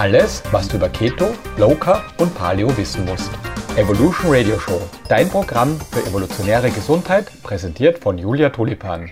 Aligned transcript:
Alles, 0.00 0.42
was 0.50 0.66
du 0.66 0.78
über 0.78 0.88
Keto, 0.88 1.34
Low 1.58 1.74
Carb 1.74 2.02
und 2.16 2.34
Paleo 2.34 2.74
wissen 2.78 3.04
musst. 3.04 3.30
Evolution 3.76 4.34
Radio 4.34 4.58
Show, 4.58 4.80
dein 5.10 5.28
Programm 5.28 5.78
für 5.92 6.00
evolutionäre 6.08 6.70
Gesundheit, 6.70 7.30
präsentiert 7.42 7.98
von 7.98 8.16
Julia 8.16 8.48
Tulipan. 8.48 9.10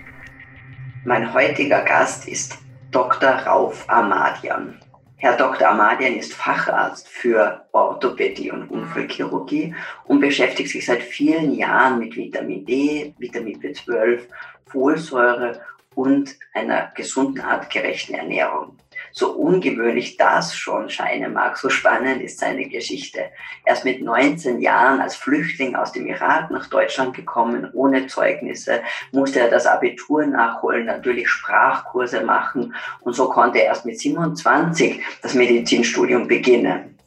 Mein 1.04 1.34
heutiger 1.34 1.82
Gast 1.82 2.26
ist 2.26 2.56
Dr. 2.90 3.28
Rauf 3.28 3.84
Ahmadian. 3.90 4.80
Herr 5.16 5.36
Dr. 5.36 5.68
Ahmadian 5.68 6.14
ist 6.14 6.32
Facharzt 6.32 7.06
für 7.06 7.66
Orthopädie 7.72 8.50
und 8.50 8.70
Unfallchirurgie 8.70 9.74
und 10.06 10.20
beschäftigt 10.20 10.70
sich 10.70 10.86
seit 10.86 11.02
vielen 11.02 11.52
Jahren 11.52 11.98
mit 11.98 12.16
Vitamin 12.16 12.64
D, 12.64 13.12
Vitamin 13.18 13.60
B12, 13.60 14.20
Folsäure 14.64 15.60
und 15.94 16.34
einer 16.54 16.92
gesunden, 16.94 17.42
artgerechten 17.42 18.14
Ernährung. 18.14 18.78
So 19.18 19.32
ungewöhnlich 19.32 20.16
das 20.16 20.56
schon 20.56 20.90
scheinen 20.90 21.32
mag, 21.32 21.58
so 21.58 21.70
spannend 21.70 22.22
ist 22.22 22.38
seine 22.38 22.68
Geschichte. 22.68 23.32
Er 23.64 23.74
ist 23.74 23.84
mit 23.84 24.00
19 24.00 24.60
Jahren 24.60 25.00
als 25.00 25.16
Flüchtling 25.16 25.74
aus 25.74 25.90
dem 25.90 26.06
Irak 26.06 26.52
nach 26.52 26.68
Deutschland 26.68 27.16
gekommen, 27.16 27.68
ohne 27.72 28.06
Zeugnisse, 28.06 28.80
musste 29.10 29.40
er 29.40 29.50
das 29.50 29.66
Abitur 29.66 30.24
nachholen, 30.24 30.86
natürlich 30.86 31.28
Sprachkurse 31.28 32.20
machen 32.20 32.76
und 33.00 33.14
so 33.14 33.28
konnte 33.28 33.58
er 33.58 33.64
erst 33.64 33.86
mit 33.86 33.98
27 33.98 35.02
das 35.20 35.34
Medizinstudium 35.34 36.28
beginnen. 36.28 36.97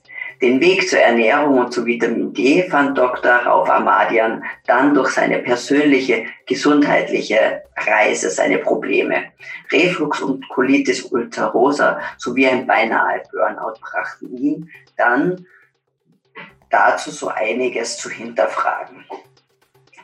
Den 0.42 0.60
Weg 0.60 0.90
zur 0.90 1.00
Ernährung 1.00 1.60
und 1.60 1.72
zu 1.72 1.86
Vitamin 1.86 2.34
D 2.34 2.68
fand 2.68 2.98
Dr. 2.98 3.32
Rauf 3.32 3.70
Ahmadian 3.70 4.44
dann 4.66 4.96
durch 4.96 5.12
seine 5.12 5.38
persönliche 5.38 6.26
gesundheitliche 6.48 7.62
Reise, 7.78 8.32
seine 8.32 8.58
Probleme. 8.58 9.26
Reflux 9.72 10.20
und 10.20 10.50
Colitis 10.50 11.04
ulcerosa 11.04 12.00
sowie 12.18 12.48
ein 12.48 12.66
beinahe 12.66 13.22
Burnout 13.32 13.80
brachten 13.82 14.36
ihn 14.36 14.70
dann 14.98 15.46
dazu 16.72 17.12
so 17.12 17.28
einiges 17.28 17.98
zu 17.98 18.10
hinterfragen. 18.10 19.06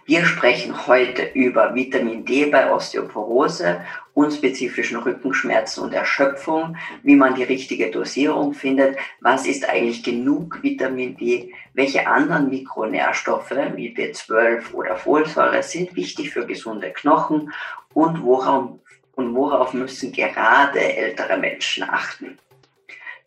Wir 0.07 0.23
sprechen 0.23 0.87
heute 0.87 1.31
über 1.33 1.75
Vitamin 1.75 2.23
D 2.23 2.45
bei 2.45 2.71
Osteoporose, 2.71 3.81
unspezifischen 4.13 4.99
Rückenschmerzen 4.99 5.83
und 5.83 5.93
Erschöpfung, 5.93 6.77
wie 7.03 7.17
man 7.17 7.35
die 7.35 7.43
richtige 7.43 7.91
Dosierung 7.91 8.53
findet, 8.53 8.97
was 9.19 9.45
ist 9.45 9.67
eigentlich 9.67 10.03
genug 10.03 10.63
Vitamin 10.63 11.17
D, 11.17 11.53
welche 11.73 12.07
anderen 12.07 12.49
Mikronährstoffe 12.49 13.51
wie 13.75 13.93
B12 13.93 14.71
oder 14.71 14.95
Folsäure 14.95 15.61
sind 15.61 15.93
wichtig 15.97 16.29
für 16.29 16.47
gesunde 16.47 16.93
Knochen? 16.93 17.51
Und 17.93 18.23
worauf, 18.23 18.79
und 19.15 19.35
worauf 19.35 19.73
müssen 19.73 20.13
gerade 20.13 20.79
ältere 20.79 21.37
Menschen 21.37 21.83
achten. 21.83 22.39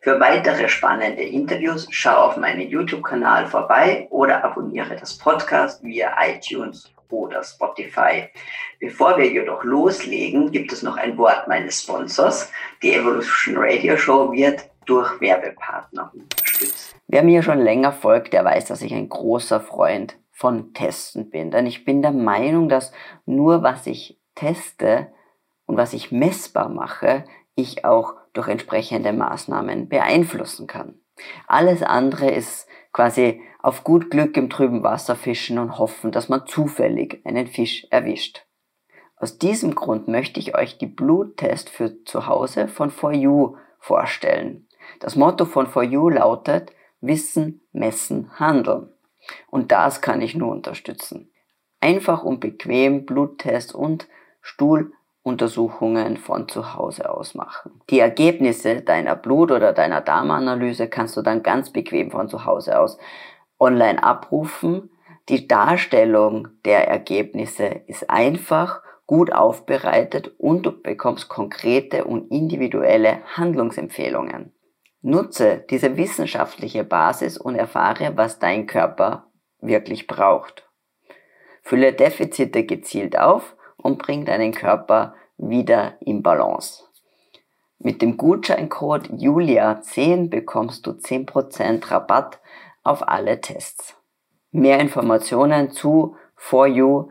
Für 0.03 0.19
weitere 0.19 0.67
spannende 0.67 1.21
Interviews 1.21 1.87
schau 1.91 2.15
auf 2.15 2.35
meinen 2.35 2.67
YouTube-Kanal 2.67 3.45
vorbei 3.45 4.07
oder 4.09 4.43
abonniere 4.43 4.95
das 4.95 5.15
Podcast 5.15 5.83
via 5.83 6.11
iTunes 6.25 6.91
oder 7.09 7.43
Spotify. 7.43 8.27
Bevor 8.79 9.15
wir 9.19 9.31
jedoch 9.31 9.63
loslegen, 9.63 10.51
gibt 10.51 10.71
es 10.71 10.81
noch 10.81 10.97
ein 10.97 11.19
Wort 11.19 11.47
meines 11.47 11.83
Sponsors. 11.83 12.51
Die 12.81 12.95
Evolution 12.95 13.57
Radio 13.59 13.95
Show 13.95 14.31
wird 14.31 14.71
durch 14.87 15.21
Werbepartner 15.21 16.11
unterstützt. 16.15 16.95
Wer 17.05 17.21
mir 17.21 17.43
schon 17.43 17.59
länger 17.59 17.91
folgt, 17.91 18.33
der 18.33 18.43
weiß, 18.43 18.65
dass 18.65 18.81
ich 18.81 18.95
ein 18.95 19.07
großer 19.07 19.59
Freund 19.59 20.17
von 20.31 20.73
Testen 20.73 21.29
bin. 21.29 21.51
Denn 21.51 21.67
ich 21.67 21.85
bin 21.85 22.01
der 22.01 22.11
Meinung, 22.11 22.69
dass 22.69 22.91
nur 23.27 23.61
was 23.61 23.85
ich 23.85 24.19
teste 24.33 25.13
und 25.67 25.77
was 25.77 25.93
ich 25.93 26.11
messbar 26.11 26.69
mache, 26.69 27.23
ich 27.53 27.85
auch 27.85 28.15
durch 28.33 28.47
entsprechende 28.47 29.13
Maßnahmen 29.13 29.89
beeinflussen 29.89 30.67
kann. 30.67 30.99
Alles 31.47 31.83
andere 31.83 32.29
ist 32.31 32.67
quasi 32.93 33.41
auf 33.61 33.83
gut 33.83 34.09
Glück 34.09 34.37
im 34.37 34.49
trüben 34.49 34.83
Wasser 34.83 35.15
fischen 35.15 35.59
und 35.59 35.77
hoffen, 35.77 36.11
dass 36.11 36.29
man 36.29 36.47
zufällig 36.47 37.21
einen 37.25 37.47
Fisch 37.47 37.85
erwischt. 37.91 38.45
Aus 39.17 39.37
diesem 39.37 39.75
Grund 39.75 40.07
möchte 40.07 40.39
ich 40.39 40.55
euch 40.57 40.79
die 40.79 40.87
Bluttest 40.87 41.69
für 41.69 42.03
zu 42.05 42.25
Hause 42.25 42.67
von 42.67 42.89
For 42.89 43.13
You 43.13 43.55
vorstellen. 43.77 44.67
Das 44.99 45.15
Motto 45.15 45.45
von 45.45 45.67
For 45.67 45.83
You 45.83 46.09
lautet 46.09 46.73
Wissen, 47.01 47.61
Messen, 47.71 48.31
Handeln. 48.39 48.89
Und 49.47 49.71
das 49.71 50.01
kann 50.01 50.21
ich 50.21 50.35
nur 50.35 50.51
unterstützen. 50.51 51.31
Einfach 51.79 52.23
und 52.23 52.39
bequem 52.39 53.05
Bluttest 53.05 53.75
und 53.75 54.07
Stuhl 54.41 54.93
Untersuchungen 55.23 56.17
von 56.17 56.47
zu 56.47 56.75
Hause 56.75 57.09
aus 57.09 57.35
machen. 57.35 57.81
Die 57.89 57.99
Ergebnisse 57.99 58.81
deiner 58.81 59.15
Blut- 59.15 59.51
oder 59.51 59.71
deiner 59.71 60.01
Darmanalyse 60.01 60.87
kannst 60.87 61.15
du 61.15 61.21
dann 61.21 61.43
ganz 61.43 61.69
bequem 61.69 62.09
von 62.09 62.27
zu 62.27 62.45
Hause 62.45 62.79
aus 62.79 62.97
online 63.59 64.03
abrufen. 64.03 64.89
Die 65.29 65.47
Darstellung 65.47 66.47
der 66.65 66.87
Ergebnisse 66.87 67.65
ist 67.87 68.09
einfach, 68.09 68.81
gut 69.05 69.33
aufbereitet 69.33 70.33
und 70.37 70.65
du 70.65 70.71
bekommst 70.81 71.27
konkrete 71.27 72.05
und 72.05 72.31
individuelle 72.31 73.19
Handlungsempfehlungen. 73.35 74.53
Nutze 75.01 75.65
diese 75.69 75.97
wissenschaftliche 75.97 76.85
Basis 76.85 77.37
und 77.37 77.55
erfahre, 77.55 78.13
was 78.15 78.39
dein 78.39 78.67
Körper 78.67 79.27
wirklich 79.59 80.07
braucht. 80.07 80.69
Fülle 81.61 81.91
Defizite 81.91 82.65
gezielt 82.65 83.19
auf 83.19 83.55
und 83.81 83.97
bring 83.97 84.23
deinen 84.25 84.53
Körper 84.53 85.15
wieder 85.37 85.95
in 85.99 86.23
Balance. 86.23 86.83
Mit 87.79 88.03
dem 88.03 88.15
Gutscheincode 88.15 89.09
Julia10 89.09 90.29
bekommst 90.29 90.85
du 90.85 90.91
10% 90.91 91.89
Rabatt 91.89 92.39
auf 92.83 93.07
alle 93.07 93.41
Tests. 93.41 93.95
Mehr 94.51 94.79
Informationen 94.79 95.71
zu 95.71 96.15
For 96.35 96.67
You, 96.67 97.09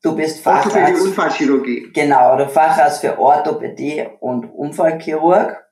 Du 0.01 0.13
bist 0.13 0.41
Facharzt. 0.41 0.75
Orthopädie, 0.75 1.01
Unfallchirurgie. 1.01 1.91
Genau, 1.93 2.35
du 2.35 2.49
Facharzt 2.49 2.99
für 2.99 3.17
Orthopädie 3.17 4.07
und 4.19 4.45
Unfallchirurg. 4.53 5.62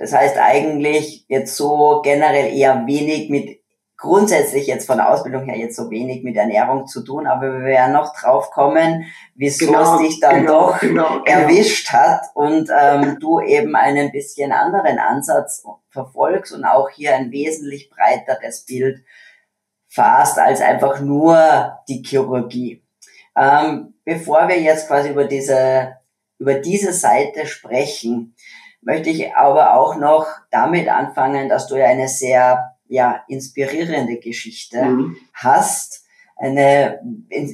Das 0.00 0.14
heißt 0.14 0.38
eigentlich 0.38 1.26
jetzt 1.28 1.54
so 1.56 2.00
generell 2.02 2.56
eher 2.56 2.86
wenig 2.86 3.28
mit, 3.28 3.60
grundsätzlich 3.98 4.66
jetzt 4.66 4.86
von 4.86 4.96
der 4.96 5.10
Ausbildung 5.10 5.44
her 5.44 5.58
jetzt 5.58 5.76
so 5.76 5.90
wenig 5.90 6.24
mit 6.24 6.36
Ernährung 6.36 6.86
zu 6.86 7.04
tun, 7.04 7.26
aber 7.26 7.52
wir 7.52 7.64
werden 7.66 7.92
noch 7.92 8.18
drauf 8.18 8.50
kommen, 8.50 9.04
wieso 9.34 9.66
genau, 9.66 9.96
es 9.96 10.00
dich 10.00 10.18
dann 10.18 10.40
genau, 10.40 10.70
doch 10.70 10.80
genau, 10.80 11.20
genau. 11.22 11.24
erwischt 11.26 11.92
hat 11.92 12.22
und 12.32 12.70
ähm, 12.74 13.18
du 13.20 13.40
eben 13.40 13.76
einen 13.76 14.10
bisschen 14.10 14.52
anderen 14.52 14.98
Ansatz 14.98 15.64
verfolgst 15.90 16.54
und 16.54 16.64
auch 16.64 16.88
hier 16.88 17.14
ein 17.14 17.30
wesentlich 17.30 17.90
breiteres 17.90 18.64
Bild 18.64 19.04
fasst 19.86 20.38
als 20.38 20.62
einfach 20.62 21.00
nur 21.00 21.78
die 21.90 22.02
Chirurgie. 22.02 22.82
Ähm, 23.36 23.92
bevor 24.06 24.48
wir 24.48 24.58
jetzt 24.58 24.88
quasi 24.88 25.10
über 25.10 25.26
diese, 25.26 25.98
über 26.38 26.54
diese 26.54 26.94
Seite 26.94 27.46
sprechen, 27.46 28.34
möchte 28.82 29.10
ich 29.10 29.34
aber 29.34 29.74
auch 29.74 29.96
noch 29.96 30.26
damit 30.50 30.88
anfangen, 30.88 31.48
dass 31.48 31.66
du 31.66 31.76
ja 31.76 31.86
eine 31.86 32.08
sehr 32.08 32.76
ja, 32.88 33.22
inspirierende 33.28 34.18
Geschichte 34.18 34.82
mhm. 34.84 35.16
hast. 35.32 36.04
Eine 36.36 37.00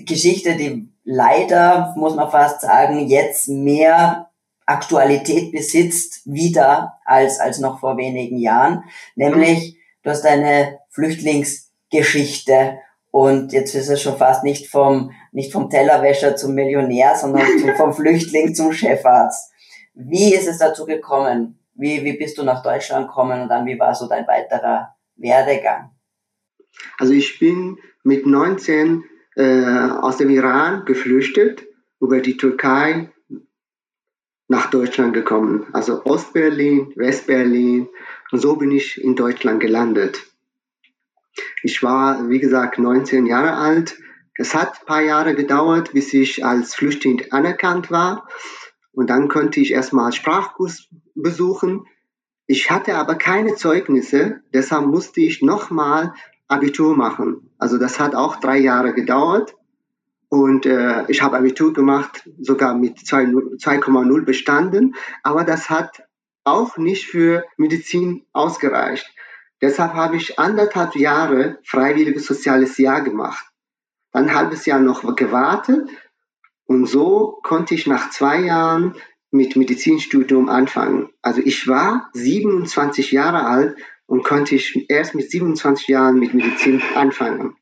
Geschichte, 0.07 0.57
die 0.57 0.89
leider, 1.05 1.95
muss 1.97 2.15
man 2.15 2.31
fast 2.31 2.61
sagen, 2.61 3.07
jetzt 3.09 3.49
mehr 3.49 4.31
Aktualität 4.65 5.53
besitzt 5.53 6.23
wieder 6.25 6.99
als, 7.05 7.39
als 7.39 7.59
noch 7.59 7.81
vor 7.81 7.97
wenigen 7.97 8.39
Jahren. 8.39 8.85
Nämlich, 9.15 9.77
du 10.03 10.11
hast 10.11 10.25
eine 10.25 10.81
Flüchtlingsgeschichte 10.91 12.79
und 13.11 13.53
jetzt 13.53 13.75
ist 13.75 13.89
es 13.89 14.03
schon 14.03 14.19
fast 14.19 14.45
nicht 14.45 14.69
vom, 14.69 15.13
nicht 15.33 15.53
vom 15.53 15.71
Tellerwäscher 15.71 16.37
zum 16.37 16.55
Millionär, 16.55 17.17
sondern 17.17 17.47
vom 17.77 17.95
Flüchtling 17.95 18.55
zum 18.55 18.73
Chefarzt. 18.73 19.53
Wie 19.97 20.35
ist 20.35 20.47
es 20.47 20.59
dazu 20.59 20.85
gekommen? 20.85 21.59
Wie, 21.75 22.05
wie 22.05 22.19
bist 22.19 22.37
du 22.37 22.43
nach 22.43 22.63
Deutschland 22.63 23.09
gekommen 23.09 23.43
und 23.43 23.49
dann 23.49 23.67
wie 23.67 23.79
war 23.79 23.95
so 23.95 24.07
dein 24.07 24.27
weiterer 24.27 24.95
Werdegang? 25.17 25.91
Also 26.99 27.15
ich 27.15 27.39
bin 27.39 27.79
mit 28.05 28.27
19 28.27 29.05
äh, 29.37 29.65
aus 30.01 30.19
dem 30.19 30.29
Iran 30.29 30.85
geflüchtet, 30.85 31.65
über 31.99 32.21
die 32.21 32.37
Türkei 32.37 33.11
nach 34.49 34.71
Deutschland 34.71 35.15
gekommen. 35.15 35.67
Also 35.73 36.05
Ostberlin, 36.05 36.93
Westberlin. 36.97 37.89
Und 38.31 38.39
so 38.39 38.57
bin 38.57 38.71
ich 38.71 39.03
in 39.03 39.17
Deutschland 39.17 39.61
gelandet. 39.61 40.23
Ich 41.63 41.83
war, 41.83 42.29
wie 42.29 42.39
gesagt, 42.39 42.79
19 42.79 43.27
Jahre 43.27 43.55
alt. 43.55 43.99
Es 44.37 44.55
hat 44.55 44.81
ein 44.81 44.87
paar 44.87 45.03
Jahre 45.03 45.35
gedauert, 45.35 45.93
bis 45.95 46.13
ich 46.13 46.45
als 46.45 46.75
Flüchtling 46.75 47.25
anerkannt 47.31 47.91
war. 47.91 48.29
Und 48.97 49.11
dann 49.11 49.29
konnte 49.29 49.61
ich 49.61 49.73
erstmal 49.73 50.11
Sprachkurs 50.13 50.89
besuchen. 51.15 51.85
Ich 52.47 52.71
hatte 52.71 52.95
aber 52.95 53.17
keine 53.17 53.55
Zeugnisse, 53.55 54.41
deshalb 54.55 54.87
musste 54.87 55.21
ich 55.21 55.43
nochmal 55.43 56.15
Abitur 56.49 56.97
machen. 56.97 57.51
Also 57.59 57.77
das 57.77 58.01
hat 58.01 58.15
auch 58.15 58.37
drei 58.37 58.57
Jahre 58.57 58.95
gedauert. 58.95 59.55
Und 60.31 60.65
äh, 60.65 61.05
ich 61.09 61.21
habe 61.21 61.37
Abitur 61.37 61.75
gemacht, 61.75 62.27
sogar 62.41 62.75
mit 62.75 63.01
2,0 63.01 64.25
bestanden. 64.25 64.95
Aber 65.23 65.45
das 65.45 65.69
hat 65.69 66.03
auch 66.45 66.79
nicht 66.79 67.07
für 67.07 67.45
Medizin 67.59 68.25
ausgereicht. 68.33 69.13
Deshalb 69.61 69.93
habe 69.93 70.17
ich 70.17 70.39
anderthalb 70.39 70.97
Jahre 70.97 71.59
freiwilliges 71.65 72.25
soziales 72.25 72.79
Jahr 72.79 73.03
gemacht. 73.03 73.45
Dann 74.13 74.31
ein 74.31 74.35
halbes 74.35 74.65
Jahr 74.65 74.81
noch 74.81 75.15
gewartet. 75.17 75.91
Und 76.67 76.87
so 76.87 77.39
konnte 77.43 77.75
ich 77.75 77.87
nach 77.87 78.11
zwei 78.11 78.41
Jahren 78.41 78.95
mit 79.31 79.57
Medizinstudium 79.57 80.49
anfangen. 80.49 81.11
Also 81.23 81.41
ich 81.45 81.69
war 81.69 82.09
27 82.13 83.13
Jahre 83.13 83.45
alt 83.47 83.77
und 84.07 84.25
konnte 84.25 84.55
ich 84.55 84.89
erst 84.89 85.15
mit 85.15 85.31
27 85.31 85.89
Jahren 85.89 86.19
mit 86.19 86.35
Medizin 86.35 86.83
anfangen. 86.95 87.57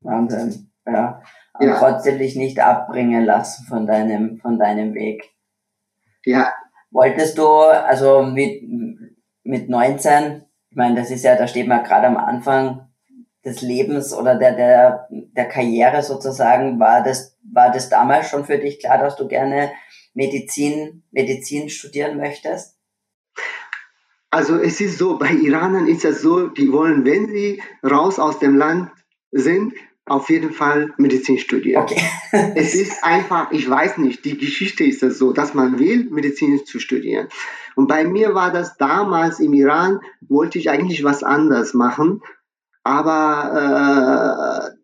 Wahnsinn, 0.00 0.70
ja. 0.86 1.22
Aber 1.54 1.66
ja. 1.66 1.78
trotzdem 1.78 2.18
dich 2.18 2.34
nicht 2.34 2.58
abbringen 2.60 3.24
lassen 3.24 3.66
von 3.66 3.86
deinem, 3.86 4.38
von 4.38 4.58
deinem 4.58 4.94
Weg. 4.94 5.30
Ja. 6.24 6.52
Wolltest 6.90 7.38
du, 7.38 7.46
also 7.46 8.22
mit, 8.22 8.62
mit 9.44 9.68
19, 9.68 10.44
ich 10.70 10.76
meine, 10.76 10.94
das 10.94 11.10
ist 11.10 11.24
ja, 11.24 11.36
da 11.36 11.46
steht 11.46 11.68
man 11.68 11.84
gerade 11.84 12.06
am 12.06 12.16
Anfang 12.16 12.91
des 13.44 13.60
Lebens 13.60 14.14
oder 14.14 14.36
der, 14.36 14.54
der, 14.54 15.08
der 15.10 15.48
Karriere 15.48 16.02
sozusagen, 16.02 16.78
war 16.78 17.02
das, 17.02 17.36
war 17.52 17.72
das 17.72 17.88
damals 17.88 18.28
schon 18.28 18.44
für 18.44 18.58
dich 18.58 18.78
klar, 18.78 18.98
dass 18.98 19.16
du 19.16 19.26
gerne 19.26 19.72
Medizin, 20.14 21.02
Medizin 21.10 21.68
studieren 21.68 22.16
möchtest? 22.16 22.76
Also 24.30 24.56
es 24.56 24.80
ist 24.80 24.98
so, 24.98 25.18
bei 25.18 25.30
Iranern 25.30 25.88
ist 25.88 26.04
es 26.04 26.22
so, 26.22 26.48
die 26.48 26.72
wollen, 26.72 27.04
wenn 27.04 27.28
sie 27.28 27.62
raus 27.84 28.18
aus 28.18 28.38
dem 28.38 28.56
Land 28.56 28.90
sind, 29.30 29.74
auf 30.06 30.30
jeden 30.30 30.52
Fall 30.52 30.92
Medizin 30.96 31.38
studieren. 31.38 31.82
Okay. 31.82 32.00
es 32.54 32.74
ist 32.74 33.04
einfach, 33.04 33.52
ich 33.52 33.68
weiß 33.68 33.98
nicht, 33.98 34.24
die 34.24 34.36
Geschichte 34.36 34.84
ist 34.84 35.02
es 35.02 35.18
so, 35.18 35.32
dass 35.32 35.54
man 35.54 35.78
will, 35.78 36.08
Medizin 36.10 36.64
zu 36.64 36.80
studieren. 36.80 37.28
Und 37.76 37.88
bei 37.88 38.04
mir 38.04 38.34
war 38.34 38.50
das 38.52 38.76
damals 38.76 39.38
im 39.38 39.52
Iran, 39.54 40.00
wollte 40.20 40.58
ich 40.58 40.70
eigentlich 40.70 41.04
was 41.04 41.22
anderes 41.22 41.74
machen, 41.74 42.22
aber 42.84 44.72
äh, 44.72 44.76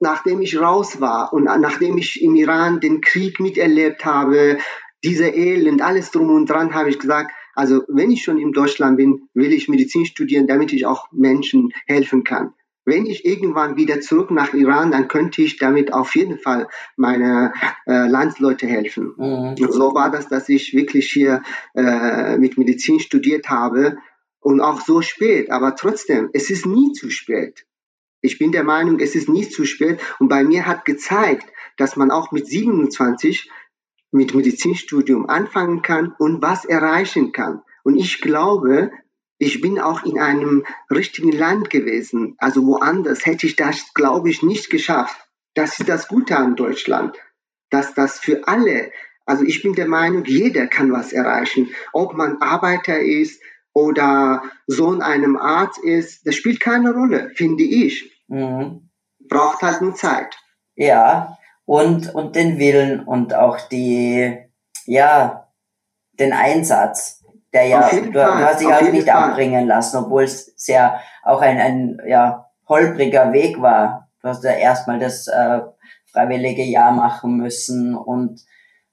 nachdem 0.00 0.40
ich 0.40 0.60
raus 0.60 1.00
war 1.00 1.32
und 1.32 1.44
nachdem 1.44 1.96
ich 1.96 2.22
im 2.22 2.34
Iran 2.34 2.80
den 2.80 3.00
Krieg 3.00 3.38
miterlebt 3.40 4.04
habe, 4.04 4.58
diese 5.04 5.28
Elend, 5.28 5.82
alles 5.82 6.10
drum 6.10 6.30
und 6.30 6.50
dran, 6.50 6.74
habe 6.74 6.90
ich 6.90 6.98
gesagt, 6.98 7.30
also 7.54 7.82
wenn 7.88 8.10
ich 8.10 8.22
schon 8.22 8.38
in 8.38 8.52
Deutschland 8.52 8.96
bin, 8.96 9.28
will 9.34 9.52
ich 9.52 9.68
Medizin 9.68 10.06
studieren, 10.06 10.46
damit 10.46 10.72
ich 10.72 10.86
auch 10.86 11.10
Menschen 11.12 11.72
helfen 11.86 12.24
kann. 12.24 12.54
Wenn 12.84 13.06
ich 13.06 13.24
irgendwann 13.24 13.76
wieder 13.76 14.00
zurück 14.00 14.32
nach 14.32 14.54
Iran, 14.54 14.90
dann 14.90 15.06
könnte 15.06 15.42
ich 15.42 15.56
damit 15.56 15.92
auf 15.92 16.16
jeden 16.16 16.38
Fall 16.38 16.66
meine 16.96 17.52
äh, 17.86 18.08
Landsleute 18.08 18.66
helfen. 18.66 19.14
Mhm. 19.16 19.56
So 19.70 19.94
war 19.94 20.10
das, 20.10 20.26
dass 20.26 20.48
ich 20.48 20.74
wirklich 20.74 21.12
hier 21.12 21.42
äh, 21.74 22.38
mit 22.38 22.58
Medizin 22.58 22.98
studiert 22.98 23.48
habe 23.48 23.98
und 24.42 24.60
auch 24.60 24.80
so 24.80 25.00
spät. 25.00 25.50
Aber 25.50 25.74
trotzdem, 25.76 26.28
es 26.34 26.50
ist 26.50 26.66
nie 26.66 26.92
zu 26.92 27.08
spät. 27.08 27.66
Ich 28.20 28.38
bin 28.38 28.52
der 28.52 28.64
Meinung, 28.64 29.00
es 29.00 29.14
ist 29.14 29.28
nie 29.28 29.48
zu 29.48 29.64
spät. 29.64 30.00
Und 30.18 30.28
bei 30.28 30.44
mir 30.44 30.66
hat 30.66 30.84
gezeigt, 30.84 31.46
dass 31.76 31.96
man 31.96 32.10
auch 32.10 32.32
mit 32.32 32.46
27 32.46 33.50
mit 34.10 34.34
Medizinstudium 34.34 35.28
anfangen 35.28 35.80
kann 35.80 36.14
und 36.18 36.42
was 36.42 36.64
erreichen 36.64 37.32
kann. 37.32 37.62
Und 37.82 37.96
ich 37.96 38.20
glaube, 38.20 38.92
ich 39.38 39.60
bin 39.60 39.80
auch 39.80 40.04
in 40.04 40.20
einem 40.20 40.64
richtigen 40.90 41.32
Land 41.32 41.70
gewesen. 41.70 42.34
Also 42.38 42.64
woanders 42.66 43.26
hätte 43.26 43.46
ich 43.46 43.56
das, 43.56 43.92
glaube 43.94 44.30
ich, 44.30 44.42
nicht 44.42 44.70
geschafft. 44.70 45.16
Das 45.54 45.80
ist 45.80 45.88
das 45.88 46.08
Gute 46.08 46.36
an 46.36 46.56
Deutschland, 46.56 47.16
dass 47.70 47.94
das 47.94 48.20
für 48.20 48.46
alle, 48.46 48.92
also 49.26 49.44
ich 49.44 49.62
bin 49.62 49.74
der 49.74 49.88
Meinung, 49.88 50.24
jeder 50.24 50.66
kann 50.66 50.92
was 50.92 51.12
erreichen. 51.12 51.70
Ob 51.92 52.14
man 52.14 52.40
Arbeiter 52.40 53.00
ist 53.00 53.42
oder 53.74 54.42
Sohn 54.66 55.02
einem 55.02 55.36
Arzt 55.36 55.82
ist, 55.82 56.26
das 56.26 56.34
spielt 56.34 56.60
keine 56.60 56.92
Rolle, 56.92 57.30
finde 57.34 57.64
ich. 57.64 58.10
Mhm. 58.28 58.90
Braucht 59.28 59.62
halt 59.62 59.80
nur 59.80 59.94
Zeit. 59.94 60.36
Ja, 60.74 61.38
und, 61.64 62.14
und 62.14 62.36
den 62.36 62.58
Willen 62.58 63.00
und 63.00 63.34
auch 63.34 63.60
die, 63.68 64.36
ja, 64.86 65.48
den 66.18 66.32
Einsatz, 66.32 67.24
der 67.52 67.66
ja, 67.66 67.88
du, 67.90 68.10
du, 68.10 68.24
hast 68.24 68.60
dich 68.60 68.68
auch 68.68 68.80
nicht 68.80 69.08
Fall. 69.08 69.30
abbringen 69.30 69.66
lassen, 69.66 69.98
obwohl 69.98 70.24
es 70.24 70.52
sehr 70.56 71.00
auch 71.22 71.40
ein, 71.40 71.58
ein 71.58 72.00
ja, 72.06 72.46
holpriger 72.68 73.32
Weg 73.32 73.60
war. 73.60 74.08
Du 74.22 74.28
hast 74.28 74.44
ja 74.44 74.52
erstmal 74.52 74.98
das 74.98 75.28
äh, 75.28 75.60
freiwillige 76.10 76.62
Jahr 76.62 76.92
machen 76.92 77.36
müssen 77.36 77.94
und 77.94 78.40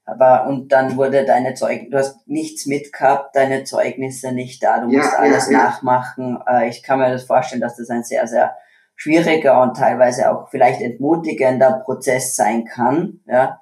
aber 0.04 0.46
und 0.46 0.72
dann 0.72 0.96
wurde 0.96 1.24
deine 1.24 1.54
Zeug, 1.54 1.90
du 1.90 1.98
hast 1.98 2.26
nichts 2.26 2.66
mitgehabt, 2.66 3.36
deine 3.36 3.64
Zeugnisse 3.64 4.32
nicht 4.32 4.62
da, 4.62 4.80
du 4.80 4.86
musst 4.86 5.12
ja, 5.12 5.18
alles 5.18 5.50
ja, 5.50 5.58
nachmachen. 5.58 6.38
Äh, 6.46 6.68
ich 6.68 6.82
kann 6.82 6.98
mir 6.98 7.10
das 7.10 7.24
vorstellen, 7.24 7.60
dass 7.60 7.76
das 7.76 7.90
ein 7.90 8.02
sehr, 8.02 8.26
sehr 8.26 8.56
schwieriger 8.96 9.62
und 9.62 9.76
teilweise 9.76 10.30
auch 10.30 10.50
vielleicht 10.50 10.80
entmutigender 10.80 11.82
Prozess 11.84 12.36
sein 12.36 12.64
kann, 12.64 13.20
ja. 13.26 13.60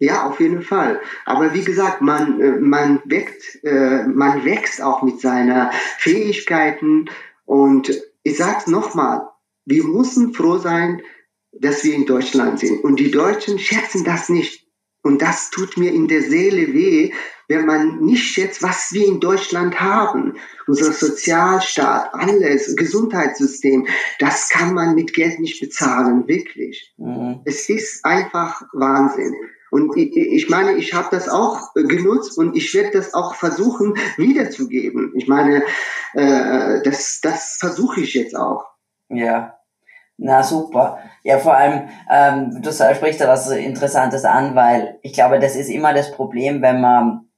Ja, 0.00 0.28
auf 0.28 0.38
jeden 0.38 0.62
Fall. 0.62 1.00
Aber 1.26 1.54
wie 1.54 1.64
gesagt, 1.64 2.00
man, 2.00 2.40
äh, 2.40 2.52
man 2.52 3.02
wächst, 3.04 3.64
äh, 3.64 4.04
man 4.04 4.44
wächst 4.44 4.80
auch 4.80 5.02
mit 5.02 5.20
seinen 5.20 5.70
Fähigkeiten. 5.98 7.10
Und 7.46 8.00
ich 8.22 8.36
sag's 8.36 8.68
nochmal, 8.68 9.28
wir 9.64 9.82
müssen 9.82 10.34
froh 10.34 10.58
sein, 10.58 11.02
dass 11.52 11.82
wir 11.82 11.96
in 11.96 12.06
Deutschland 12.06 12.60
sind. 12.60 12.84
Und 12.84 13.00
die 13.00 13.10
Deutschen 13.10 13.58
schätzen 13.58 14.04
das 14.04 14.28
nicht. 14.28 14.67
Und 15.02 15.22
das 15.22 15.50
tut 15.50 15.76
mir 15.76 15.92
in 15.92 16.08
der 16.08 16.22
Seele 16.22 16.72
weh, 16.72 17.12
wenn 17.48 17.64
man 17.64 18.00
nicht 18.00 18.24
schätzt, 18.24 18.62
was 18.62 18.92
wir 18.92 19.06
in 19.06 19.20
Deutschland 19.20 19.80
haben. 19.80 20.34
Unser 20.66 20.92
Sozialstaat, 20.92 22.12
alles, 22.12 22.76
Gesundheitssystem, 22.76 23.86
das 24.18 24.50
kann 24.50 24.74
man 24.74 24.94
mit 24.94 25.14
Geld 25.14 25.40
nicht 25.40 25.60
bezahlen, 25.60 26.28
wirklich. 26.28 26.92
Mhm. 26.98 27.40
Es 27.44 27.68
ist 27.68 28.04
einfach 28.04 28.62
Wahnsinn. 28.72 29.34
Und 29.70 29.96
ich, 29.96 30.16
ich 30.16 30.48
meine, 30.48 30.76
ich 30.76 30.94
habe 30.94 31.08
das 31.10 31.28
auch 31.28 31.74
genutzt 31.74 32.38
und 32.38 32.56
ich 32.56 32.72
werde 32.74 32.90
das 32.98 33.14
auch 33.14 33.34
versuchen 33.34 33.94
wiederzugeben. 34.16 35.12
Ich 35.14 35.28
meine, 35.28 35.62
äh, 36.14 36.82
das, 36.82 37.20
das 37.22 37.56
versuche 37.58 38.00
ich 38.00 38.14
jetzt 38.14 38.34
auch. 38.36 38.64
Ja, 39.10 39.57
na 40.18 40.42
super. 40.42 40.98
Ja, 41.22 41.38
vor 41.38 41.56
allem, 41.56 41.88
ähm, 42.10 42.60
du 42.60 42.72
sprichst 42.72 43.20
da 43.20 43.28
was 43.28 43.48
Interessantes 43.50 44.24
an, 44.24 44.54
weil 44.56 44.98
ich 45.02 45.12
glaube, 45.12 45.38
das 45.38 45.54
ist 45.54 45.68
immer 45.68 45.94
das 45.94 46.10
Problem, 46.10 46.60
wenn 46.60 46.80
man 46.80 47.28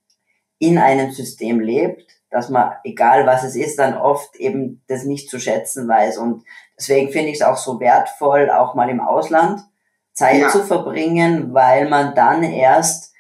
in 0.58 0.78
einem 0.78 1.10
System 1.10 1.60
lebt, 1.60 2.10
dass 2.30 2.48
man, 2.48 2.72
egal 2.84 3.26
was 3.26 3.44
es 3.44 3.54
ist, 3.54 3.78
dann 3.78 3.96
oft 3.96 4.34
eben 4.36 4.82
das 4.88 5.04
nicht 5.04 5.28
zu 5.28 5.38
schätzen 5.38 5.88
weiß. 5.88 6.16
Und 6.16 6.44
deswegen 6.78 7.12
finde 7.12 7.28
ich 7.28 7.36
es 7.36 7.42
auch 7.42 7.56
so 7.56 7.80
wertvoll, 7.80 8.50
auch 8.50 8.74
mal 8.74 8.88
im 8.88 9.00
Ausland 9.00 9.60
Zeit 10.14 10.40
ja. 10.40 10.48
zu 10.48 10.62
verbringen, 10.62 11.52
weil 11.52 11.88
man 11.88 12.14
dann 12.14 12.42
erst 12.42 13.12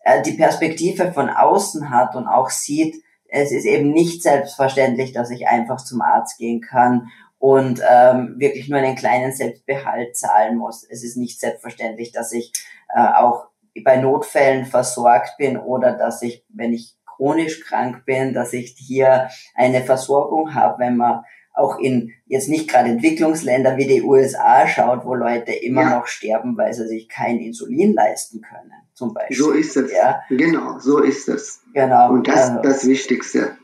äh, 0.00 0.22
die 0.22 0.34
Perspektive 0.34 1.12
von 1.12 1.28
außen 1.28 1.90
hat 1.90 2.14
und 2.14 2.28
auch 2.28 2.50
sieht, 2.50 3.02
es 3.28 3.52
ist 3.52 3.64
eben 3.64 3.90
nicht 3.90 4.22
selbstverständlich, 4.22 5.12
dass 5.12 5.30
ich 5.30 5.48
einfach 5.48 5.78
zum 5.78 6.00
Arzt 6.02 6.38
gehen 6.38 6.60
kann 6.60 7.10
und 7.38 7.80
ähm, 7.88 8.34
wirklich 8.38 8.68
nur 8.68 8.78
einen 8.78 8.96
kleinen 8.96 9.32
Selbstbehalt 9.32 10.16
zahlen 10.16 10.56
muss. 10.56 10.84
Es 10.88 11.04
ist 11.04 11.16
nicht 11.16 11.40
selbstverständlich, 11.40 12.12
dass 12.12 12.32
ich 12.32 12.52
äh, 12.94 13.00
auch 13.00 13.46
bei 13.84 13.96
Notfällen 13.96 14.66
versorgt 14.66 15.36
bin 15.38 15.56
oder 15.56 15.92
dass 15.92 16.22
ich, 16.22 16.44
wenn 16.48 16.72
ich 16.72 16.96
chronisch 17.06 17.60
krank 17.60 18.04
bin, 18.04 18.32
dass 18.32 18.52
ich 18.52 18.74
hier 18.76 19.28
eine 19.54 19.82
Versorgung 19.82 20.54
habe, 20.54 20.80
wenn 20.80 20.96
man 20.96 21.24
auch 21.54 21.78
in 21.78 22.12
jetzt 22.26 22.48
nicht 22.48 22.70
gerade 22.70 22.90
Entwicklungsländer 22.90 23.76
wie 23.76 23.86
die 23.86 24.02
USA 24.02 24.66
schaut, 24.68 25.04
wo 25.04 25.14
Leute 25.14 25.52
immer 25.52 25.82
ja. 25.82 25.98
noch 25.98 26.06
sterben, 26.06 26.56
weil 26.56 26.72
sie 26.72 26.86
sich 26.86 27.08
kein 27.08 27.38
Insulin 27.38 27.94
leisten 27.94 28.40
können, 28.40 28.72
zum 28.94 29.12
Beispiel. 29.12 29.36
So 29.36 29.50
ist 29.50 29.76
es. 29.76 29.92
Ja. 29.92 30.22
Genau, 30.28 30.78
so 30.78 31.00
ist 31.00 31.28
es. 31.28 31.62
Genau. 31.74 32.10
Und 32.12 32.28
das 32.28 32.36
ist 32.36 32.50
also, 32.50 32.62
das 32.62 32.86
Wichtigste. 32.86 33.56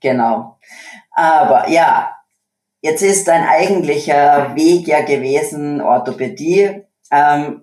Genau. 0.00 0.58
Aber 1.14 1.68
ja, 1.68 2.11
Jetzt 2.84 3.02
ist 3.02 3.28
dein 3.28 3.44
eigentlicher 3.44 4.56
Weg 4.56 4.88
ja 4.88 5.02
gewesen 5.02 5.80
Orthopädie. 5.80 6.82
Ähm, 7.12 7.62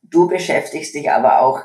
du 0.00 0.26
beschäftigst 0.26 0.94
dich 0.94 1.10
aber 1.10 1.42
auch 1.42 1.60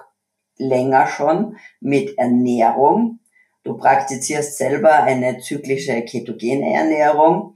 länger 0.57 1.07
schon 1.07 1.55
mit 1.79 2.17
Ernährung. 2.17 3.19
Du 3.63 3.77
praktizierst 3.77 4.57
selber 4.57 4.91
eine 4.91 5.39
zyklische 5.39 6.01
ketogene 6.01 6.73
Ernährung. 6.73 7.55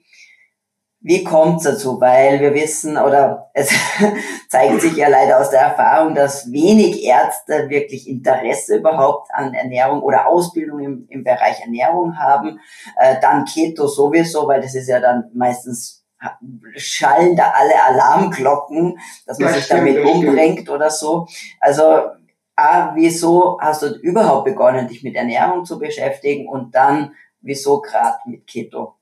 Wie 1.07 1.23
kommt 1.23 1.59
es 1.59 1.63
dazu? 1.63 2.01
Weil 2.01 2.41
wir 2.41 2.53
wissen, 2.53 2.97
oder 2.97 3.49
es 3.53 3.71
zeigt 4.49 4.81
sich 4.81 4.97
ja 4.97 5.07
leider 5.07 5.39
aus 5.39 5.51
der 5.51 5.61
Erfahrung, 5.61 6.13
dass 6.13 6.51
wenig 6.51 7.01
Ärzte 7.01 7.69
wirklich 7.69 8.09
Interesse 8.09 8.75
überhaupt 8.75 9.29
an 9.33 9.53
Ernährung 9.53 10.01
oder 10.01 10.27
Ausbildung 10.27 10.79
im, 10.79 11.05
im 11.07 11.23
Bereich 11.23 11.61
Ernährung 11.61 12.17
haben. 12.17 12.59
Äh, 12.97 13.21
dann 13.21 13.45
Keto 13.45 13.87
sowieso, 13.87 14.49
weil 14.49 14.59
das 14.59 14.75
ist 14.75 14.89
ja 14.89 14.99
dann 14.99 15.31
meistens 15.33 16.05
schallen 16.75 17.37
da 17.37 17.53
alle 17.55 17.81
Alarmglocken, 17.85 18.99
dass 19.25 19.39
man 19.39 19.47
ja, 19.47 19.55
sich 19.55 19.63
stimmt, 19.63 19.87
damit 19.87 20.03
umbringt 20.03 20.69
oder 20.69 20.89
so. 20.89 21.25
Also 21.61 22.01
A, 22.57 22.93
wieso 22.95 23.57
hast 23.61 23.81
du 23.83 23.95
überhaupt 24.01 24.43
begonnen, 24.43 24.89
dich 24.89 25.03
mit 25.03 25.15
Ernährung 25.15 25.63
zu 25.63 25.79
beschäftigen 25.79 26.49
und 26.49 26.75
dann, 26.75 27.13
wieso 27.39 27.79
gerade 27.79 28.17
mit 28.25 28.45
Keto? 28.45 28.96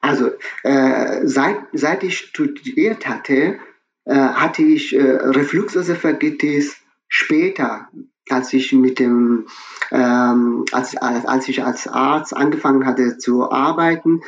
Also, 0.00 0.30
äh, 0.62 1.26
seit, 1.26 1.58
seit 1.72 2.02
ich 2.02 2.18
studiert 2.18 3.06
hatte, 3.08 3.58
äh, 4.04 4.14
hatte 4.14 4.62
ich 4.62 4.94
äh, 4.94 5.02
Refluxesophagitis 5.02 6.76
später, 7.08 7.88
als 8.28 8.52
ich 8.52 8.72
mit 8.72 8.98
dem, 8.98 9.46
ähm, 9.90 10.64
als, 10.72 10.96
als, 10.96 11.26
als 11.26 11.48
ich 11.48 11.64
als 11.64 11.86
Arzt 11.88 12.36
angefangen 12.36 12.86
hatte 12.86 13.18
zu 13.18 13.50
arbeiten, 13.50 14.22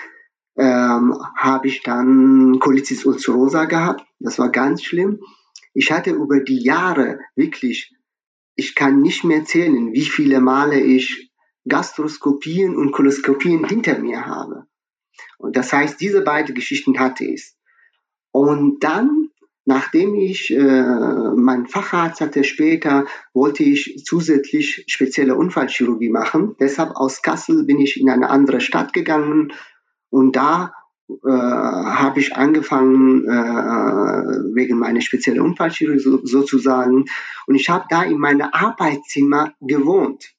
ähm, 0.57 1.17
habe 1.37 1.69
ich 1.69 1.83
dann 1.83 2.59
Colitis 2.59 3.05
ulcerosa 3.05 3.67
gehabt. 3.67 4.05
Das 4.19 4.39
war 4.39 4.51
ganz 4.51 4.83
schlimm. 4.83 5.21
Ich 5.75 5.93
hatte 5.93 6.11
über 6.11 6.41
die 6.41 6.63
Jahre 6.63 7.21
wirklich 7.37 7.95
ich 8.59 8.75
kann 8.75 9.01
nicht 9.01 9.23
mehr 9.23 9.45
zählen, 9.45 9.93
wie 9.93 10.05
viele 10.05 10.41
Male 10.41 10.81
ich 10.81 11.31
Gastroskopien 11.69 12.77
und 12.77 12.91
Koloskopien 12.91 13.65
hinter 13.65 14.01
mir 14.01 14.27
habe. 14.27 14.67
Und 15.39 15.57
das 15.57 15.73
heißt, 15.73 16.01
diese 16.01 16.23
beiden 16.23 16.55
Geschichten 16.55 16.99
hatte 16.99 17.25
ich. 17.25 17.53
Und 18.31 18.85
dann, 18.85 19.29
nachdem 19.65 20.15
ich 20.15 20.51
äh, 20.51 20.61
meinen 20.63 21.67
Facharzt 21.67 22.21
hatte 22.21 22.45
später, 22.45 23.07
wollte 23.33 23.63
ich 23.63 24.03
zusätzlich 24.05 24.85
spezielle 24.87 25.37
Unfallchirurgie 25.37 26.11
machen. 26.11 26.57
Deshalb 26.61 26.97
aus 26.97 27.23
Kassel 27.23 27.65
bin 27.65 27.81
ich 27.81 28.01
in 28.01 28.11
eine 28.11 28.31
andere 28.31 28.61
Stadt 28.61 28.93
gegangen 28.93 29.53
und 30.11 30.37
da 30.37 30.73
äh, 31.09 31.31
habe 31.31 32.21
ich 32.21 32.37
angefangen 32.37 33.25
äh, 33.25 34.55
wegen 34.55 34.79
meiner 34.79 35.01
speziellen 35.01 35.41
Unfallchirurgie 35.41 36.01
so, 36.01 36.25
sozusagen 36.25 37.07
und 37.47 37.55
ich 37.55 37.71
habe 37.71 37.87
da 37.89 38.03
in 38.03 38.19
meinem 38.19 38.49
Arbeitszimmer 38.53 39.55
gewohnt. 39.61 40.35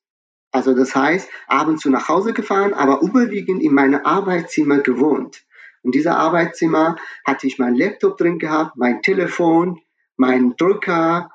Also 0.51 0.73
das 0.73 0.95
heißt, 0.95 1.29
abends 1.47 1.83
zu 1.83 1.89
nach 1.89 2.09
Hause 2.09 2.33
gefahren, 2.33 2.73
aber 2.73 3.01
überwiegend 3.01 3.61
in 3.61 3.73
meinem 3.73 4.01
Arbeitszimmer 4.03 4.79
gewohnt. 4.79 5.43
Und 5.83 5.95
dieser 5.95 6.17
Arbeitszimmer 6.17 6.97
hatte 7.25 7.47
ich 7.47 7.59
mein 7.59 7.75
Laptop 7.75 8.17
drin 8.17 8.39
gehabt, 8.39 8.75
mein 8.75 9.01
Telefon, 9.01 9.79
mein 10.17 10.55
Drucker, 10.57 11.31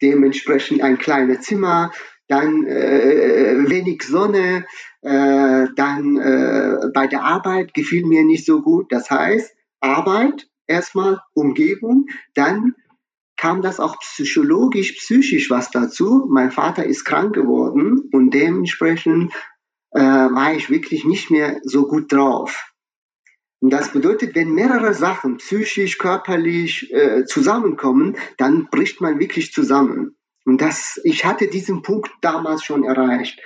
dementsprechend 0.00 0.82
ein 0.82 0.98
kleines 0.98 1.42
Zimmer, 1.42 1.92
dann 2.28 2.64
äh, 2.66 3.68
wenig 3.68 4.04
Sonne, 4.04 4.64
äh, 5.02 5.66
dann 5.76 6.16
äh, 6.16 6.88
bei 6.94 7.06
der 7.06 7.24
Arbeit 7.24 7.74
gefiel 7.74 8.06
mir 8.06 8.24
nicht 8.24 8.46
so 8.46 8.62
gut. 8.62 8.90
Das 8.90 9.10
heißt, 9.10 9.54
Arbeit, 9.80 10.48
erstmal 10.66 11.20
Umgebung, 11.34 12.06
dann 12.34 12.74
kam 13.42 13.60
das 13.60 13.80
auch 13.80 13.98
psychologisch, 13.98 14.92
psychisch 14.92 15.50
was 15.50 15.72
dazu. 15.72 16.28
Mein 16.30 16.52
Vater 16.52 16.84
ist 16.86 17.04
krank 17.04 17.34
geworden 17.34 18.08
und 18.12 18.30
dementsprechend 18.30 19.32
äh, 19.90 19.98
war 20.00 20.54
ich 20.54 20.70
wirklich 20.70 21.04
nicht 21.04 21.28
mehr 21.32 21.60
so 21.64 21.88
gut 21.88 22.12
drauf. 22.12 22.72
Und 23.58 23.70
das 23.70 23.90
bedeutet, 23.90 24.36
wenn 24.36 24.54
mehrere 24.54 24.94
Sachen 24.94 25.38
psychisch, 25.38 25.98
körperlich 25.98 26.92
äh, 26.92 27.24
zusammenkommen, 27.24 28.16
dann 28.38 28.68
bricht 28.70 29.00
man 29.00 29.18
wirklich 29.18 29.52
zusammen. 29.52 30.14
Und 30.44 30.60
das, 30.60 31.00
ich 31.04 31.24
hatte 31.24 31.46
diesen 31.46 31.82
Punkt 31.82 32.10
damals 32.20 32.64
schon 32.64 32.82
erreicht. 32.82 33.40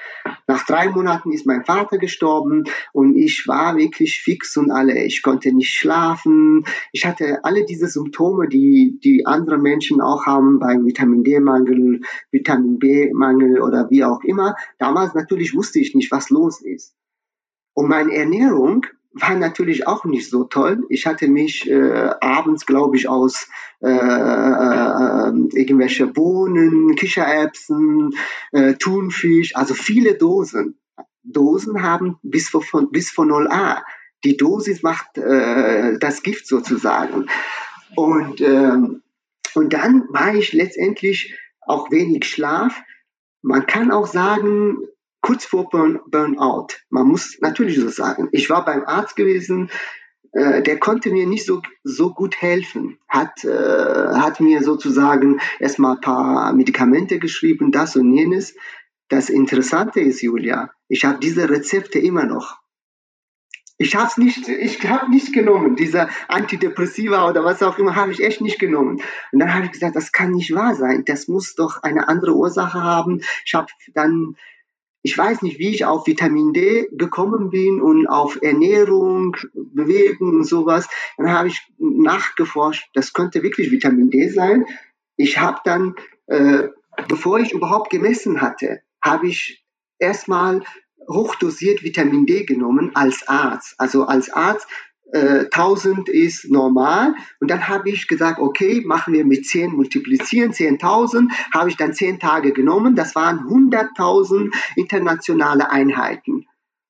Nach 0.47 0.65
drei 0.65 0.89
Monaten 0.89 1.31
ist 1.31 1.47
mein 1.47 1.65
Vater 1.65 1.99
gestorben 1.99 2.65
und 2.93 3.17
ich 3.17 3.47
war 3.47 3.77
wirklich 3.77 4.23
fix 4.23 4.57
und 4.57 4.71
alle. 4.71 5.05
Ich 5.05 5.23
konnte 5.23 5.53
nicht 5.53 5.75
schlafen. 5.75 6.65
Ich 6.93 7.05
hatte 7.05 7.45
alle 7.45 7.67
diese 7.67 7.87
Symptome, 7.89 8.49
die, 8.49 8.99
die 9.05 9.27
andere 9.27 9.59
Menschen 9.59 10.01
auch 10.01 10.25
haben 10.25 10.59
beim 10.59 10.87
Vitamin 10.87 11.23
D-Mangel, 11.23 12.01
Vitamin 12.31 12.79
B-Mangel 12.79 13.61
oder 13.61 13.91
wie 13.91 14.03
auch 14.03 14.23
immer. 14.25 14.57
Damals 14.79 15.13
natürlich 15.13 15.55
wusste 15.55 15.81
ich 15.81 15.95
nicht, 15.95 16.11
was 16.11 16.31
los 16.31 16.63
ist. 16.63 16.95
Und 17.75 17.89
meine 17.89 18.15
Ernährung 18.15 18.87
war 19.21 19.35
natürlich 19.35 19.87
auch 19.87 20.05
nicht 20.05 20.29
so 20.29 20.45
toll. 20.45 20.85
Ich 20.91 21.07
hatte 21.07 21.29
mich 21.29 21.69
äh, 21.69 22.11
abends, 22.21 22.67
glaube 22.67 22.97
ich, 22.97 23.09
aus 23.09 23.49
äh, 23.81 23.89
äh, 23.89 25.33
irgendwelche 25.55 26.07
Bohnen, 26.07 26.95
Kichererbsen, 26.97 28.15
äh, 28.53 28.75
Thunfisch, 28.75 29.57
also 29.57 29.75
viele 29.75 30.15
Dosen. 30.15 30.79
Dosen 31.23 31.83
haben 31.83 32.19
bis 32.23 32.49
von, 32.51 32.91
bis 32.91 33.11
von 33.11 33.31
0a. 33.31 33.83
Die 34.25 34.37
Dosis 34.37 34.83
macht 34.83 35.19
äh, 35.19 35.99
das 35.99 36.23
Gift 36.23 36.47
sozusagen. 36.47 37.27
Und, 37.95 38.41
ähm, 38.41 39.03
und 39.55 39.73
dann 39.73 40.05
war 40.11 40.35
ich 40.35 40.53
letztendlich 40.53 41.35
auch 41.61 41.91
wenig 41.91 42.27
Schlaf. 42.27 42.81
Man 43.43 43.67
kann 43.67 43.91
auch 43.91 44.07
sagen, 44.07 44.79
kurz 45.27 45.45
vor 45.45 45.69
Burn, 45.69 45.99
Burnout. 46.07 46.69
Man 46.89 47.09
muss 47.09 47.39
natürlich 47.41 47.81
so 47.81 47.89
sagen. 47.89 48.29
Ich 48.31 48.49
war 48.49 48.65
beim 48.65 48.85
Arzt 48.85 49.17
gewesen, 49.17 49.71
äh, 50.31 50.63
der 50.63 50.79
konnte 50.79 51.11
mir 51.11 51.27
nicht 51.27 51.45
so, 51.45 51.63
so 51.83 52.15
gut 52.15 52.41
helfen. 52.41 52.99
Hat, 53.09 53.43
äh, 53.45 53.49
hat 53.49 54.39
mir 54.41 54.63
sozusagen 54.63 55.41
erstmal 55.59 55.97
ein 55.97 56.01
paar 56.01 56.53
Medikamente 56.53 57.19
geschrieben, 57.19 57.73
das 57.73 57.97
und 57.97 58.15
jenes. 58.15 58.55
Das 59.09 59.29
Interessante 59.29 60.01
ist, 60.01 60.23
Julia, 60.23 60.71
ich 60.87 61.05
habe 61.05 61.19
diese 61.19 61.51
Rezepte 61.51 61.99
immer 61.99 62.25
noch. 62.25 62.59
Ich 63.79 63.97
habe 63.97 64.07
es 64.07 64.17
nicht, 64.17 64.49
ich 64.49 64.89
habe 64.89 65.11
nicht 65.11 65.33
genommen. 65.33 65.75
Diese 65.75 66.09
Antidepressiva 66.29 67.29
oder 67.29 67.45
was 67.45 67.65
auch 67.65 67.79
immer 67.79 67.97
habe 67.97 68.13
ich 68.13 68.23
echt 68.23 68.41
nicht 68.41 68.61
genommen. 68.61 69.03
Und 69.33 69.41
dann 69.41 69.53
habe 69.53 69.67
ich 69.67 69.73
gesagt, 69.73 69.97
das 69.97 70.13
kann 70.13 70.31
nicht 70.31 70.55
wahr 70.55 70.77
sein. 70.77 71.05
Das 71.05 71.27
muss 71.27 71.57
doch 71.57 71.83
eine 71.83 72.07
andere 72.09 72.37
Ursache 72.37 72.81
haben. 72.81 73.23
Ich 73.45 73.55
habe 73.55 73.67
dann 73.93 74.37
ich 75.07 75.17
weiß 75.17 75.43
nicht, 75.43 75.61
wie 75.61 75.69
ich 75.69 75.85
auf 75.85 76.09
Vitamin 76.09 76.53
D 76.53 76.89
gekommen 76.91 77.51
bin 77.51 77.81
und 77.81 78.09
auf 78.09 78.43
Ernährung, 78.43 79.37
Bewegung 79.55 80.31
und 80.31 80.45
sowas. 80.45 80.89
Dann 81.17 81.31
habe 81.31 81.47
ich 81.47 81.61
nachgeforscht, 81.79 82.91
das 82.93 83.13
könnte 83.13 83.45
wirklich 83.45 83.71
Vitamin 83.71 84.11
D 84.11 84.29
sein. 84.31 84.65
Ich 85.17 85.39
habe 85.39 85.61
dann, 85.63 85.95
äh, 86.27 86.71
bevor 87.07 87.39
ich 87.39 87.53
überhaupt 87.53 87.91
gemessen 87.91 88.41
hatte, 88.41 88.81
habe 89.01 89.29
ich 89.29 89.65
erstmal 90.01 90.65
hochdosiert 91.09 91.85
Vitamin 91.85 92.27
D 92.27 92.43
genommen 92.43 92.91
als 92.97 93.29
Arzt. 93.29 93.77
Also 93.79 94.07
als 94.07 94.29
Arzt 94.31 94.67
1000 95.13 96.09
äh, 96.09 96.13
ist 96.13 96.51
normal. 96.51 97.15
Und 97.41 97.51
dann 97.51 97.69
habe 97.69 97.91
ich 97.91 98.09
gesagt, 98.09 98.41
okay, 98.41 98.83
machen 98.85 99.15
wir 99.15 99.25
mit 99.25 99.47
10 99.47 99.73
multiplizieren, 99.73 100.53
10.000, 100.53 101.31
habe 101.55 101.71
ich 101.71 101.77
dann 101.77 101.95
10 101.95 102.19
Tage 102.19 102.53
genommen. 102.53 102.97
Das 102.97 103.15
waren 103.15 103.41
100.000 103.41 104.53
internationale 104.75 105.71
Einheiten. 105.71 106.47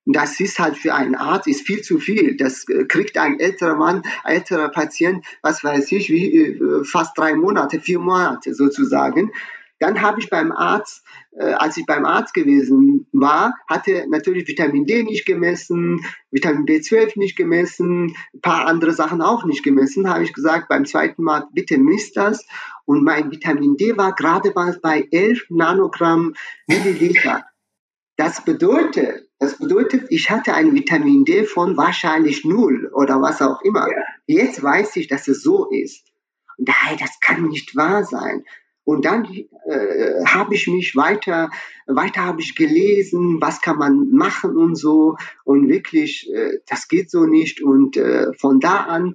Und 0.06 0.14
das 0.14 0.38
ist 0.38 0.60
halt 0.60 0.76
für 0.76 0.94
einen 0.94 1.16
Arzt 1.16 1.48
ist 1.48 1.66
viel 1.66 1.82
zu 1.82 1.98
viel. 1.98 2.36
Das 2.36 2.68
äh, 2.68 2.84
kriegt 2.84 3.18
ein 3.18 3.40
älterer 3.40 3.74
Mann, 3.74 4.02
älterer 4.24 4.68
Patient, 4.68 5.24
was 5.42 5.64
weiß 5.64 5.90
ich, 5.92 6.10
wie 6.10 6.36
äh, 6.36 6.84
fast 6.84 7.18
drei 7.18 7.34
Monate, 7.34 7.80
vier 7.80 7.98
Monate 7.98 8.54
sozusagen. 8.54 9.32
Dann 9.78 10.00
habe 10.00 10.20
ich 10.20 10.30
beim 10.30 10.52
Arzt, 10.52 11.04
äh, 11.32 11.52
als 11.52 11.76
ich 11.76 11.84
beim 11.84 12.06
Arzt 12.06 12.32
gewesen 12.32 13.06
war, 13.12 13.54
hatte 13.68 14.06
natürlich 14.08 14.48
Vitamin 14.48 14.86
D 14.86 15.02
nicht 15.02 15.26
gemessen, 15.26 16.00
Vitamin 16.30 16.64
B12 16.64 17.18
nicht 17.18 17.36
gemessen, 17.36 18.16
ein 18.34 18.40
paar 18.40 18.66
andere 18.66 18.92
Sachen 18.92 19.20
auch 19.20 19.44
nicht 19.44 19.62
gemessen. 19.62 20.08
Habe 20.08 20.24
ich 20.24 20.32
gesagt, 20.32 20.68
beim 20.68 20.86
zweiten 20.86 21.22
Mal 21.22 21.46
bitte 21.52 21.78
misst 21.78 22.16
das. 22.16 22.46
Und 22.86 23.04
mein 23.04 23.30
Vitamin 23.30 23.76
D 23.76 23.96
war 23.96 24.14
gerade 24.14 24.52
mal 24.54 24.78
bei 24.80 25.06
11 25.10 25.46
Nanogramm 25.50 26.34
Milliliter. 26.66 27.44
Das 28.16 28.42
bedeutet, 28.42 29.28
das 29.38 29.58
bedeutet, 29.58 30.06
ich 30.08 30.30
hatte 30.30 30.54
ein 30.54 30.74
Vitamin 30.74 31.26
D 31.26 31.44
von 31.44 31.76
wahrscheinlich 31.76 32.46
null 32.46 32.90
oder 32.94 33.20
was 33.20 33.42
auch 33.42 33.60
immer. 33.60 33.86
Jetzt 34.26 34.62
weiß 34.62 34.96
ich, 34.96 35.08
dass 35.08 35.28
es 35.28 35.42
so 35.42 35.68
ist. 35.68 36.06
Und 36.56 36.68
daher, 36.68 36.96
das 36.96 37.20
kann 37.20 37.48
nicht 37.48 37.76
wahr 37.76 38.04
sein. 38.04 38.44
Und 38.86 39.04
dann 39.04 39.24
äh, 39.24 40.24
habe 40.26 40.54
ich 40.54 40.68
mich 40.68 40.94
weiter, 40.94 41.50
weiter 41.88 42.24
habe 42.24 42.40
ich 42.40 42.54
gelesen, 42.54 43.40
was 43.40 43.60
kann 43.60 43.78
man 43.78 44.12
machen 44.12 44.56
und 44.56 44.76
so. 44.76 45.16
Und 45.42 45.68
wirklich, 45.68 46.32
äh, 46.32 46.60
das 46.68 46.86
geht 46.86 47.10
so 47.10 47.26
nicht. 47.26 47.60
Und 47.60 47.96
äh, 47.96 48.32
von 48.38 48.60
da 48.60 48.84
an, 48.84 49.14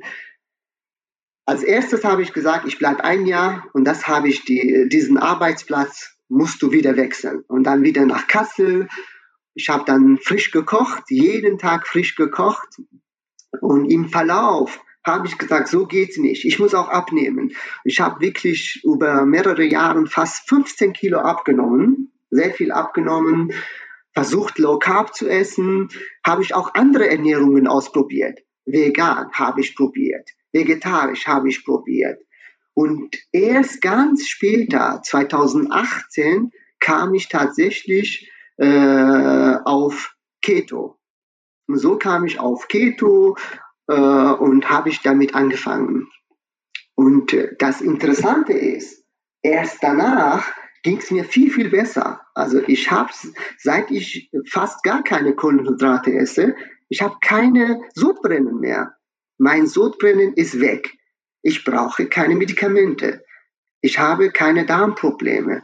als 1.46 1.64
erstes 1.64 2.04
habe 2.04 2.22
ich 2.22 2.34
gesagt, 2.34 2.68
ich 2.68 2.80
bleibe 2.80 3.06
ein 3.06 3.26
Jahr 3.26 3.66
und 3.72 3.86
das 3.86 4.10
habe 4.10 4.28
ich 4.28 4.44
die, 4.44 4.90
diesen 4.92 5.18
Arbeitsplatz 5.18 6.18
musst 6.28 6.62
du 6.62 6.74
wieder 6.74 6.98
wechseln. 6.98 7.46
Und 7.48 7.64
dann 7.64 7.84
wieder 7.84 8.06
nach 8.06 8.28
Kassel. 8.28 8.90
Ich 9.54 9.70
habe 9.70 9.86
dann 9.86 10.18
frisch 10.18 10.52
gekocht, 10.52 11.04
jeden 11.08 11.58
Tag 11.58 11.88
frisch 11.88 12.16
gekocht. 12.16 12.82
Und 13.62 13.86
im 13.86 14.10
Verlauf 14.10 14.82
habe 15.06 15.28
ich 15.28 15.38
gesagt, 15.38 15.68
so 15.68 15.86
geht's 15.86 16.18
nicht. 16.18 16.46
Ich 16.46 16.60
muss 16.60 16.74
auch 16.74 16.90
abnehmen. 16.90 17.54
Ich 17.84 18.00
habe 18.00 18.22
wirklich 18.22 18.82
über 18.84 19.26
mehrere 19.26 19.64
Jahre 19.64 20.06
fast 20.06 20.48
15 20.48 20.94
Kilo 20.94 21.20
abgenommen, 21.20 22.12
sehr 22.30 22.52
viel 22.52 22.72
abgenommen, 22.72 23.52
versucht 24.14 24.60
Low 24.60 24.78
Carb 24.78 25.16
zu 25.16 25.28
essen, 25.28 25.90
habe 26.26 26.42
ich 26.44 26.54
auch 26.54 26.74
andere 26.74 27.10
Ernährungen 27.10 27.68
ausprobiert. 27.68 28.40
Vegan 28.66 29.32
habe 29.34 29.62
ich 29.62 29.76
probiert, 29.76 30.30
vegetarisch 30.52 31.28
habe 31.28 31.50
ich 31.50 31.66
probiert. 31.66 32.22
Und 32.74 33.18
erst 33.32 33.82
ganz 33.82 34.28
später, 34.28 35.02
2018, 35.04 36.52
kam 36.80 37.14
ich 37.14 37.28
tatsächlich 37.28 38.32
äh, 38.58 39.56
auf 39.66 40.16
Keto. 40.42 40.98
Und 41.68 41.78
so 41.78 41.98
kam 41.98 42.26
ich 42.26 42.40
auf 42.40 42.68
Keto, 42.68 43.36
äh, 43.92 44.34
und 44.42 44.70
habe 44.70 44.90
ich 44.90 45.02
damit 45.02 45.36
angefangen. 45.36 46.08
Und 46.96 47.34
äh, 47.34 47.56
das 47.60 47.82
Interessante 47.82 48.54
ist, 48.54 49.04
erst 49.42 49.84
danach 49.84 50.48
ging 50.84 50.98
es 50.98 51.12
mir 51.12 51.26
viel, 51.26 51.52
viel 51.52 51.70
besser. 51.70 52.22
Also 52.34 52.62
ich 52.66 52.90
habe, 52.90 53.12
seit 53.58 53.92
ich 53.92 54.32
fast 54.50 54.84
gar 54.84 55.04
keine 55.04 55.36
Kohlenhydrate 55.36 56.14
esse, 56.14 56.56
ich 56.90 57.02
habe 57.02 57.18
keine 57.22 57.82
Sodbrennen 57.94 58.60
mehr. 58.60 58.96
Mein 59.38 59.68
Sodbrennen 59.68 60.34
ist 60.34 60.60
weg. 60.60 60.94
Ich 61.42 61.64
brauche 61.64 62.06
keine 62.08 62.36
Medikamente. 62.36 63.24
Ich 63.82 64.00
habe 64.00 64.32
keine 64.32 64.66
Darmprobleme. 64.66 65.64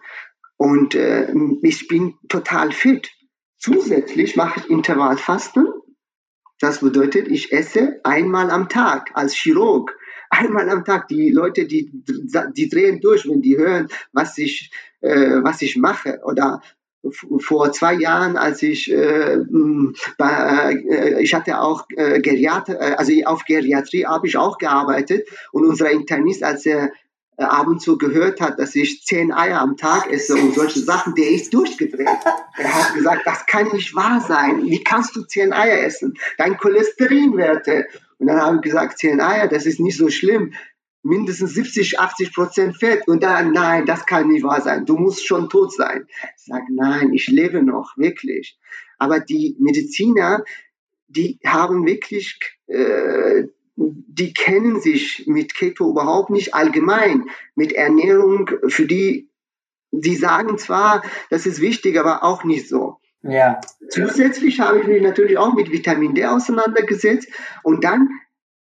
Und 0.57 0.95
äh, 0.95 1.31
ich 1.61 1.87
bin 1.87 2.15
total 2.27 2.71
fit. 2.71 3.11
Zusätzlich 3.57 4.35
mache 4.35 4.59
ich 4.59 4.69
Intervallfasten 4.69 5.67
das 6.59 6.79
bedeutet, 6.79 7.27
ich 7.27 7.51
esse 7.51 7.99
einmal 8.03 8.49
am 8.49 8.69
Tag 8.69 9.11
als 9.13 9.35
Chirurg. 9.35 9.95
Einmal 10.29 10.69
am 10.69 10.83
Tag. 10.83 11.07
Die 11.07 11.29
Leute, 11.29 11.65
die, 11.65 11.89
die 11.93 12.67
drehen 12.67 12.99
durch, 12.99 13.25
wenn 13.29 13.41
die 13.41 13.57
hören, 13.57 13.87
was 14.11 14.37
ich, 14.37 14.71
äh, 14.99 15.41
was 15.41 15.61
ich 15.61 15.77
mache. 15.77 16.19
Oder 16.25 16.61
vor 17.39 17.71
zwei 17.71 17.93
Jahren, 17.93 18.35
als 18.37 18.61
ich 18.61 18.91
äh, 18.91 19.37
bei, 20.17 20.83
äh, 20.89 21.21
ich 21.21 21.33
hatte 21.33 21.61
auch 21.61 21.85
äh, 21.95 22.19
Geriat 22.19 22.69
äh, 22.69 22.95
also 22.97 23.13
auf 23.25 23.45
Geriatrie 23.45 24.05
habe 24.05 24.27
ich 24.27 24.37
auch 24.37 24.57
gearbeitet 24.57 25.27
und 25.51 25.65
unser 25.65 25.91
Internist, 25.91 26.43
als 26.43 26.65
er 26.65 26.91
ab 27.37 27.67
und 27.67 27.81
zu 27.81 27.97
gehört 27.97 28.41
hat, 28.41 28.59
dass 28.59 28.75
ich 28.75 29.03
zehn 29.05 29.31
Eier 29.31 29.61
am 29.61 29.77
Tag 29.77 30.11
esse 30.11 30.35
und 30.35 30.55
solche 30.55 30.79
Sachen, 30.79 31.13
der 31.15 31.29
ist 31.29 31.53
durchgedreht. 31.53 32.07
Er 32.57 32.73
hat 32.73 32.95
gesagt, 32.95 33.21
das 33.25 33.45
kann 33.45 33.71
nicht 33.71 33.95
wahr 33.95 34.21
sein. 34.21 34.63
Wie 34.65 34.83
kannst 34.83 35.15
du 35.15 35.23
zehn 35.23 35.53
Eier 35.53 35.83
essen? 35.83 36.15
Dein 36.37 36.57
Cholesterinwerte. 36.57 37.85
Und 38.17 38.27
dann 38.27 38.41
habe 38.41 38.55
ich 38.57 38.63
gesagt, 38.63 38.97
zehn 38.97 39.21
Eier, 39.21 39.47
das 39.47 39.65
ist 39.65 39.79
nicht 39.79 39.97
so 39.97 40.09
schlimm. 40.09 40.53
Mindestens 41.03 41.53
70, 41.53 41.99
80 41.99 42.33
Prozent 42.33 42.77
Fett. 42.77 43.07
Und 43.07 43.21
dann, 43.21 43.51
nein, 43.51 43.85
das 43.85 44.05
kann 44.07 44.27
nicht 44.27 44.43
wahr 44.43 44.61
sein. 44.61 44.85
Du 44.85 44.97
musst 44.97 45.25
schon 45.25 45.47
tot 45.47 45.71
sein. 45.73 46.07
Ich 46.37 46.45
sage, 46.45 46.65
nein, 46.71 47.13
ich 47.13 47.27
lebe 47.27 47.61
noch, 47.61 47.95
wirklich. 47.97 48.57
Aber 48.97 49.19
die 49.19 49.55
Mediziner, 49.59 50.43
die 51.07 51.39
haben 51.45 51.85
wirklich 51.85 52.39
äh, 52.65 53.43
die 53.77 54.33
kennen 54.33 54.81
sich 54.81 55.25
mit 55.27 55.53
Keto 55.53 55.89
überhaupt 55.89 56.31
nicht 56.31 56.55
allgemein, 56.55 57.29
mit 57.55 57.73
Ernährung, 57.73 58.49
für 58.67 58.87
die, 58.87 59.29
die 59.91 60.15
sagen 60.15 60.57
zwar, 60.57 61.03
das 61.29 61.45
ist 61.45 61.61
wichtig, 61.61 61.99
aber 61.99 62.23
auch 62.23 62.43
nicht 62.43 62.67
so. 62.67 62.97
Ja. 63.21 63.61
Zusätzlich 63.89 64.59
habe 64.59 64.79
ich 64.79 64.87
mich 64.87 65.01
natürlich 65.01 65.37
auch 65.37 65.53
mit 65.53 65.71
Vitamin 65.71 66.15
D 66.15 66.25
auseinandergesetzt 66.25 67.29
und 67.63 67.83
dann 67.83 68.09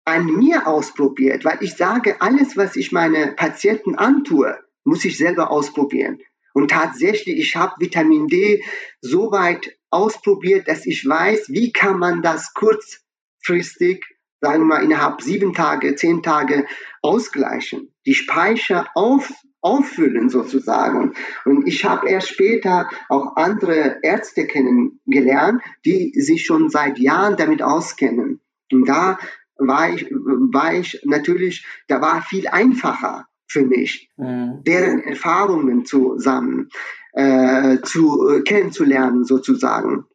an 0.05 0.25
mir 0.25 0.67
ausprobiert, 0.67 1.45
weil 1.45 1.57
ich 1.61 1.75
sage, 1.75 2.21
alles, 2.21 2.57
was 2.57 2.75
ich 2.75 2.91
meine 2.91 3.33
Patienten 3.35 3.95
antue, 3.95 4.57
muss 4.83 5.05
ich 5.05 5.17
selber 5.17 5.51
ausprobieren. 5.51 6.19
Und 6.53 6.71
tatsächlich, 6.71 7.39
ich 7.39 7.55
habe 7.55 7.75
Vitamin 7.79 8.27
D 8.27 8.63
so 8.99 9.31
weit 9.31 9.77
ausprobiert, 9.89 10.67
dass 10.67 10.85
ich 10.85 11.07
weiß, 11.07 11.49
wie 11.49 11.71
kann 11.71 11.97
man 11.97 12.21
das 12.21 12.53
kurzfristig 12.53 14.05
sagen 14.41 14.63
wir 14.63 14.65
mal, 14.65 14.83
innerhalb 14.83 15.21
sieben 15.21 15.53
Tage, 15.53 15.95
zehn 15.95 16.23
Tage 16.23 16.65
ausgleichen, 17.01 17.93
die 18.05 18.15
Speicher 18.15 18.87
auf, 18.95 19.31
auffüllen 19.61 20.29
sozusagen. 20.29 21.13
Und 21.45 21.67
ich 21.67 21.85
habe 21.85 22.09
erst 22.09 22.29
später 22.29 22.89
auch 23.07 23.35
andere 23.35 23.99
Ärzte 24.01 24.47
kennengelernt, 24.47 25.61
die 25.85 26.11
sich 26.19 26.45
schon 26.45 26.69
seit 26.69 26.97
Jahren 26.97 27.37
damit 27.37 27.61
auskennen. 27.61 28.41
Und 28.71 28.89
da 28.89 29.19
war 29.57 29.93
ich, 29.93 30.09
war 30.11 30.73
ich 30.73 31.01
natürlich, 31.05 31.65
da 31.87 32.01
war 32.01 32.23
viel 32.23 32.47
einfacher 32.47 33.27
für 33.47 33.65
mich, 33.65 34.09
mhm. 34.17 34.63
deren 34.65 35.03
Erfahrungen 35.03 35.85
zusammen 35.85 36.69
äh, 37.13 37.79
zu 37.83 38.29
äh, 38.29 38.41
kennenzulernen 38.41 39.23
sozusagen. 39.25 40.05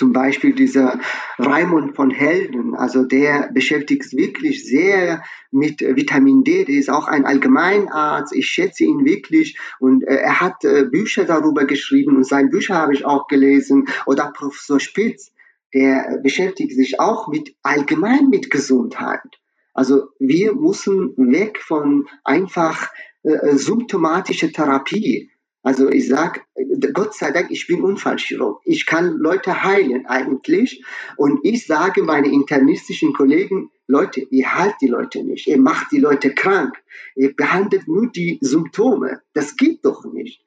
Zum 0.00 0.14
Beispiel 0.14 0.54
dieser 0.54 0.98
Raimund 1.38 1.94
von 1.94 2.10
Helden, 2.10 2.74
also 2.74 3.04
der 3.04 3.50
beschäftigt 3.52 4.04
sich 4.04 4.18
wirklich 4.18 4.64
sehr 4.64 5.22
mit 5.50 5.82
Vitamin 5.82 6.42
D, 6.42 6.64
der 6.64 6.76
ist 6.76 6.88
auch 6.88 7.06
ein 7.06 7.26
Allgemeinarzt, 7.26 8.34
ich 8.34 8.46
schätze 8.46 8.84
ihn 8.84 9.04
wirklich 9.04 9.58
und 9.78 10.02
äh, 10.04 10.14
er 10.14 10.40
hat 10.40 10.64
äh, 10.64 10.86
Bücher 10.90 11.24
darüber 11.24 11.66
geschrieben 11.66 12.16
und 12.16 12.26
seine 12.26 12.48
Bücher 12.48 12.76
habe 12.76 12.94
ich 12.94 13.04
auch 13.04 13.26
gelesen 13.26 13.88
oder 14.06 14.32
Professor 14.34 14.80
Spitz, 14.80 15.32
der 15.74 16.18
beschäftigt 16.22 16.72
sich 16.72 16.98
auch 16.98 17.28
mit 17.28 17.54
allgemein 17.62 18.30
mit 18.30 18.50
Gesundheit. 18.50 19.20
Also 19.74 20.04
wir 20.18 20.54
müssen 20.54 21.12
weg 21.18 21.58
von 21.58 22.06
einfach 22.24 22.88
äh, 23.22 23.54
symptomatischer 23.54 24.50
Therapie. 24.50 25.29
Also 25.62 25.90
ich 25.90 26.08
sage, 26.08 26.40
Gott 26.94 27.14
sei 27.14 27.32
Dank, 27.32 27.50
ich 27.50 27.66
bin 27.66 27.82
Unfallchirurg. 27.82 28.62
Ich 28.64 28.86
kann 28.86 29.18
Leute 29.18 29.62
heilen 29.62 30.06
eigentlich. 30.06 30.82
Und 31.16 31.40
ich 31.42 31.66
sage 31.66 32.02
meine 32.02 32.28
internistischen 32.28 33.12
Kollegen, 33.12 33.70
Leute, 33.86 34.20
ihr 34.30 34.54
heilt 34.54 34.76
die 34.80 34.86
Leute 34.86 35.22
nicht. 35.22 35.46
Ihr 35.48 35.60
macht 35.60 35.92
die 35.92 35.98
Leute 35.98 36.34
krank. 36.34 36.76
Ihr 37.14 37.34
behandelt 37.34 37.88
nur 37.88 38.06
die 38.10 38.38
Symptome. 38.40 39.20
Das 39.34 39.56
geht 39.56 39.84
doch 39.84 40.04
nicht. 40.04 40.42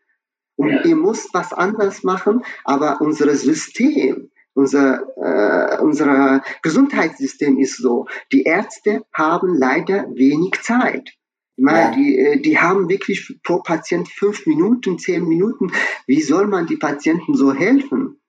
Und 0.55 0.69
ja. 0.69 0.85
ihr 0.85 0.95
müsst 0.95 1.33
was 1.33 1.53
anderes 1.53 2.03
machen. 2.03 2.43
Aber 2.63 3.01
unser 3.01 3.35
System, 3.35 4.31
unser, 4.55 5.03
äh, 5.17 5.81
unser 5.81 6.41
Gesundheitssystem 6.63 7.59
ist 7.59 7.77
so. 7.77 8.07
Die 8.31 8.43
Ärzte 8.43 9.05
haben 9.13 9.55
leider 9.55 10.07
wenig 10.15 10.61
Zeit. 10.61 11.13
Meine, 11.55 11.79
ja. 11.79 11.91
die, 11.95 12.17
äh, 12.17 12.41
die 12.41 12.57
haben 12.59 12.89
wirklich 12.89 13.39
pro 13.43 13.59
Patient 13.59 14.09
fünf 14.09 14.45
Minuten, 14.45 14.97
zehn 14.97 15.27
Minuten. 15.27 15.71
Wie 16.07 16.21
soll 16.21 16.47
man 16.47 16.67
die 16.67 16.77
Patienten 16.77 17.35
so 17.35 17.53
helfen? 17.53 18.19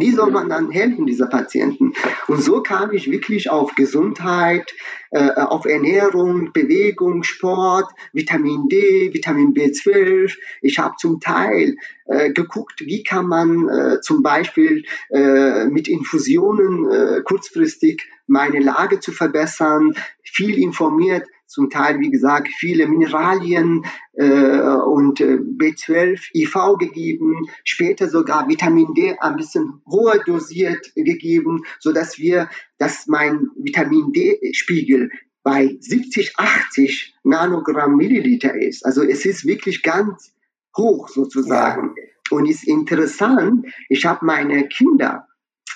Wie 0.00 0.12
soll 0.12 0.30
man 0.30 0.48
dann 0.48 0.70
helfen, 0.70 1.06
dieser 1.06 1.26
Patienten? 1.26 1.92
Und 2.28 2.40
so 2.40 2.62
kam 2.62 2.92
ich 2.92 3.10
wirklich 3.10 3.50
auf 3.50 3.74
Gesundheit, 3.74 4.72
äh, 5.10 5.32
auf 5.32 5.64
Ernährung, 5.64 6.52
Bewegung, 6.52 7.24
Sport, 7.24 7.90
Vitamin 8.12 8.68
D, 8.68 9.12
Vitamin 9.12 9.54
B12. 9.54 10.36
Ich 10.62 10.78
habe 10.78 10.94
zum 11.00 11.18
Teil 11.18 11.74
äh, 12.06 12.32
geguckt, 12.32 12.82
wie 12.86 13.02
kann 13.02 13.26
man 13.26 13.68
äh, 13.68 14.00
zum 14.00 14.22
Beispiel 14.22 14.84
äh, 15.10 15.64
mit 15.64 15.88
Infusionen 15.88 16.88
äh, 16.88 17.22
kurzfristig 17.24 18.08
meine 18.28 18.60
Lage 18.60 19.00
zu 19.00 19.10
verbessern, 19.10 19.94
viel 20.22 20.58
informiert 20.58 21.26
zum 21.48 21.70
Teil, 21.70 21.98
wie 21.98 22.10
gesagt, 22.10 22.48
viele 22.58 22.86
Mineralien 22.86 23.84
äh, 24.12 24.60
und 24.60 25.20
äh, 25.20 25.38
B12, 25.38 26.20
IV 26.34 26.78
gegeben, 26.78 27.48
später 27.64 28.08
sogar 28.08 28.48
Vitamin 28.48 28.92
D 28.94 29.16
ein 29.18 29.36
bisschen 29.36 29.80
hoher 29.86 30.18
dosiert 30.24 30.92
gegeben, 30.94 31.62
so 31.80 31.92
dass 31.92 32.18
wir, 32.18 32.48
dass 32.76 33.06
mein 33.06 33.48
Vitamin 33.56 34.12
D-Spiegel 34.12 35.10
bei 35.42 35.78
70, 35.80 36.34
80 36.36 37.14
Nanogramm 37.24 37.96
Milliliter 37.96 38.54
ist. 38.54 38.84
Also 38.84 39.02
es 39.02 39.24
ist 39.24 39.46
wirklich 39.46 39.82
ganz 39.82 40.34
hoch 40.76 41.08
sozusagen. 41.08 41.94
Ja. 41.96 42.04
Und 42.30 42.44
ist 42.44 42.68
interessant, 42.68 43.66
ich 43.88 44.04
habe 44.04 44.26
meine 44.26 44.68
Kinder 44.68 45.26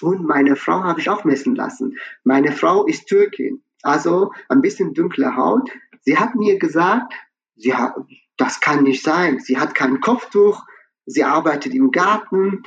und 0.03 0.27
meine 0.27 0.55
Frau 0.55 0.85
habe 0.85 1.01
ich 1.01 1.09
auch 1.09 1.25
messen 1.25 1.55
lassen. 1.55 1.97
Meine 2.25 2.53
Frau 2.53 2.85
ist 2.85 3.07
Türkin 3.07 3.63
also 3.83 4.33
ein 4.49 4.63
bisschen 4.63 4.95
dunkle 4.95 5.37
Haut. 5.37 5.71
Sie 6.01 6.17
hat 6.17 6.35
mir 6.35 6.59
gesagt, 6.59 7.13
sie 7.57 7.75
hat, 7.75 7.95
das 8.37 8.61
kann 8.61 8.85
nicht 8.85 9.03
sein. 9.03 9.41
Sie 9.41 9.59
hat 9.59 9.75
kein 9.75 10.01
Kopftuch, 10.01 10.65
sie 11.07 11.25
arbeitet 11.25 11.75
im 11.75 11.91
Garten. 11.91 12.63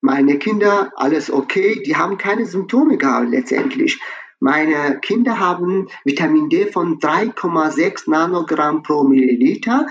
Meine 0.00 0.38
Kinder, 0.38 0.92
alles 0.96 1.30
okay, 1.30 1.82
die 1.84 1.96
haben 1.96 2.18
keine 2.18 2.46
Symptome 2.46 2.98
gehabt 2.98 3.30
letztendlich. 3.30 4.00
Meine 4.40 5.00
Kinder 5.00 5.38
haben 5.38 5.88
Vitamin 6.04 6.50
D 6.50 6.70
von 6.70 6.98
3,6 6.98 8.10
Nanogramm 8.10 8.82
pro 8.82 9.04
Milliliter. 9.04 9.86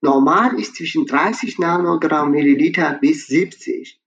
Normal 0.00 0.60
ist 0.60 0.76
zwischen 0.76 1.06
30 1.06 1.58
Nanogramm 1.58 2.30
Milliliter 2.30 2.98
bis 3.00 3.26
70. 3.26 4.00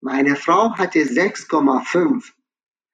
Meine 0.00 0.36
Frau 0.36 0.74
hatte 0.76 1.00
6,5. 1.00 2.30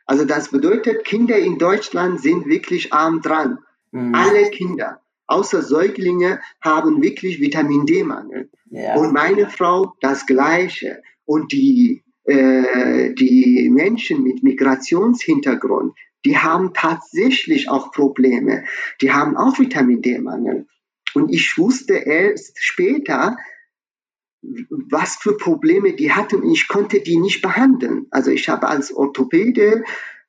Also 0.07 0.25
das 0.25 0.51
bedeutet, 0.51 1.05
Kinder 1.05 1.37
in 1.37 1.59
Deutschland 1.59 2.21
sind 2.21 2.47
wirklich 2.47 2.93
arm 2.93 3.21
dran. 3.21 3.59
Mhm. 3.91 4.15
Alle 4.15 4.51
Kinder, 4.51 5.01
außer 5.27 5.63
Säuglinge, 5.63 6.41
haben 6.61 7.03
wirklich 7.03 7.41
Vitamin 7.41 7.87
D-Mangel. 7.87 8.49
Ja. 8.71 8.95
Und 8.95 9.13
meine 9.13 9.51
Frau 9.51 9.95
das 10.01 10.27
Gleiche. 10.27 11.03
Und 11.25 11.53
die, 11.53 12.05
äh, 12.25 13.13
die 13.15 13.69
Menschen 13.71 14.23
mit 14.23 14.45
Migrationshintergrund, 14.45 15.95
die 16.25 16.39
haben 16.39 16.73
tatsächlich 16.73 17.69
auch 17.69 17.91
Probleme. 17.93 18.65
Die 19.01 19.13
haben 19.13 19.37
auch 19.37 19.59
Vitamin 19.59 20.03
D-Mangel. 20.03 20.67
Und 21.15 21.33
ich 21.33 21.57
wusste 21.59 21.95
erst 21.95 22.63
später, 22.63 23.37
was 24.91 25.17
für 25.17 25.37
Probleme 25.37 25.95
die 25.95 26.13
hatten. 26.13 26.49
Ich 26.51 26.69
konnte 26.69 27.01
die 27.01 27.19
nicht 27.19 27.43
behandeln. 27.43 28.07
Also 28.11 28.31
ich 28.31 28.49
habe 28.49 28.69
als 28.69 28.93
Orthopäde, 28.93 29.85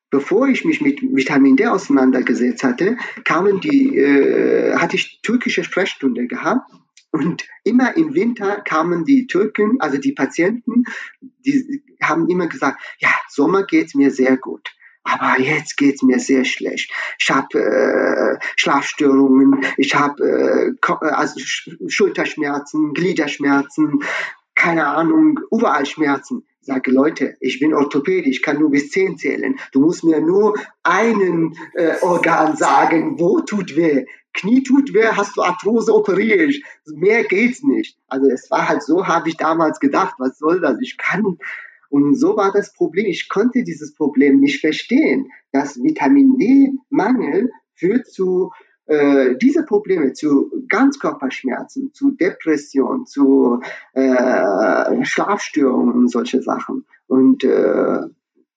bevor 0.10 0.48
ich 0.48 0.66
mich 0.66 0.82
mit 0.82 1.02
Vitamin 1.02 1.56
D 1.56 1.68
auseinandergesetzt 1.68 2.64
hatte, 2.64 2.98
kamen 3.24 3.60
die, 3.60 3.96
äh, 3.98 4.76
hatte 4.76 4.96
ich 4.96 5.22
türkische 5.22 5.64
Sprechstunde 5.64 6.28
gehabt. 6.28 6.72
Und 7.12 7.48
immer 7.64 7.96
im 7.96 8.14
Winter 8.14 8.62
kamen 8.62 9.06
die 9.06 9.28
Türken, 9.28 9.80
also 9.80 9.98
die 9.98 10.12
Patienten, 10.12 10.84
die 11.22 11.82
haben 12.02 12.28
immer 12.30 12.48
gesagt, 12.48 12.82
ja, 13.00 13.10
Sommer 13.30 13.64
geht's 13.64 13.96
mir 13.96 14.12
sehr 14.12 14.38
gut 14.38 14.77
aber 15.08 15.42
jetzt 15.42 15.78
geht's 15.78 16.04
mir 16.04 16.20
sehr 16.20 16.46
schlecht. 16.46 16.92
Ich 17.20 17.30
habe 17.30 17.60
äh, 17.60 18.46
Schlafstörungen, 18.56 19.66
ich 19.78 19.96
habe 19.96 20.24
äh, 20.24 20.90
äh 20.92 21.10
also 21.10 21.40
Schulterschmerzen, 21.88 22.94
Gliederschmerzen, 22.94 24.04
keine 24.56 24.88
Ahnung, 24.88 25.40
überall 25.52 25.86
Schmerzen. 25.86 26.46
Ich 26.60 26.68
sage, 26.68 26.92
Leute, 26.92 27.38
ich 27.40 27.60
bin 27.60 27.74
Orthopäde, 27.74 28.30
ich 28.30 28.42
kann 28.42 28.60
nur 28.60 28.72
bis 28.72 28.90
zehn 28.90 29.18
zählen. 29.18 29.58
Du 29.72 29.80
musst 29.80 30.04
mir 30.04 30.20
nur 30.20 30.56
einen 30.84 31.56
äh, 31.74 31.96
Organ 32.02 32.58
sagen, 32.58 33.18
wo 33.20 33.40
tut 33.40 33.78
weh. 33.78 34.06
Knie 34.34 34.64
tut 34.64 34.94
weh, 34.94 35.08
hast 35.08 35.38
du 35.38 35.42
Arthrose, 35.42 35.94
operiere 35.94 36.44
ich. 36.44 36.66
Mehr 36.86 37.24
geht's 37.24 37.64
nicht. 37.64 37.98
Also 38.08 38.30
es 38.30 38.52
war 38.52 38.68
halt 38.68 38.84
so, 38.84 39.08
habe 39.08 39.30
ich 39.30 39.38
damals 39.38 39.80
gedacht, 39.80 40.16
was 40.18 40.38
soll 40.38 40.60
das? 40.60 40.78
Ich 40.82 40.98
kann 40.98 41.38
und 41.90 42.16
so 42.16 42.36
war 42.36 42.52
das 42.52 42.74
Problem. 42.74 43.06
Ich 43.06 43.30
konnte 43.30 43.64
dieses 43.64 43.94
Problem 43.94 44.40
nicht 44.40 44.60
verstehen, 44.62 45.32
dass 45.52 45.82
Vitamin 45.82 46.38
D-Mangel 46.38 47.52
führt 47.76 48.08
zu 48.08 48.52
äh, 48.88 49.36
diese 49.36 49.64
Probleme, 49.64 50.14
zu 50.14 50.50
Ganzkörperschmerzen, 50.70 51.94
zu 51.94 52.12
Depression, 52.12 53.06
zu 53.06 53.60
äh, 53.94 55.04
Schlafstörungen 55.04 55.94
und 55.94 56.08
solche 56.10 56.42
Sachen. 56.42 56.86
Und 57.08 57.44
äh, 57.44 58.00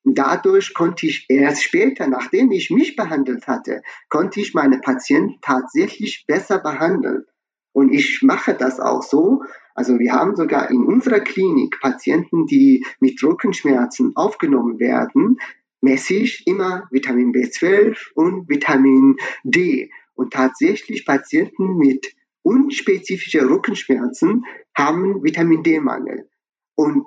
dadurch 0.05 0.73
konnte 0.75 1.07
ich 1.07 1.27
erst 1.29 1.65
später, 1.65 2.07
nachdem 2.07 2.53
ich 2.53 2.71
mich 2.71 2.97
behandelt 2.97 3.47
hatte, 3.47 3.83
konnte 4.09 4.41
ich 4.41 4.55
meine 4.55 4.79
Patienten 4.79 5.39
tatsächlich 5.43 6.25
besser 6.27 6.59
behandeln. 6.59 7.25
Und 7.73 7.93
ich 7.93 8.23
mache 8.23 8.55
das 8.55 8.81
auch 8.81 9.03
so, 9.03 9.43
also 9.75 9.99
wir 9.99 10.13
haben 10.13 10.37
sogar 10.37 10.71
in 10.71 10.85
unserer 10.85 11.21
Klinik 11.21 11.81
Patienten, 11.81 12.47
die 12.47 12.85
mit 13.01 13.23
Rückenschmerzen 13.23 14.13
aufgenommen 14.17 14.79
werden, 14.79 15.39
ich 15.83 16.47
immer 16.47 16.89
Vitamin 16.91 17.33
B12 17.33 17.97
und 18.15 18.49
Vitamin 18.49 19.17
D. 19.45 19.91
Und 20.15 20.33
tatsächlich 20.33 21.07
Patienten 21.07 21.79
mit 21.79 22.15
unspezifischen 22.43 23.47
Rückenschmerzen 23.47 24.45
haben 24.77 25.23
Vitamin 25.23 25.63
D-Mangel. 25.63 26.29
Und 26.75 27.07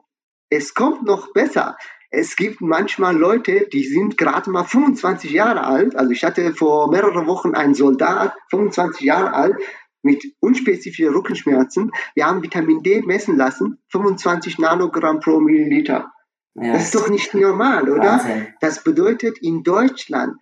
es 0.49 0.73
kommt 0.73 1.03
noch 1.03 1.33
besser. 1.33 1.77
Es 2.09 2.35
gibt 2.35 2.61
manchmal 2.61 3.17
Leute, 3.17 3.67
die 3.73 3.83
sind 3.83 4.17
gerade 4.17 4.51
mal 4.51 4.65
25 4.65 5.31
Jahre 5.31 5.63
alt. 5.63 5.95
Also 5.95 6.11
ich 6.11 6.23
hatte 6.23 6.53
vor 6.53 6.91
mehreren 6.91 7.25
Wochen 7.25 7.55
einen 7.55 7.73
Soldat, 7.73 8.35
25 8.51 9.01
Jahre 9.01 9.33
alt, 9.33 9.55
mit 10.03 10.23
unspezifischen 10.39 11.13
Rückenschmerzen. 11.13 11.91
Wir 12.13 12.27
haben 12.27 12.43
Vitamin 12.43 12.83
D 12.83 13.01
messen 13.01 13.35
lassen, 13.35 13.79
25 13.89 14.59
Nanogramm 14.59 15.19
pro 15.19 15.39
Milliliter. 15.39 16.11
Ja. 16.55 16.73
Das 16.73 16.83
ist 16.83 16.95
doch 16.95 17.09
nicht 17.09 17.33
normal, 17.33 17.89
oder? 17.89 18.03
Wahnsinn. 18.03 18.47
Das 18.61 18.83
bedeutet 18.83 19.39
in 19.41 19.63
Deutschland, 19.63 20.35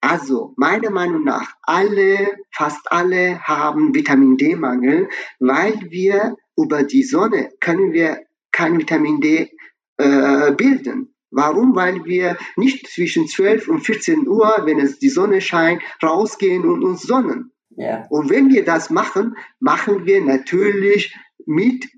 also 0.00 0.54
meiner 0.56 0.90
Meinung 0.90 1.24
nach, 1.24 1.54
alle, 1.62 2.28
fast 2.52 2.92
alle 2.92 3.40
haben 3.40 3.94
Vitamin 3.94 4.36
D-Mangel, 4.36 5.08
weil 5.40 5.74
wir 5.88 6.36
über 6.56 6.84
die 6.84 7.02
Sonne 7.02 7.50
können 7.60 7.92
wir 7.92 8.22
kein 8.52 8.78
Vitamin 8.78 9.20
D 9.20 9.50
äh, 9.96 10.52
bilden. 10.52 11.14
Warum? 11.30 11.74
Weil 11.74 12.04
wir 12.04 12.36
nicht 12.56 12.86
zwischen 12.88 13.26
12 13.26 13.68
und 13.68 13.80
14 13.80 14.26
Uhr, 14.28 14.62
wenn 14.64 14.78
es 14.78 14.98
die 14.98 15.10
Sonne 15.10 15.40
scheint, 15.40 15.82
rausgehen 16.02 16.64
und 16.64 16.84
uns 16.84 17.02
sonnen. 17.02 17.52
Ja. 17.78 18.06
Und 18.10 18.28
wenn 18.28 18.50
wir 18.50 18.64
das 18.64 18.90
machen, 18.90 19.36
machen 19.60 20.04
wir 20.04 20.20
natürlich 20.20 21.16
mit 21.46 21.88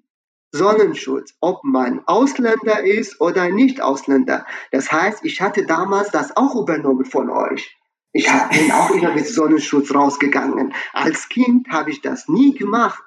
Sonnenschutz, 0.52 1.34
ob 1.40 1.64
man 1.64 2.02
Ausländer 2.06 2.84
ist 2.84 3.18
oder 3.20 3.48
nicht 3.48 3.80
Ausländer. 3.80 4.44
Das 4.72 4.92
heißt, 4.92 5.24
ich 5.24 5.40
hatte 5.40 5.64
damals 5.64 6.10
das 6.10 6.36
auch 6.36 6.54
übernommen 6.54 7.06
von 7.06 7.30
euch. 7.30 7.74
Ich 8.12 8.26
bin 8.26 8.72
auch 8.72 8.90
immer 8.90 9.14
mit 9.14 9.26
Sonnenschutz 9.26 9.94
rausgegangen. 9.94 10.74
Als 10.92 11.30
Kind 11.30 11.68
habe 11.70 11.90
ich 11.90 12.02
das 12.02 12.28
nie 12.28 12.54
gemacht. 12.54 13.02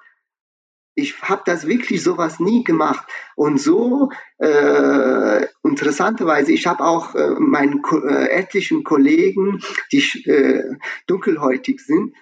Ich 0.96 1.22
habe 1.22 1.44
das 1.46 1.68
wirklich 1.68 2.02
sowas 2.02 2.40
nie 2.40 2.64
gemacht. 2.64 3.06
Und 3.36 3.60
so, 3.60 4.10
äh, 4.40 5.46
interessanterweise, 5.64 6.54
ich 6.54 6.66
habe 6.66 6.84
auch 6.84 7.14
äh, 7.14 7.36
meinen 7.38 7.84
äh, 8.08 8.30
etlichen 8.30 8.84
Kollegen, 8.84 9.62
die 9.92 10.00
äh, 10.28 10.76
dunkelhäutig 11.06 11.82
sind, 11.82 12.16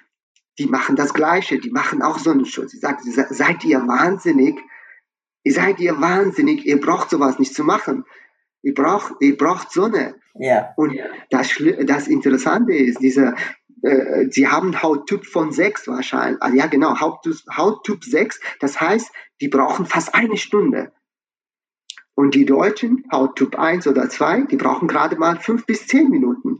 die 0.59 0.67
machen 0.67 0.95
das 0.95 1.13
Gleiche, 1.13 1.59
die 1.59 1.71
machen 1.71 2.01
auch 2.01 2.19
Sonnenschutz. 2.19 2.73
Ich 2.73 2.81
sage, 2.81 2.99
seid 3.29 3.63
ihr 3.63 3.87
wahnsinnig? 3.87 4.59
Ihr 5.43 5.53
seid 5.53 5.79
ihr 5.79 5.99
wahnsinnig, 5.99 6.65
ihr 6.65 6.79
braucht 6.79 7.09
sowas 7.09 7.39
nicht 7.39 7.55
zu 7.55 7.63
machen. 7.63 8.05
Ihr 8.61 8.73
braucht, 8.73 9.13
ihr 9.21 9.37
braucht 9.37 9.71
Sonne. 9.71 10.15
Ja. 10.35 10.73
Und 10.75 10.95
das, 11.29 11.55
das 11.83 12.07
Interessante 12.07 12.73
ist, 12.73 12.99
diese, 12.99 13.35
äh, 13.81 14.27
sie 14.29 14.47
haben 14.47 14.81
Hauttyp 14.81 15.25
von 15.25 15.51
6 15.51 15.87
wahrscheinlich. 15.87 16.41
Also 16.41 16.57
ja, 16.57 16.67
genau, 16.67 16.99
Hauttyp, 16.99 17.35
Hauttyp 17.55 18.03
6. 18.03 18.39
Das 18.59 18.79
heißt, 18.79 19.11
die 19.41 19.47
brauchen 19.47 19.85
fast 19.85 20.13
eine 20.13 20.37
Stunde. 20.37 20.91
Und 22.13 22.35
die 22.35 22.45
Deutschen, 22.45 23.05
Hauttyp 23.11 23.57
1 23.57 23.87
oder 23.87 24.09
2, 24.09 24.41
die 24.41 24.57
brauchen 24.57 24.87
gerade 24.87 25.15
mal 25.15 25.39
5 25.39 25.65
bis 25.65 25.87
10 25.87 26.09
Minuten. 26.09 26.59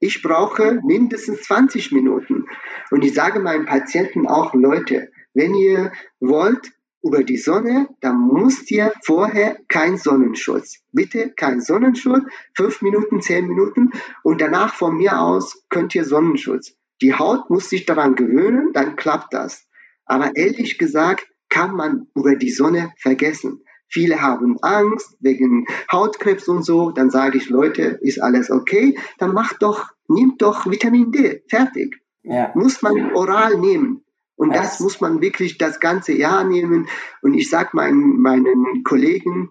Ich 0.00 0.22
brauche 0.22 0.80
mindestens 0.82 1.42
20 1.42 1.92
Minuten. 1.92 2.46
Und 2.90 3.04
ich 3.04 3.14
sage 3.14 3.38
meinen 3.38 3.66
Patienten 3.66 4.26
auch, 4.26 4.54
Leute, 4.54 5.12
wenn 5.34 5.54
ihr 5.54 5.92
wollt 6.18 6.72
über 7.02 7.22
die 7.22 7.36
Sonne, 7.36 7.88
dann 8.00 8.28
müsst 8.28 8.70
ihr 8.70 8.92
vorher 9.04 9.58
kein 9.68 9.98
Sonnenschutz. 9.98 10.82
Bitte 10.92 11.32
kein 11.36 11.60
Sonnenschutz, 11.60 12.24
fünf 12.54 12.82
Minuten, 12.82 13.20
zehn 13.20 13.46
Minuten 13.46 13.90
und 14.22 14.40
danach 14.40 14.74
von 14.74 14.96
mir 14.96 15.20
aus 15.20 15.64
könnt 15.68 15.94
ihr 15.94 16.04
Sonnenschutz. 16.04 16.74
Die 17.02 17.14
Haut 17.14 17.48
muss 17.48 17.70
sich 17.70 17.86
daran 17.86 18.14
gewöhnen, 18.14 18.72
dann 18.72 18.96
klappt 18.96 19.32
das. 19.32 19.66
Aber 20.04 20.34
ehrlich 20.34 20.78
gesagt 20.78 21.26
kann 21.48 21.74
man 21.74 22.06
über 22.14 22.36
die 22.36 22.50
Sonne 22.50 22.92
vergessen. 22.98 23.64
Viele 23.90 24.22
haben 24.22 24.56
Angst 24.62 25.16
wegen 25.20 25.66
Hautkrebs 25.90 26.48
und 26.48 26.64
so. 26.64 26.92
Dann 26.92 27.10
sage 27.10 27.38
ich, 27.38 27.48
Leute, 27.48 27.98
ist 28.00 28.22
alles 28.22 28.50
okay? 28.50 28.96
Dann 29.18 29.34
macht 29.34 29.62
doch, 29.62 29.90
nimmt 30.08 30.40
doch 30.40 30.70
Vitamin 30.70 31.10
D. 31.10 31.42
Fertig. 31.48 32.00
Ja. 32.22 32.52
Muss 32.54 32.82
man 32.82 33.12
oral 33.14 33.58
nehmen. 33.58 34.04
Und 34.36 34.54
das, 34.54 34.70
das 34.70 34.80
muss 34.80 35.00
man 35.00 35.20
wirklich 35.20 35.58
das 35.58 35.80
ganze 35.80 36.12
Jahr 36.12 36.44
nehmen. 36.44 36.88
Und 37.20 37.34
ich 37.34 37.50
sage 37.50 37.70
meinen, 37.72 38.20
meinen 38.20 38.84
Kollegen, 38.84 39.50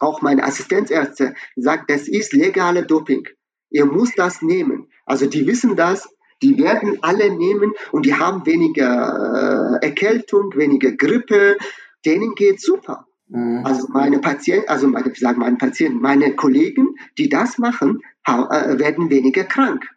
auch 0.00 0.20
meine 0.20 0.44
Assistenzärzte, 0.44 1.34
sagt, 1.56 1.90
das 1.90 2.08
ist 2.08 2.32
legale 2.32 2.84
Doping. 2.84 3.28
Ihr 3.70 3.86
muss 3.86 4.12
das 4.14 4.42
nehmen. 4.42 4.88
Also 5.06 5.26
die 5.26 5.46
wissen 5.46 5.76
das, 5.76 6.08
die 6.42 6.58
werden 6.58 6.98
alle 7.02 7.30
nehmen 7.34 7.72
und 7.92 8.04
die 8.04 8.14
haben 8.14 8.44
weniger 8.46 9.78
äh, 9.80 9.86
Erkältung, 9.86 10.54
weniger 10.56 10.92
Grippe. 10.92 11.56
Denen 12.04 12.34
geht 12.34 12.60
super. 12.60 13.06
Mhm. 13.30 13.64
Also 13.64 13.88
meine 13.88 14.18
Patienten, 14.18 14.68
also 14.68 14.88
meine, 14.88 15.10
ich 15.10 15.18
sage 15.18 15.38
meine 15.38 15.56
Patienten, 15.56 16.00
meine 16.00 16.34
Kollegen, 16.34 16.96
die 17.16 17.28
das 17.28 17.58
machen, 17.58 18.00
äh, 18.26 18.78
werden 18.78 19.10
weniger 19.10 19.44
krank. 19.44 19.88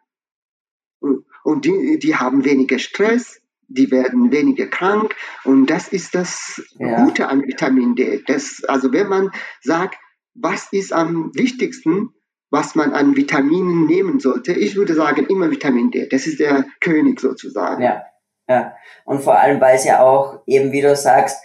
Und 1.44 1.66
die, 1.66 2.00
die 2.00 2.16
haben 2.16 2.46
weniger 2.46 2.80
Stress, 2.80 3.42
die 3.68 3.92
werden 3.92 4.32
weniger 4.32 4.68
krank 4.68 5.16
und 5.44 5.70
das 5.70 5.88
ist 5.88 6.16
das 6.16 6.64
ja. 6.78 7.04
Gute 7.04 7.28
an 7.28 7.44
Vitamin 7.44 7.96
D. 7.96 8.24
Das, 8.26 8.64
also 8.68 8.94
wenn 8.94 9.08
man 9.08 9.32
sagt, 9.62 9.98
was 10.36 10.72
ist 10.72 10.94
am 10.94 11.32
wichtigsten, 11.34 12.10
was 12.50 12.76
man 12.76 12.94
an 12.94 13.16
Vitaminen 13.16 13.88
nehmen 13.88 14.20
sollte, 14.20 14.54
ich 14.54 14.76
würde 14.76 14.94
sagen 14.94 15.26
immer 15.26 15.50
Vitamin 15.50 15.92
D. 15.92 16.08
Das 16.08 16.28
ist 16.28 16.40
der 16.40 16.66
König 16.80 17.20
sozusagen. 17.20 17.82
Ja, 17.82 18.04
ja. 18.48 18.76
Und 19.06 19.22
vor 19.22 19.40
allem, 19.40 19.60
weil 19.60 19.76
es 19.76 19.86
ja 19.86 20.02
auch 20.02 20.44
eben, 20.46 20.72
wie 20.72 20.82
du 20.82 20.96
sagst, 20.96 21.44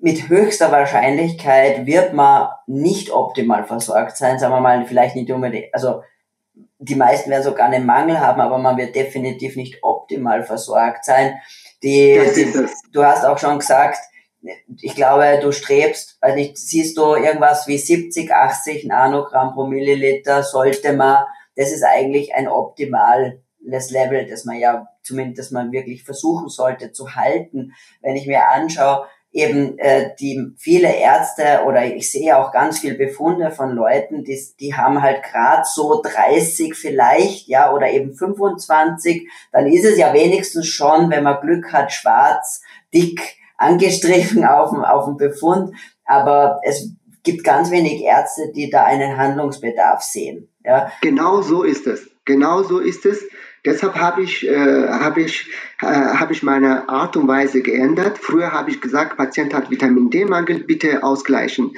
mit 0.00 0.28
höchster 0.28 0.70
Wahrscheinlichkeit 0.70 1.86
wird 1.86 2.12
man 2.12 2.48
nicht 2.66 3.10
optimal 3.10 3.64
versorgt 3.64 4.16
sein, 4.16 4.38
sagen 4.38 4.54
wir 4.54 4.60
mal, 4.60 4.84
vielleicht 4.86 5.16
nicht 5.16 5.30
unbedingt, 5.30 5.74
also 5.74 6.02
die 6.78 6.94
meisten 6.94 7.30
werden 7.30 7.42
sogar 7.42 7.66
einen 7.66 7.86
Mangel 7.86 8.20
haben, 8.20 8.40
aber 8.40 8.58
man 8.58 8.76
wird 8.76 8.94
definitiv 8.94 9.56
nicht 9.56 9.82
optimal 9.82 10.44
versorgt 10.44 11.04
sein. 11.04 11.34
Die, 11.82 12.20
die, 12.36 12.66
du 12.92 13.04
hast 13.04 13.24
auch 13.24 13.38
schon 13.38 13.58
gesagt, 13.58 13.98
ich 14.80 14.94
glaube, 14.94 15.40
du 15.42 15.50
strebst, 15.50 16.16
also 16.20 16.36
nicht, 16.36 16.56
siehst 16.56 16.96
du 16.96 17.16
irgendwas 17.16 17.66
wie 17.66 17.78
70, 17.78 18.32
80 18.32 18.84
Nanogramm 18.84 19.54
pro 19.54 19.66
Milliliter 19.66 20.44
sollte 20.44 20.92
man, 20.92 21.24
das 21.56 21.72
ist 21.72 21.82
eigentlich 21.82 22.34
ein 22.34 22.46
optimales 22.46 23.90
Level, 23.90 24.26
das 24.26 24.44
man 24.44 24.56
ja 24.56 24.86
zumindest, 25.02 25.50
man 25.50 25.72
wirklich 25.72 26.04
versuchen 26.04 26.48
sollte 26.48 26.92
zu 26.92 27.16
halten. 27.16 27.72
Wenn 28.00 28.14
ich 28.14 28.28
mir 28.28 28.48
anschaue, 28.50 29.06
eben 29.32 29.78
äh, 29.78 30.10
die 30.18 30.52
viele 30.56 30.94
Ärzte 30.94 31.62
oder 31.66 31.84
ich 31.84 32.10
sehe 32.10 32.36
auch 32.36 32.50
ganz 32.50 32.78
viel 32.78 32.94
Befunde 32.94 33.50
von 33.50 33.70
Leuten, 33.70 34.24
die, 34.24 34.38
die 34.58 34.74
haben 34.74 35.02
halt 35.02 35.22
gerade 35.22 35.62
so 35.64 36.02
30 36.02 36.74
vielleicht, 36.74 37.46
ja, 37.46 37.72
oder 37.72 37.90
eben 37.90 38.14
25, 38.14 39.28
dann 39.52 39.66
ist 39.66 39.84
es 39.84 39.98
ja 39.98 40.14
wenigstens 40.14 40.66
schon, 40.66 41.10
wenn 41.10 41.24
man 41.24 41.40
Glück 41.40 41.72
hat, 41.72 41.92
schwarz, 41.92 42.62
dick 42.92 43.36
angestrichen 43.56 44.44
auf 44.46 44.70
dem, 44.70 44.84
auf 44.84 45.04
dem 45.04 45.16
Befund, 45.16 45.74
aber 46.04 46.60
es 46.64 46.90
gibt 47.22 47.44
ganz 47.44 47.70
wenig 47.70 48.02
Ärzte, 48.02 48.52
die 48.54 48.70
da 48.70 48.84
einen 48.84 49.18
Handlungsbedarf 49.18 50.02
sehen. 50.02 50.48
Ja. 50.64 50.90
Genau 51.02 51.42
so 51.42 51.62
ist 51.62 51.86
es. 51.86 52.08
Genau 52.24 52.62
so 52.62 52.78
ist 52.78 53.04
es. 53.04 53.22
Deshalb 53.64 53.96
habe 53.96 54.22
ich, 54.22 54.46
äh, 54.46 54.88
hab 54.88 55.16
ich, 55.16 55.50
äh, 55.80 55.86
hab 55.86 56.30
ich 56.30 56.42
meine 56.42 56.88
Art 56.88 57.16
und 57.16 57.28
Weise 57.28 57.62
geändert. 57.62 58.18
Früher 58.18 58.52
habe 58.52 58.70
ich 58.70 58.80
gesagt, 58.80 59.16
Patient 59.16 59.54
hat 59.54 59.70
Vitamin 59.70 60.10
D-Mangel, 60.10 60.64
bitte 60.64 61.02
ausgleichen. 61.02 61.76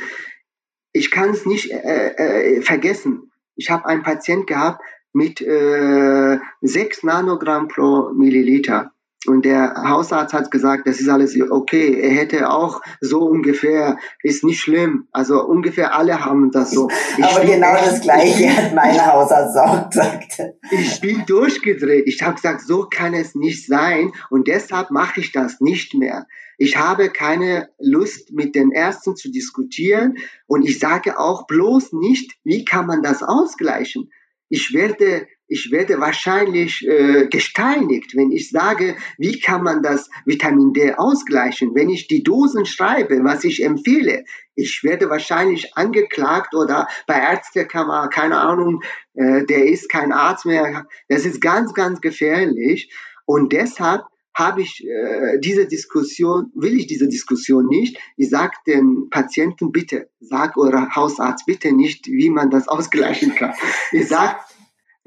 Ich 0.93 1.11
kann 1.11 1.31
es 1.31 1.47
nicht 1.47 1.71
äh, 1.71 2.57
äh, 2.57 2.63
vergessen. 2.63 3.31
Ich 3.57 3.71
habe 3.71 3.87
einen 3.87 4.03
Patient 4.03 4.47
gehabt 4.47 4.83
mit 5.13 5.41
äh, 5.41 6.39
6 6.61 7.03
Nanogramm 7.03 7.69
pro 7.69 8.13
Milliliter. 8.13 8.93
Und 9.27 9.45
der 9.45 9.75
Hausarzt 9.87 10.33
hat 10.33 10.51
gesagt, 10.51 10.87
das 10.87 10.99
ist 10.99 11.09
alles 11.09 11.39
okay. 11.51 12.01
Er 12.01 12.11
hätte 12.11 12.49
auch 12.51 12.81
so 13.03 13.21
ungefähr, 13.21 13.99
ist 14.23 14.45
nicht 14.45 14.61
schlimm. 14.61 15.09
Also 15.13 15.45
ungefähr 15.45 15.95
alle 15.95 16.25
haben 16.25 16.51
das 16.51 16.71
so. 16.71 16.89
Ich 17.19 17.25
Aber 17.25 17.45
genau 17.45 17.75
das 17.75 18.01
Gleiche 18.01 18.49
hat 18.57 18.75
mein 18.75 19.07
Hausarzt 19.07 19.59
auch 19.59 19.91
gesagt. 19.91 20.39
Ich 20.71 21.01
bin 21.03 21.27
durchgedreht. 21.27 22.05
Ich 22.07 22.23
habe 22.23 22.37
gesagt, 22.37 22.63
so 22.63 22.87
kann 22.91 23.13
es 23.13 23.35
nicht 23.35 23.67
sein. 23.67 24.13
Und 24.31 24.49
deshalb 24.49 24.91
mache 24.91 25.21
ich 25.21 25.33
das 25.33 25.61
nicht 25.61 25.93
mehr. 25.93 26.27
Ich 26.57 26.79
habe 26.79 27.11
keine 27.11 27.69
Lust, 27.79 28.33
mit 28.33 28.55
den 28.55 28.71
Ärzten 28.71 29.17
zu 29.17 29.31
diskutieren. 29.31 30.17
Und 30.47 30.63
ich 30.63 30.79
sage 30.79 31.19
auch 31.19 31.47
bloß 31.47 31.93
nicht, 31.93 32.33
wie 32.43 32.65
kann 32.65 32.87
man 32.87 33.03
das 33.03 33.23
ausgleichen. 33.23 34.11
Ich 34.49 34.73
werde 34.73 35.27
ich 35.51 35.73
werde 35.73 36.01
wahrscheinlich 36.01 36.87
äh, 36.87 37.27
gesteinigt, 37.27 38.15
wenn 38.15 38.31
ich 38.31 38.51
sage, 38.51 38.97
wie 39.19 39.41
kann 39.41 39.65
man 39.65 39.83
das 39.83 40.09
Vitamin 40.25 40.73
D 40.73 40.95
ausgleichen, 40.95 41.75
wenn 41.75 41.91
ich 41.91 42.07
die 42.07 42.23
Dosen 42.23 42.67
schreibe, 42.67 43.25
was 43.25 43.43
ich 43.43 43.65
empfehle. 43.65 44.25
Ich 44.55 44.85
werde 44.85 45.11
wahrscheinlich 45.11 45.77
angeklagt 45.77 46.55
oder 46.55 46.87
bei 47.09 47.15
Ärztekammer, 47.15 48.09
keine 48.09 48.39
Ahnung, 48.39 48.83
äh, 49.15 49.45
der 49.45 49.67
ist 49.67 49.91
kein 49.91 50.13
Arzt 50.13 50.47
mehr. 50.47 50.87
Das 51.09 51.27
ist 51.27 51.41
ganz, 51.41 51.75
ganz 51.75 52.01
gefährlich. 52.01 52.95
Und 53.27 53.53
deshalb 53.53 54.05
habe 54.33 54.63
ich 54.63 54.87
äh, 54.87 55.41
diese 55.41 55.67
Diskussion, 55.67 56.53
will 56.55 56.79
ich 56.79 56.87
diese 56.87 57.09
Diskussion 57.09 57.67
nicht. 57.67 57.99
Ich 58.17 58.31
sage 58.31 58.55
den 58.69 59.11
Patienten 59.11 59.73
bitte, 59.73 60.11
sag 60.21 60.57
eurer 60.57 60.95
Hausarzt 60.95 61.45
bitte 61.45 61.73
nicht, 61.73 62.07
wie 62.07 62.31
man 62.31 62.51
das 62.51 62.69
ausgleichen 62.69 63.35
kann. 63.35 63.53
Ich 63.91 64.07
sage 64.07 64.37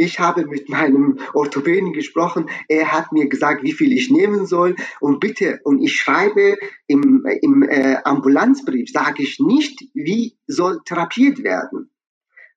ich 0.03 0.19
habe 0.19 0.45
mit 0.45 0.69
meinem 0.69 1.19
Orthopäden 1.33 1.93
gesprochen. 1.93 2.49
Er 2.67 2.91
hat 2.91 3.11
mir 3.11 3.27
gesagt, 3.27 3.63
wie 3.63 3.73
viel 3.73 3.93
ich 3.93 4.11
nehmen 4.11 4.45
soll. 4.45 4.75
Und 4.99 5.19
bitte, 5.19 5.59
und 5.63 5.81
ich 5.81 5.95
schreibe 5.95 6.57
im, 6.87 7.25
im 7.41 7.63
äh, 7.63 7.97
Ambulanzbrief, 8.03 8.89
sage 8.91 9.23
ich 9.23 9.39
nicht, 9.39 9.87
wie 9.93 10.37
soll 10.47 10.81
therapiert 10.85 11.43
werden. 11.43 11.89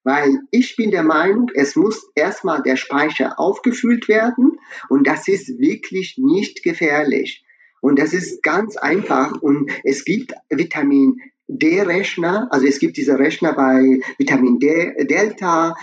Weil 0.05 0.41
ich 0.51 0.77
bin 0.77 0.91
der 0.91 1.03
Meinung, 1.03 1.51
es 1.55 1.75
muss 1.75 2.09
erstmal 2.15 2.63
der 2.63 2.77
Speicher 2.77 3.41
aufgefüllt 3.41 4.09
werden. 4.09 4.59
Und 4.89 5.07
das 5.07 5.27
ist 5.27 5.59
wirklich 5.59 6.17
nicht 6.19 6.63
gefährlich. 6.63 7.45
Und 7.81 7.99
das 7.99 8.13
ist 8.13 8.43
ganz 8.43 8.77
einfach. 8.77 9.41
Und 9.43 9.71
es 9.83 10.05
gibt 10.05 10.33
Vitamin 10.49 11.21
D-Rechner, 11.49 12.49
also 12.51 12.67
es 12.67 12.79
gibt 12.81 12.97
diese 12.97 13.19
Rechner 13.19 13.53
bei 13.53 14.01
Vitamin 14.19 14.59
D, 14.59 15.05
Delta, 15.05 15.77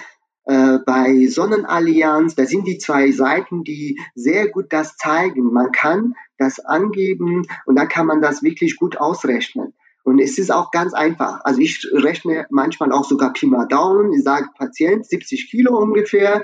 äh, 0.46 0.80
bei 0.86 1.28
Sonnenallianz, 1.28 2.36
da 2.36 2.46
sind 2.46 2.68
die 2.68 2.78
zwei 2.78 3.12
Seiten, 3.12 3.64
die 3.64 4.00
sehr 4.16 4.50
gut 4.50 4.74
das 4.74 4.98
zeigen. 4.98 5.54
Man 5.54 5.72
kann 5.72 6.16
das 6.38 6.60
angeben 6.60 7.48
und 7.66 7.76
dann 7.76 7.88
kann 7.88 8.08
man 8.08 8.22
das 8.22 8.44
wirklich 8.44 8.78
gut 8.78 8.98
ausrechnen. 8.98 9.74
Und 10.04 10.20
es 10.20 10.38
ist 10.38 10.52
auch 10.52 10.72
ganz 10.72 10.94
einfach. 10.94 11.40
Also 11.46 11.62
ich 11.62 11.88
rechne 11.94 12.46
manchmal 12.50 12.92
auch 12.92 13.06
sogar 13.06 13.32
Pi 13.32 13.48
mal 13.48 13.68
Daumen. 13.68 14.12
Ich 14.12 14.24
sage 14.24 14.50
Patient 14.58 15.06
70 15.06 15.50
Kilo 15.50 15.78
ungefähr. 15.78 16.44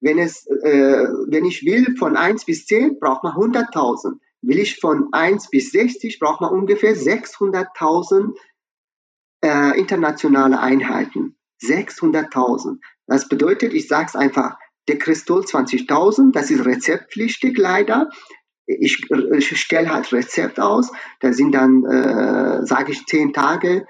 Wenn 0.00 0.18
es, 0.18 0.46
äh, 0.46 1.06
wenn 1.28 1.44
ich 1.44 1.64
will 1.64 1.96
von 1.98 2.16
1 2.16 2.46
bis 2.46 2.64
10, 2.66 2.98
braucht 2.98 3.22
man 3.24 3.34
100.000. 3.34 4.20
Will 4.40 4.58
ich 4.58 4.80
von 4.80 5.08
1 5.12 5.50
bis 5.50 5.70
60, 5.70 6.18
braucht 6.18 6.40
man 6.40 6.50
ungefähr 6.50 6.96
600.000 6.96 8.34
äh, 9.42 9.78
internationale 9.78 10.60
Einheiten. 10.60 11.36
600.000. 11.62 12.78
Das 13.06 13.28
bedeutet, 13.28 13.74
ich 13.74 13.88
sage 13.88 14.06
es 14.08 14.16
einfach, 14.16 14.56
der 14.88 14.98
Cristol 14.98 15.42
20.000, 15.42 16.32
das 16.32 16.50
ist 16.50 16.64
rezeptpflichtig 16.64 17.56
leider. 17.56 18.10
Ich, 18.66 19.06
ich 19.10 19.60
stelle 19.60 19.92
halt 19.92 20.12
Rezept 20.12 20.58
aus, 20.58 20.90
da 21.20 21.32
sind 21.32 21.54
dann, 21.54 21.84
äh, 21.84 22.64
sage 22.64 22.92
ich, 22.92 23.04
10 23.04 23.32
Tage, 23.32 23.86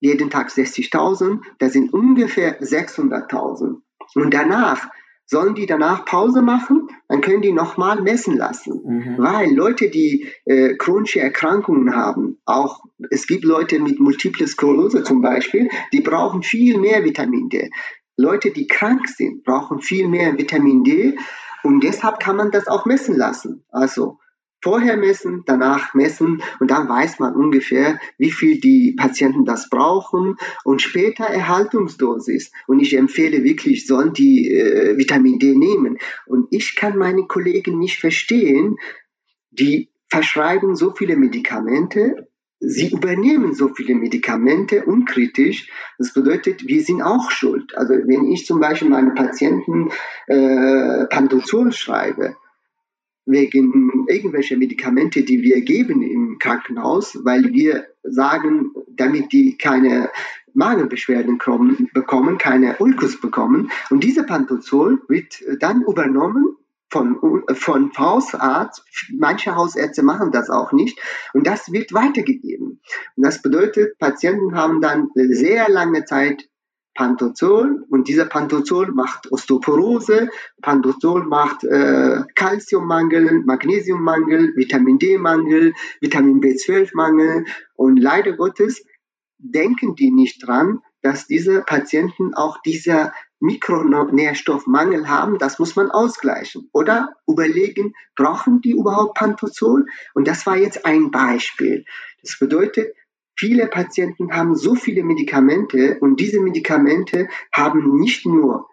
jeden 0.00 0.30
Tag 0.30 0.48
60.000, 0.48 1.40
da 1.58 1.68
sind 1.68 1.92
ungefähr 1.92 2.60
600.000. 2.60 3.76
Und 4.14 4.34
danach 4.34 4.88
sollen 5.26 5.54
die 5.54 5.66
danach 5.66 6.04
Pause 6.04 6.42
machen, 6.42 6.88
dann 7.08 7.20
können 7.20 7.42
die 7.42 7.52
nochmal 7.52 8.02
messen 8.02 8.36
lassen. 8.36 8.80
Mhm. 8.84 9.18
Weil 9.18 9.54
Leute, 9.54 9.88
die 9.88 10.28
äh, 10.44 10.74
chronische 10.76 11.20
Erkrankungen 11.20 11.94
haben, 11.94 12.38
auch 12.44 12.82
es 13.10 13.26
gibt 13.26 13.44
Leute 13.44 13.78
mit 13.80 14.00
Multiple 14.00 14.46
Sklerose 14.46 15.04
zum 15.04 15.22
Beispiel, 15.22 15.68
die 15.92 16.00
brauchen 16.00 16.42
viel 16.42 16.78
mehr 16.78 17.04
Vitamin 17.04 17.48
D. 17.48 17.70
Leute, 18.16 18.50
die 18.50 18.66
krank 18.66 19.08
sind, 19.08 19.44
brauchen 19.44 19.80
viel 19.80 20.08
mehr 20.08 20.36
Vitamin 20.36 20.84
D 20.84 21.18
und 21.62 21.82
deshalb 21.82 22.20
kann 22.20 22.36
man 22.36 22.50
das 22.50 22.66
auch 22.68 22.86
messen 22.86 23.16
lassen. 23.16 23.64
Also 23.70 24.18
vorher 24.62 24.96
messen, 24.96 25.42
danach 25.44 25.94
messen 25.94 26.42
und 26.60 26.70
dann 26.70 26.88
weiß 26.88 27.18
man 27.18 27.34
ungefähr, 27.34 27.98
wie 28.16 28.30
viel 28.30 28.60
die 28.60 28.94
Patienten 28.96 29.44
das 29.44 29.68
brauchen 29.68 30.36
und 30.64 30.80
später 30.80 31.24
Erhaltungsdosis. 31.24 32.52
Und 32.66 32.80
ich 32.80 32.96
empfehle 32.96 33.44
wirklich, 33.44 33.86
sollen 33.86 34.12
die 34.12 34.52
äh, 34.52 34.96
Vitamin 34.96 35.38
D 35.38 35.54
nehmen. 35.56 35.98
Und 36.26 36.46
ich 36.50 36.76
kann 36.76 36.96
meine 36.96 37.26
Kollegen 37.26 37.78
nicht 37.78 37.98
verstehen, 37.98 38.76
die 39.50 39.90
verschreiben 40.08 40.76
so 40.76 40.94
viele 40.94 41.16
Medikamente 41.16 42.28
sie 42.62 42.92
übernehmen 42.92 43.54
so 43.54 43.68
viele 43.74 43.94
Medikamente 43.94 44.84
unkritisch. 44.84 45.68
Das 45.98 46.14
bedeutet, 46.14 46.66
wir 46.66 46.82
sind 46.82 47.02
auch 47.02 47.30
schuld. 47.30 47.76
Also 47.76 47.94
wenn 47.94 48.30
ich 48.30 48.46
zum 48.46 48.60
Beispiel 48.60 48.88
meinen 48.88 49.14
Patienten 49.14 49.90
äh, 50.28 51.06
Pantozol 51.06 51.72
schreibe, 51.72 52.36
wegen 53.26 54.06
irgendwelcher 54.08 54.56
Medikamente, 54.56 55.22
die 55.22 55.42
wir 55.42 55.60
geben 55.62 56.02
im 56.02 56.38
Krankenhaus, 56.38 57.18
weil 57.24 57.52
wir 57.52 57.86
sagen, 58.02 58.72
damit 58.88 59.32
die 59.32 59.56
keine 59.56 60.10
Magenbeschwerden 60.54 61.38
kommen, 61.38 61.88
bekommen, 61.94 62.38
keine 62.38 62.76
Ulkus 62.78 63.20
bekommen. 63.20 63.70
Und 63.90 64.04
diese 64.04 64.24
Pantozol 64.24 65.02
wird 65.08 65.42
dann 65.60 65.82
übernommen 65.82 66.56
von, 66.92 67.42
von 67.54 67.90
Hausarzt. 67.96 68.84
Manche 69.18 69.56
Hausärzte 69.56 70.02
machen 70.02 70.30
das 70.30 70.50
auch 70.50 70.72
nicht. 70.72 71.00
Und 71.32 71.46
das 71.46 71.72
wird 71.72 71.94
weitergegeben. 71.94 72.80
Und 73.16 73.24
das 73.24 73.40
bedeutet, 73.40 73.98
Patienten 73.98 74.54
haben 74.54 74.82
dann 74.82 75.08
sehr 75.14 75.70
lange 75.70 76.04
Zeit 76.04 76.48
Pantozol 76.94 77.86
und 77.88 78.06
dieser 78.08 78.26
Pantozol 78.26 78.92
macht 78.92 79.32
Osteoporose, 79.32 80.28
Pantozol 80.60 81.24
macht 81.24 81.64
äh, 81.64 82.20
Calciummangel, 82.34 83.42
Magnesiummangel, 83.46 84.52
Vitamin 84.56 84.98
D-Mangel, 84.98 85.72
Vitamin 86.02 86.42
B12-Mangel 86.42 87.46
und 87.76 87.96
leider 87.96 88.32
Gottes 88.34 88.84
denken 89.38 89.94
die 89.94 90.10
nicht 90.10 90.46
dran, 90.46 90.80
dass 91.00 91.26
diese 91.26 91.62
Patienten 91.62 92.34
auch 92.34 92.60
dieser 92.60 93.14
Mikronährstoffmangel 93.42 95.08
haben, 95.08 95.38
das 95.38 95.58
muss 95.58 95.74
man 95.74 95.90
ausgleichen. 95.90 96.70
Oder 96.72 97.14
überlegen, 97.26 97.92
brauchen 98.16 98.60
die 98.60 98.70
überhaupt 98.70 99.18
Pantozol? 99.18 99.86
Und 100.14 100.28
das 100.28 100.46
war 100.46 100.56
jetzt 100.56 100.86
ein 100.86 101.10
Beispiel. 101.10 101.84
Das 102.22 102.38
bedeutet, 102.38 102.94
viele 103.36 103.66
Patienten 103.66 104.32
haben 104.32 104.54
so 104.54 104.76
viele 104.76 105.02
Medikamente 105.02 105.98
und 106.00 106.20
diese 106.20 106.40
Medikamente 106.40 107.28
haben 107.52 107.98
nicht 107.98 108.24
nur 108.24 108.68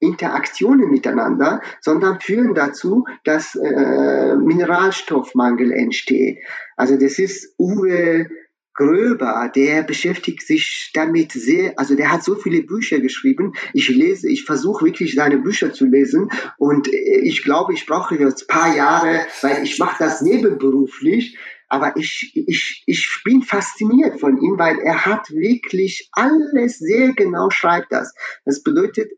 Interaktionen 0.00 0.90
miteinander, 0.90 1.60
sondern 1.82 2.20
führen 2.20 2.54
dazu, 2.54 3.04
dass 3.24 3.54
äh, 3.54 4.36
Mineralstoffmangel 4.36 5.70
entsteht. 5.70 6.38
Also 6.76 6.96
das 6.96 7.18
ist 7.18 7.54
Uwe 7.58 8.28
Gröber, 8.74 9.50
der 9.54 9.82
beschäftigt 9.84 10.44
sich 10.46 10.90
damit 10.94 11.32
sehr, 11.32 11.78
also 11.78 11.94
der 11.94 12.10
hat 12.10 12.24
so 12.24 12.34
viele 12.34 12.62
Bücher 12.62 12.98
geschrieben. 12.98 13.52
Ich 13.72 13.88
lese, 13.88 14.28
ich 14.28 14.44
versuche 14.44 14.84
wirklich 14.84 15.14
seine 15.14 15.38
Bücher 15.38 15.72
zu 15.72 15.86
lesen 15.86 16.30
und 16.58 16.92
äh, 16.92 17.20
ich 17.22 17.42
glaube, 17.44 17.72
ich 17.72 17.86
brauche 17.86 18.16
jetzt 18.16 18.48
paar 18.48 18.74
Jahre, 18.76 19.20
weil 19.42 19.62
ich 19.62 19.78
mache 19.78 19.96
das 19.98 20.20
nebenberuflich. 20.22 21.38
Aber 21.68 21.96
ich, 21.96 22.32
ich, 22.34 22.84
ich 22.86 23.20
bin 23.24 23.42
fasziniert 23.42 24.20
von 24.20 24.40
ihm, 24.40 24.58
weil 24.58 24.78
er 24.80 25.06
hat 25.06 25.30
wirklich 25.30 26.08
alles 26.12 26.78
sehr 26.78 27.14
genau 27.14 27.50
schreibt 27.50 27.90
das. 27.90 28.14
Das 28.44 28.62
bedeutet, 28.62 29.10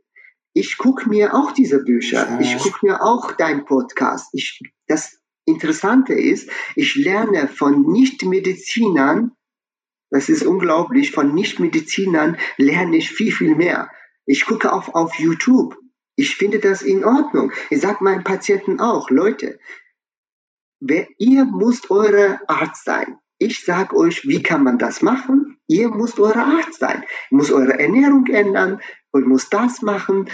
ich 0.52 0.78
gucke 0.78 1.08
mir 1.08 1.34
auch 1.34 1.52
diese 1.52 1.82
Bücher, 1.82 2.38
ich 2.40 2.56
gucke 2.58 2.86
mir 2.86 3.02
auch 3.02 3.32
dein 3.32 3.66
Podcast. 3.66 4.28
Ich, 4.32 4.62
das 4.86 5.18
Interessante 5.44 6.14
ist, 6.14 6.48
ich 6.74 6.94
lerne 6.94 7.46
von 7.48 7.82
Nichtmedizinern 7.92 9.35
das 10.10 10.28
ist 10.28 10.44
unglaublich. 10.44 11.12
Von 11.12 11.34
Nichtmedizinern 11.34 12.36
lerne 12.56 12.96
ich 12.96 13.10
viel, 13.10 13.32
viel 13.32 13.54
mehr. 13.54 13.90
Ich 14.24 14.46
gucke 14.46 14.72
auf, 14.72 14.94
auf 14.94 15.14
YouTube. 15.18 15.76
Ich 16.16 16.36
finde 16.36 16.58
das 16.58 16.82
in 16.82 17.04
Ordnung. 17.04 17.52
Ich 17.70 17.80
sage 17.80 18.02
meinen 18.02 18.24
Patienten 18.24 18.80
auch, 18.80 19.10
Leute, 19.10 19.58
wer, 20.80 21.06
ihr 21.18 21.44
müsst 21.44 21.90
eure 21.90 22.40
Arzt 22.48 22.84
sein. 22.84 23.18
Ich 23.38 23.64
sage 23.64 23.94
euch, 23.94 24.26
wie 24.26 24.42
kann 24.42 24.64
man 24.64 24.78
das 24.78 25.02
machen? 25.02 25.58
Ihr 25.66 25.90
müsst 25.90 26.18
eure 26.18 26.42
Arzt 26.42 26.78
sein. 26.78 27.04
Ihr 27.30 27.36
müsst 27.36 27.52
eure 27.52 27.78
Ernährung 27.78 28.26
ändern 28.26 28.80
und 29.10 29.26
muss 29.26 29.50
das 29.50 29.82
machen. 29.82 30.30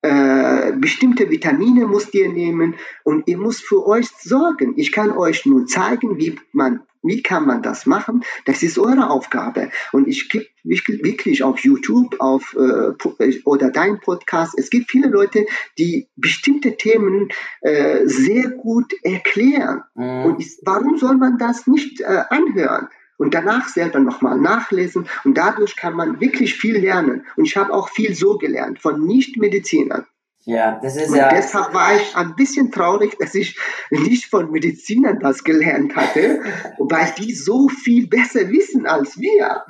Äh, 0.00 0.72
bestimmte 0.76 1.28
Vitamine 1.28 1.86
müsst 1.86 2.14
ihr 2.14 2.28
nehmen 2.28 2.76
und 3.02 3.26
ihr 3.26 3.36
müsst 3.36 3.62
für 3.62 3.84
euch 3.86 4.06
sorgen. 4.20 4.74
Ich 4.76 4.92
kann 4.92 5.10
euch 5.10 5.44
nur 5.44 5.66
zeigen, 5.66 6.18
wie 6.18 6.38
man 6.52 6.80
wie 7.02 7.22
kann 7.22 7.46
man 7.46 7.62
das 7.62 7.86
machen? 7.86 8.24
Das 8.44 8.62
ist 8.62 8.78
eure 8.78 9.10
Aufgabe. 9.10 9.70
Und 9.92 10.08
ich 10.08 10.28
gebe 10.28 10.46
wirklich 10.64 11.42
auf 11.42 11.60
YouTube 11.60 12.16
auf, 12.18 12.56
äh, 12.58 13.38
oder 13.44 13.70
dein 13.70 14.00
Podcast, 14.00 14.54
es 14.58 14.70
gibt 14.70 14.90
viele 14.90 15.08
Leute, 15.08 15.46
die 15.78 16.08
bestimmte 16.16 16.76
Themen 16.76 17.28
äh, 17.60 18.06
sehr 18.06 18.50
gut 18.50 18.92
erklären. 19.02 19.82
Mhm. 19.94 20.24
Und 20.24 20.40
ist, 20.40 20.60
warum 20.64 20.98
soll 20.98 21.16
man 21.16 21.38
das 21.38 21.66
nicht 21.66 22.00
äh, 22.00 22.24
anhören? 22.30 22.88
Und 23.18 23.34
danach 23.34 23.68
selber 23.68 23.98
nochmal 23.98 24.38
nachlesen 24.38 25.06
und 25.24 25.36
dadurch 25.36 25.76
kann 25.76 25.94
man 25.94 26.20
wirklich 26.20 26.54
viel 26.54 26.78
lernen. 26.78 27.26
Und 27.36 27.44
ich 27.44 27.56
habe 27.56 27.72
auch 27.74 27.90
viel 27.90 28.14
so 28.14 28.38
gelernt 28.38 28.78
von 28.78 29.04
Nichtmedizinern. 29.04 30.06
Ja, 30.44 30.80
das 30.82 30.96
ist 30.96 31.10
und 31.10 31.16
ja. 31.16 31.28
Deshalb 31.28 31.74
war 31.74 31.94
ich 31.94 32.16
ein 32.16 32.34
bisschen 32.34 32.72
traurig, 32.72 33.18
dass 33.18 33.34
ich 33.34 33.58
nicht 33.90 34.26
von 34.26 34.50
Medizinern 34.50 35.18
das 35.20 35.44
gelernt 35.44 35.94
hatte, 35.94 36.40
weil 36.78 37.12
die 37.18 37.34
so 37.34 37.68
viel 37.68 38.06
besser 38.06 38.48
wissen 38.48 38.86
als 38.86 39.18
wir. 39.20 39.64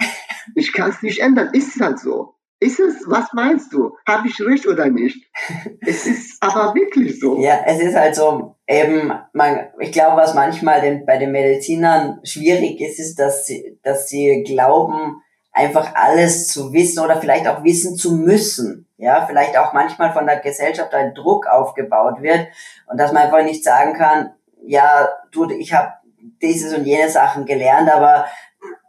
Ich 0.55 0.73
kann 0.73 0.91
es 0.91 1.03
nicht 1.03 1.19
ändern, 1.21 1.51
ist 1.53 1.81
halt 1.81 1.99
so. 1.99 2.35
Ist 2.61 2.79
es, 2.81 3.05
was 3.07 3.33
meinst 3.33 3.73
du? 3.73 3.97
Habe 4.07 4.29
ich 4.29 4.41
recht 4.41 4.67
oder 4.67 4.89
nicht? 4.89 5.25
Es 5.81 6.07
ist 6.07 6.43
aber 6.43 6.75
wirklich 6.75 7.19
so. 7.19 7.41
Ja, 7.41 7.61
es 7.67 7.81
ist 7.81 7.97
halt 7.97 8.15
so, 8.15 8.58
eben, 8.69 9.13
man, 9.33 9.67
ich 9.81 9.91
glaube, 9.91 10.17
was 10.17 10.35
manchmal 10.35 10.81
den, 10.81 11.05
bei 11.05 11.17
den 11.17 11.33
Medizinern 11.33 12.21
schwierig 12.23 12.81
ist, 12.81 13.01
ist, 13.01 13.19
dass 13.19 13.47
sie, 13.47 13.79
dass 13.83 14.09
sie 14.09 14.45
glauben, 14.45 15.23
einfach 15.51 15.95
alles 15.97 16.47
zu 16.47 16.73
wissen 16.73 17.01
oder 17.01 17.21
vielleicht 17.21 17.49
auch 17.49 17.65
wissen 17.65 17.97
zu 17.97 18.13
müssen 18.13 18.89
ja, 18.99 19.25
vielleicht 19.27 19.57
auch 19.57 19.73
manchmal 19.73 20.13
von 20.13 20.27
der 20.27 20.41
Gesellschaft 20.41 20.93
ein 20.93 21.15
Druck 21.15 21.47
aufgebaut 21.47 22.21
wird 22.21 22.49
und 22.89 22.99
dass 22.99 23.13
man 23.13 23.23
einfach 23.23 23.45
nicht 23.45 23.63
sagen 23.63 23.95
kann, 23.95 24.35
ja, 24.67 25.09
du, 25.31 25.49
ich 25.51 25.73
habe 25.73 25.93
dieses 26.43 26.75
und 26.75 26.85
jene 26.85 27.09
Sachen 27.09 27.47
gelernt, 27.47 27.89
aber 27.91 28.27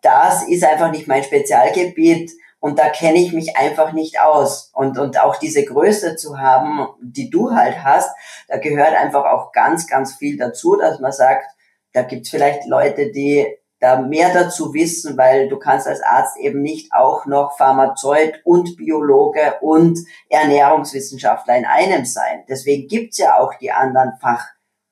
das 0.01 0.47
ist 0.47 0.63
einfach 0.63 0.91
nicht 0.91 1.07
mein 1.07 1.23
Spezialgebiet 1.23 2.31
und 2.59 2.77
da 2.77 2.89
kenne 2.89 3.19
ich 3.19 3.31
mich 3.31 3.55
einfach 3.55 3.93
nicht 3.93 4.19
aus. 4.19 4.71
Und, 4.73 4.97
und 4.97 5.19
auch 5.19 5.37
diese 5.37 5.63
Größe 5.63 6.15
zu 6.15 6.39
haben, 6.39 6.87
die 7.01 7.29
du 7.29 7.51
halt 7.51 7.83
hast, 7.83 8.09
da 8.47 8.57
gehört 8.57 8.95
einfach 8.97 9.25
auch 9.25 9.51
ganz, 9.51 9.87
ganz 9.87 10.15
viel 10.15 10.37
dazu, 10.37 10.75
dass 10.75 10.99
man 10.99 11.11
sagt, 11.11 11.45
da 11.93 12.03
gibt's 12.03 12.29
vielleicht 12.29 12.67
Leute, 12.67 13.11
die 13.11 13.47
da 13.79 14.01
mehr 14.01 14.33
dazu 14.33 14.73
wissen, 14.73 15.17
weil 15.17 15.47
du 15.47 15.57
kannst 15.57 15.87
als 15.87 16.01
Arzt 16.01 16.37
eben 16.37 16.61
nicht 16.61 16.91
auch 16.93 17.25
noch 17.25 17.57
Pharmazeut 17.57 18.41
und 18.43 18.75
Biologe 18.75 19.55
und 19.61 19.97
Ernährungswissenschaftler 20.27 21.55
in 21.55 21.65
einem 21.65 22.03
sein. 22.03 22.43
Deswegen 22.49 22.89
gibt's 22.89 23.17
ja 23.17 23.39
auch 23.39 23.53
die 23.55 23.71
anderen 23.71 24.13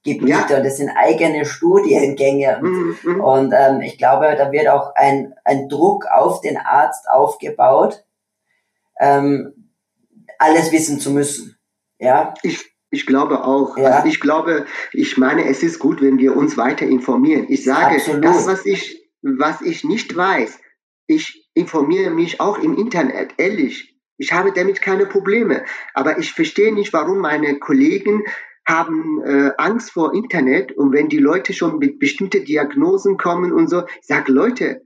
Fachgebiete 0.07 0.53
ja. 0.53 0.57
und 0.57 0.63
das 0.65 0.77
sind 0.77 0.89
eigene 0.89 1.45
Studiengänge. 1.45 2.59
Mhm, 2.61 2.97
mhm. 3.03 3.21
Und 3.21 3.53
ähm, 3.55 3.81
ich 3.81 3.97
glaube, 3.97 4.35
da 4.37 4.51
wird 4.51 4.67
auch 4.67 4.95
ein, 4.95 5.33
ein 5.43 5.69
Druck 5.69 6.05
auf 6.05 6.41
den 6.41 6.57
Arzt 6.57 7.09
aufgebaut, 7.09 8.03
ähm, 8.99 9.71
alles 10.39 10.71
wissen 10.71 10.99
zu 10.99 11.11
müssen. 11.11 11.57
Ja. 11.99 12.33
Ich 12.43 12.65
ich 12.89 13.05
glaube 13.05 13.43
auch. 13.43 13.77
Ja. 13.77 13.89
Also 13.89 14.07
ich 14.07 14.21
glaube, 14.21 14.65
ich 14.93 15.17
meine, 15.17 15.45
es 15.45 15.61
ist 15.61 15.79
gut, 15.79 16.01
wenn 16.01 16.19
wir 16.19 16.37
uns 16.37 16.55
weiter 16.55 16.85
informieren. 16.85 17.45
Ich 17.49 17.65
sage, 17.65 17.95
Absolut. 17.95 18.23
das, 18.23 18.47
was 18.47 18.65
ich, 18.65 19.09
was 19.21 19.61
ich 19.61 19.83
nicht 19.83 20.15
weiß, 20.15 20.57
ich 21.05 21.49
informiere 21.53 22.11
mich 22.11 22.39
auch 22.39 22.57
im 22.57 22.77
Internet, 22.77 23.33
ehrlich. 23.37 23.97
Ich 24.17 24.31
habe 24.31 24.53
damit 24.53 24.81
keine 24.81 25.05
Probleme. 25.05 25.65
Aber 25.93 26.17
ich 26.17 26.31
verstehe 26.31 26.73
nicht, 26.73 26.93
warum 26.93 27.19
meine 27.19 27.59
Kollegen 27.59 28.23
haben 28.67 29.21
äh, 29.23 29.51
Angst 29.57 29.91
vor 29.91 30.13
Internet 30.13 30.73
und 30.73 30.91
wenn 30.91 31.07
die 31.07 31.19
Leute 31.19 31.53
schon 31.53 31.79
mit 31.79 31.99
bestimmten 31.99 32.43
Diagnosen 32.43 33.17
kommen 33.17 33.53
und 33.53 33.69
so, 33.69 33.85
ich 34.01 34.07
sage, 34.07 34.31
Leute, 34.31 34.85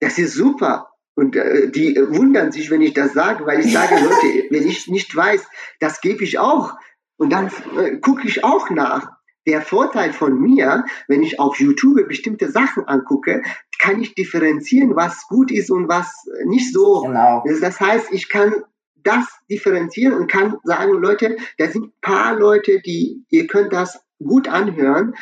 das 0.00 0.18
ist 0.18 0.34
super. 0.34 0.90
Und 1.14 1.34
äh, 1.34 1.70
die 1.70 1.96
wundern 1.96 2.52
sich, 2.52 2.70
wenn 2.70 2.82
ich 2.82 2.92
das 2.92 3.14
sage, 3.14 3.46
weil 3.46 3.60
ich 3.60 3.72
sage, 3.72 3.94
Leute, 4.04 4.46
wenn 4.50 4.68
ich 4.68 4.88
nicht 4.88 5.14
weiß, 5.14 5.46
das 5.80 6.02
gebe 6.02 6.22
ich 6.22 6.38
auch. 6.38 6.74
Und 7.16 7.32
dann 7.32 7.50
äh, 7.78 7.96
gucke 7.98 8.28
ich 8.28 8.44
auch 8.44 8.68
nach. 8.70 9.10
Der 9.46 9.60
Vorteil 9.60 10.12
von 10.12 10.40
mir, 10.40 10.84
wenn 11.06 11.22
ich 11.22 11.38
auf 11.38 11.60
YouTube 11.60 12.08
bestimmte 12.08 12.50
Sachen 12.50 12.88
angucke, 12.88 13.42
kann 13.78 14.00
ich 14.00 14.14
differenzieren, 14.14 14.96
was 14.96 15.26
gut 15.28 15.50
ist 15.50 15.70
und 15.70 15.88
was 15.88 16.26
nicht 16.46 16.72
so. 16.72 17.02
Genau. 17.02 17.44
Das 17.60 17.78
heißt, 17.78 18.10
ich 18.12 18.30
kann 18.30 18.54
das 19.04 19.26
differenzieren 19.50 20.14
und 20.14 20.30
kann 20.30 20.56
sagen, 20.64 20.92
Leute, 20.92 21.36
da 21.58 21.68
sind 21.68 22.00
paar 22.00 22.34
Leute, 22.38 22.80
die, 22.80 23.24
ihr 23.28 23.46
könnt 23.46 23.72
das 23.72 24.02
gut 24.18 24.48
anhören. 24.48 25.14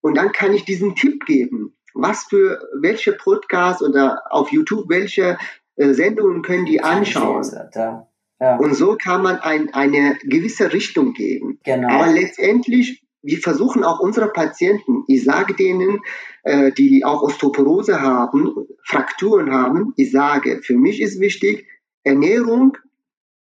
Und 0.00 0.16
dann 0.16 0.32
kann 0.32 0.52
ich 0.52 0.64
diesen 0.64 0.94
Tipp 0.94 1.26
geben. 1.26 1.76
Was 1.94 2.24
für 2.24 2.60
welche 2.80 3.12
Podcasts 3.12 3.82
oder 3.82 4.22
auf 4.30 4.52
YouTube, 4.52 4.88
welche 4.88 5.38
äh, 5.76 5.92
Sendungen 5.92 6.42
können 6.42 6.66
die 6.66 6.82
anschauen? 6.82 7.44
Ja. 7.74 8.06
Ja. 8.40 8.56
Und 8.56 8.74
so 8.74 8.96
kann 8.96 9.22
man 9.22 9.38
ein, 9.38 9.72
eine 9.72 10.16
gewisse 10.22 10.72
Richtung 10.72 11.14
geben. 11.14 11.58
Genau. 11.64 11.88
Aber 11.88 12.12
letztendlich, 12.12 13.02
wir 13.22 13.38
versuchen 13.38 13.82
auch 13.82 13.98
unsere 13.98 14.30
Patienten, 14.30 15.04
ich 15.08 15.24
sage 15.24 15.54
denen, 15.54 16.00
äh, 16.42 16.70
die 16.72 17.04
auch 17.04 17.22
Osteoporose 17.22 18.00
haben, 18.02 18.54
Frakturen 18.84 19.52
haben, 19.52 19.94
ich 19.96 20.12
sage, 20.12 20.60
für 20.62 20.76
mich 20.76 21.00
ist 21.00 21.18
wichtig, 21.18 21.66
Ernährung, 22.04 22.76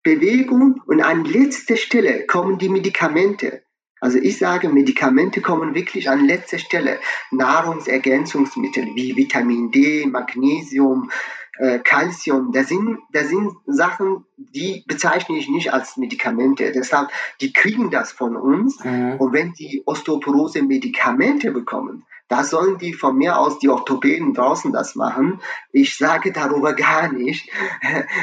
Bewegung 0.03 0.81
und 0.85 1.01
an 1.01 1.25
letzter 1.25 1.75
Stelle 1.75 2.25
kommen 2.25 2.57
die 2.57 2.69
Medikamente. 2.69 3.63
Also 4.01 4.17
ich 4.17 4.37
sage, 4.37 4.69
Medikamente 4.69 5.41
kommen 5.41 5.75
wirklich 5.75 6.09
an 6.09 6.25
letzter 6.25 6.57
Stelle. 6.57 6.99
Nahrungsergänzungsmittel 7.31 8.95
wie 8.95 9.15
Vitamin 9.17 9.71
D, 9.71 10.05
Magnesium, 10.05 11.11
äh, 11.57 11.79
Calcium, 11.79 12.53
das 12.53 12.69
sind, 12.69 12.99
das 13.11 13.27
sind 13.27 13.51
Sachen, 13.65 14.25
die 14.37 14.85
bezeichne 14.87 15.37
ich 15.37 15.49
nicht 15.49 15.73
als 15.73 15.97
Medikamente. 15.97 16.71
Deshalb, 16.71 17.09
die 17.41 17.51
kriegen 17.51 17.91
das 17.91 18.13
von 18.13 18.37
uns. 18.37 18.81
Mhm. 18.83 19.17
Und 19.17 19.33
wenn 19.33 19.53
die 19.53 19.83
Osteoporose 19.85 20.63
Medikamente 20.63 21.51
bekommen, 21.51 22.05
Da 22.29 22.43
sollen 22.43 22.77
die 22.77 22.93
von 22.93 23.17
mir 23.17 23.39
aus 23.39 23.57
die 23.57 23.69
Orthopäden 23.69 24.35
draußen 24.35 24.71
das 24.71 24.93
machen. 24.95 25.41
Ich 25.71 25.97
sage 25.97 26.31
darüber 26.31 26.73
gar 26.73 27.11
nicht. 27.11 27.49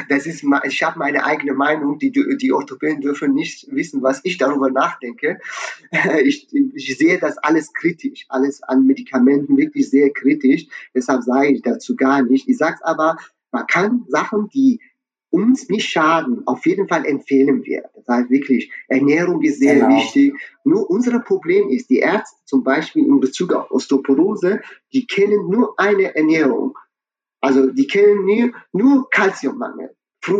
Das 0.09 0.25
ist, 0.25 0.45
ich 0.63 0.83
habe 0.83 0.97
meine 0.97 1.25
eigene 1.25 1.53
Meinung. 1.53 1.99
Die, 1.99 2.11
die 2.11 2.53
Orthopäden 2.53 3.01
dürfen 3.01 3.33
nicht 3.33 3.67
wissen, 3.69 4.01
was 4.01 4.21
ich 4.23 4.37
darüber 4.37 4.71
nachdenke. 4.71 5.39
Ich, 6.23 6.47
ich 6.51 6.97
sehe 6.97 7.19
das 7.19 7.37
alles 7.37 7.73
kritisch, 7.73 8.25
alles 8.29 8.63
an 8.63 8.85
Medikamenten 8.85 9.57
wirklich 9.57 9.89
sehr 9.89 10.11
kritisch. 10.11 10.67
Deshalb 10.93 11.23
sage 11.23 11.49
ich 11.49 11.61
dazu 11.61 11.95
gar 11.95 12.21
nicht. 12.21 12.47
Ich 12.47 12.57
sage 12.57 12.77
aber, 12.83 13.17
man 13.51 13.67
kann 13.67 14.05
Sachen, 14.07 14.49
die 14.49 14.79
uns 15.29 15.69
nicht 15.69 15.89
schaden, 15.89 16.43
auf 16.45 16.65
jeden 16.65 16.87
Fall 16.87 17.05
empfehlen 17.05 17.63
wir. 17.63 17.89
Das 17.95 18.07
heißt 18.07 18.29
wirklich, 18.29 18.71
Ernährung 18.87 19.41
ist 19.41 19.59
sehr 19.59 19.75
genau. 19.75 19.97
wichtig. 19.97 20.33
Nur 20.63 20.89
unser 20.89 21.19
Problem 21.19 21.69
ist, 21.69 21.89
die 21.89 21.99
Ärzte 21.99 22.37
zum 22.45 22.63
Beispiel 22.63 23.05
in 23.05 23.19
Bezug 23.19 23.53
auf 23.53 23.71
Osteoporose, 23.71 24.61
die 24.93 25.05
kennen 25.05 25.49
nur 25.49 25.79
eine 25.79 26.15
Ernährung. 26.15 26.77
Also 27.41 27.71
die 27.71 27.87
kennen 27.87 28.25
nur, 28.25 28.51
nur 28.71 29.09
Kalziummangel. 29.09 29.95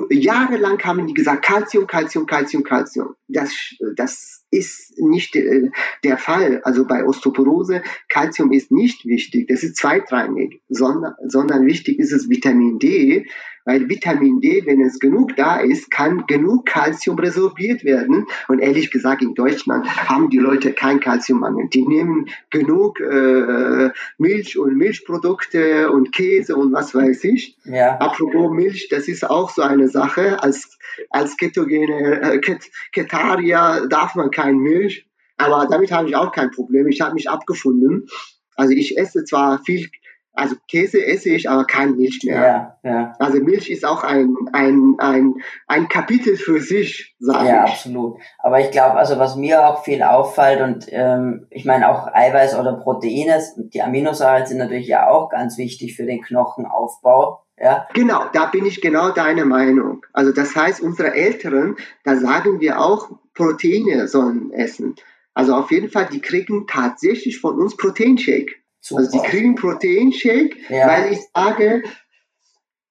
Jahrelang 0.09 0.83
haben 0.83 1.07
die 1.07 1.13
gesagt, 1.13 1.45
Kalzium, 1.45 1.87
Kalzium, 1.87 2.25
Kalzium, 2.25 2.63
Kalzium. 2.63 3.15
Das, 3.27 3.53
das 3.95 4.43
ist 4.49 4.97
nicht 4.99 5.35
äh, 5.35 5.69
der 6.03 6.17
Fall. 6.17 6.61
Also 6.63 6.85
bei 6.85 7.05
Osteoporose, 7.05 7.83
Kalzium 8.09 8.51
ist 8.51 8.71
nicht 8.71 9.05
wichtig. 9.05 9.47
Das 9.47 9.63
ist 9.63 9.77
zweitrangig, 9.77 10.61
sondern, 10.67 11.13
sondern 11.25 11.65
wichtig 11.65 11.99
ist 11.99 12.11
es 12.11 12.29
Vitamin 12.29 12.79
D, 12.79 13.27
weil 13.67 13.89
Vitamin 13.89 14.39
D, 14.39 14.65
wenn 14.65 14.79
es 14.79 14.97
genug 14.97 15.35
da 15.35 15.59
ist, 15.59 15.91
kann 15.91 16.25
genug 16.25 16.65
Kalzium 16.65 17.19
resorbiert 17.19 17.83
werden. 17.83 18.25
Und 18.47 18.59
ehrlich 18.59 18.91
gesagt, 18.91 19.21
in 19.21 19.33
Deutschland 19.33 19.85
haben 20.07 20.29
die 20.29 20.37
Leute 20.37 20.71
kein 20.71 21.01
Kalziummangel. 21.01 21.67
Die 21.67 21.85
nehmen 21.85 22.29
genug 22.49 23.01
äh, 23.01 23.89
Milch 24.17 24.57
und 24.57 24.77
Milchprodukte 24.77 25.91
und 25.91 26.13
Käse 26.13 26.55
und 26.55 26.71
was 26.71 26.95
weiß 26.95 27.25
ich. 27.25 27.57
Ja. 27.65 27.97
Apropos 27.97 28.51
Milch, 28.53 28.87
das 28.89 29.09
ist 29.09 29.29
auch 29.29 29.49
so 29.49 29.63
eine 29.63 29.89
Sache. 29.89 30.41
Als, 30.41 30.79
als 31.09 31.35
ketogene 31.35 32.21
äh, 32.21 32.39
Ket 32.39 32.71
Ketarier 32.93 33.85
darf 33.89 34.15
man 34.15 34.31
kein 34.31 34.59
Milch. 34.59 35.05
Aber 35.35 35.67
damit 35.69 35.91
habe 35.91 36.07
ich 36.07 36.15
auch 36.15 36.31
kein 36.31 36.51
Problem. 36.51 36.87
Ich 36.87 37.01
habe 37.01 37.15
mich 37.15 37.29
abgefunden. 37.29 38.07
Also 38.55 38.71
ich 38.71 38.97
esse 38.97 39.25
zwar 39.25 39.61
viel 39.65 39.89
also 40.37 40.55
Käse 40.67 41.03
esse 41.03 41.29
ich, 41.29 41.49
aber 41.49 41.65
kein 41.65 41.95
Milch 41.95 42.21
mehr. 42.23 42.77
Ja, 42.83 42.89
ja. 42.89 43.13
Also 43.19 43.39
Milch 43.39 43.69
ist 43.69 43.85
auch 43.85 44.03
ein, 44.03 44.35
ein, 44.53 44.95
ein, 44.99 45.33
ein 45.67 45.87
Kapitel 45.87 46.37
für 46.37 46.61
sich, 46.61 47.15
sage 47.19 47.39
ja, 47.39 47.43
ich. 47.43 47.49
Ja, 47.49 47.63
absolut. 47.63 48.19
Aber 48.39 48.59
ich 48.59 48.71
glaube, 48.71 48.95
also 48.95 49.17
was 49.17 49.35
mir 49.35 49.67
auch 49.67 49.83
viel 49.83 50.03
auffällt 50.03 50.61
und 50.61 50.87
ähm, 50.91 51.47
ich 51.49 51.65
meine 51.65 51.89
auch 51.89 52.07
Eiweiß 52.13 52.57
oder 52.59 52.73
Proteine, 52.73 53.41
die 53.57 53.81
Aminosäuren 53.81 54.45
sind 54.45 54.59
natürlich 54.59 54.87
ja 54.87 55.09
auch 55.09 55.29
ganz 55.29 55.57
wichtig 55.57 55.95
für 55.95 56.05
den 56.05 56.21
Knochenaufbau. 56.21 57.43
Ja. 57.59 57.87
Genau, 57.93 58.25
da 58.33 58.45
bin 58.45 58.67
ich 58.67 58.81
genau 58.81 59.09
deiner 59.09 59.45
Meinung. 59.45 60.05
Also 60.13 60.31
das 60.31 60.55
heißt, 60.55 60.81
unsere 60.81 61.13
Älteren, 61.13 61.75
da 62.03 62.15
sagen 62.15 62.59
wir 62.59 62.79
auch, 62.79 63.09
Proteine 63.33 64.07
sollen 64.07 64.51
essen. 64.51 64.95
Also 65.33 65.55
auf 65.55 65.71
jeden 65.71 65.89
Fall, 65.89 66.07
die 66.11 66.21
kriegen 66.21 66.67
tatsächlich 66.67 67.39
von 67.39 67.59
uns 67.59 67.75
Proteinshake. 67.75 68.55
Super. 68.87 69.01
Also 69.01 69.19
die 69.19 69.27
kriegen 69.27 69.55
Proteinshake, 69.55 70.55
ja. 70.69 70.87
weil 70.87 71.11
ich 71.11 71.19
sage, 71.35 71.83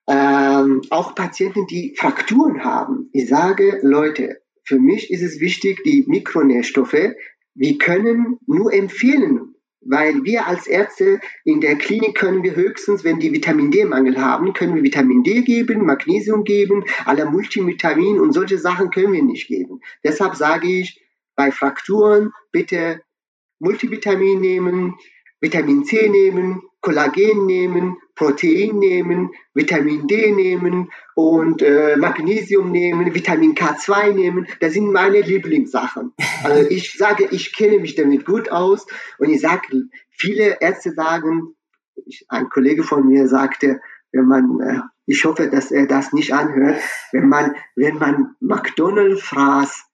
ähm, 0.09 0.83
auch 0.91 1.15
Patienten, 1.15 1.67
die 1.67 1.95
Frakturen 1.97 2.65
haben, 2.65 3.09
ich 3.13 3.29
sage, 3.29 3.81
Leute, 3.83 4.41
für 4.65 4.79
mich 4.79 5.11
ist 5.11 5.23
es 5.23 5.41
wichtig, 5.41 5.83
die 5.85 6.05
Mikronährstoffe, 6.07 7.15
wir 7.55 7.79
können 7.79 8.39
nur 8.47 8.73
empfehlen, 8.75 9.55
weil 9.81 10.23
wir 10.25 10.47
als 10.47 10.67
Ärzte 10.67 11.21
in 11.45 11.63
der 11.63 11.77
Klinik 11.77 12.17
können 12.17 12.43
wir 12.43 12.55
höchstens, 12.55 13.03
wenn 13.03 13.19
die 13.19 13.33
Vitamin 13.33 13.71
D-Mangel 13.71 14.21
haben, 14.21 14.53
können 14.53 14.75
wir 14.75 14.83
Vitamin 14.83 15.23
D 15.23 15.43
geben, 15.43 15.87
Magnesium 15.87 16.45
geben, 16.45 16.85
alle 17.07 17.25
Multivitamin 17.25 18.21
und 18.21 18.33
solche 18.33 18.59
Sachen 18.59 18.91
können 18.91 19.15
wir 19.15 19.23
nicht 19.23 19.49
geben. 19.49 19.81
Deshalb 20.05 20.35
sage 20.35 20.69
ich, 20.69 21.01
bei 21.37 21.51
Frakturen 21.51 22.33
bitte 22.53 23.01
Multivitamin 23.61 24.41
nehmen, 24.41 24.95
Vitamin 25.47 25.85
C 25.85 26.09
nehmen, 26.09 26.61
Kollagen 26.81 27.47
nehmen, 27.47 27.99
Protein 28.17 28.81
nehmen, 28.81 29.31
Vitamin 29.55 30.09
D 30.09 30.33
nehmen 30.33 30.91
und 31.15 31.63
äh, 31.63 31.97
Magnesium 31.97 32.73
nehmen, 32.73 33.15
Vitamin 33.15 33.55
K2 33.55 34.13
nehmen. 34.13 34.49
Das 34.59 34.73
sind 34.73 34.93
meine 34.93 35.21
Lieblingssachen. 35.21 36.13
Also 36.43 36.69
ich 36.71 36.95
sage, 36.95 37.29
ich 37.31 37.55
kenne 37.55 37.79
mich 37.79 37.95
damit 37.95 38.27
gut 38.27 38.51
aus 38.51 38.89
und 39.19 39.31
ich 39.31 39.41
sage, 39.41 39.85
viele 40.11 40.61
Ärzte 40.61 40.95
sagen, 40.95 41.55
ich, 42.07 42.27
ein 42.29 42.49
Kollege 42.49 42.83
von 42.83 43.07
mir 43.07 43.29
sagte, 43.29 43.81
wenn 44.11 44.27
man, 44.27 44.61
äh, 44.61 44.81
ich 45.07 45.25
hoffe, 45.25 45.49
dass 45.49 45.71
er 45.71 45.87
das 45.87 46.13
nicht 46.13 46.33
anhört, 46.35 46.81
wenn 47.13 47.29
man, 47.29 47.55
wenn 47.77 47.99
man 47.99 48.35
McDonald's 48.41 49.23
fraß 49.23 49.85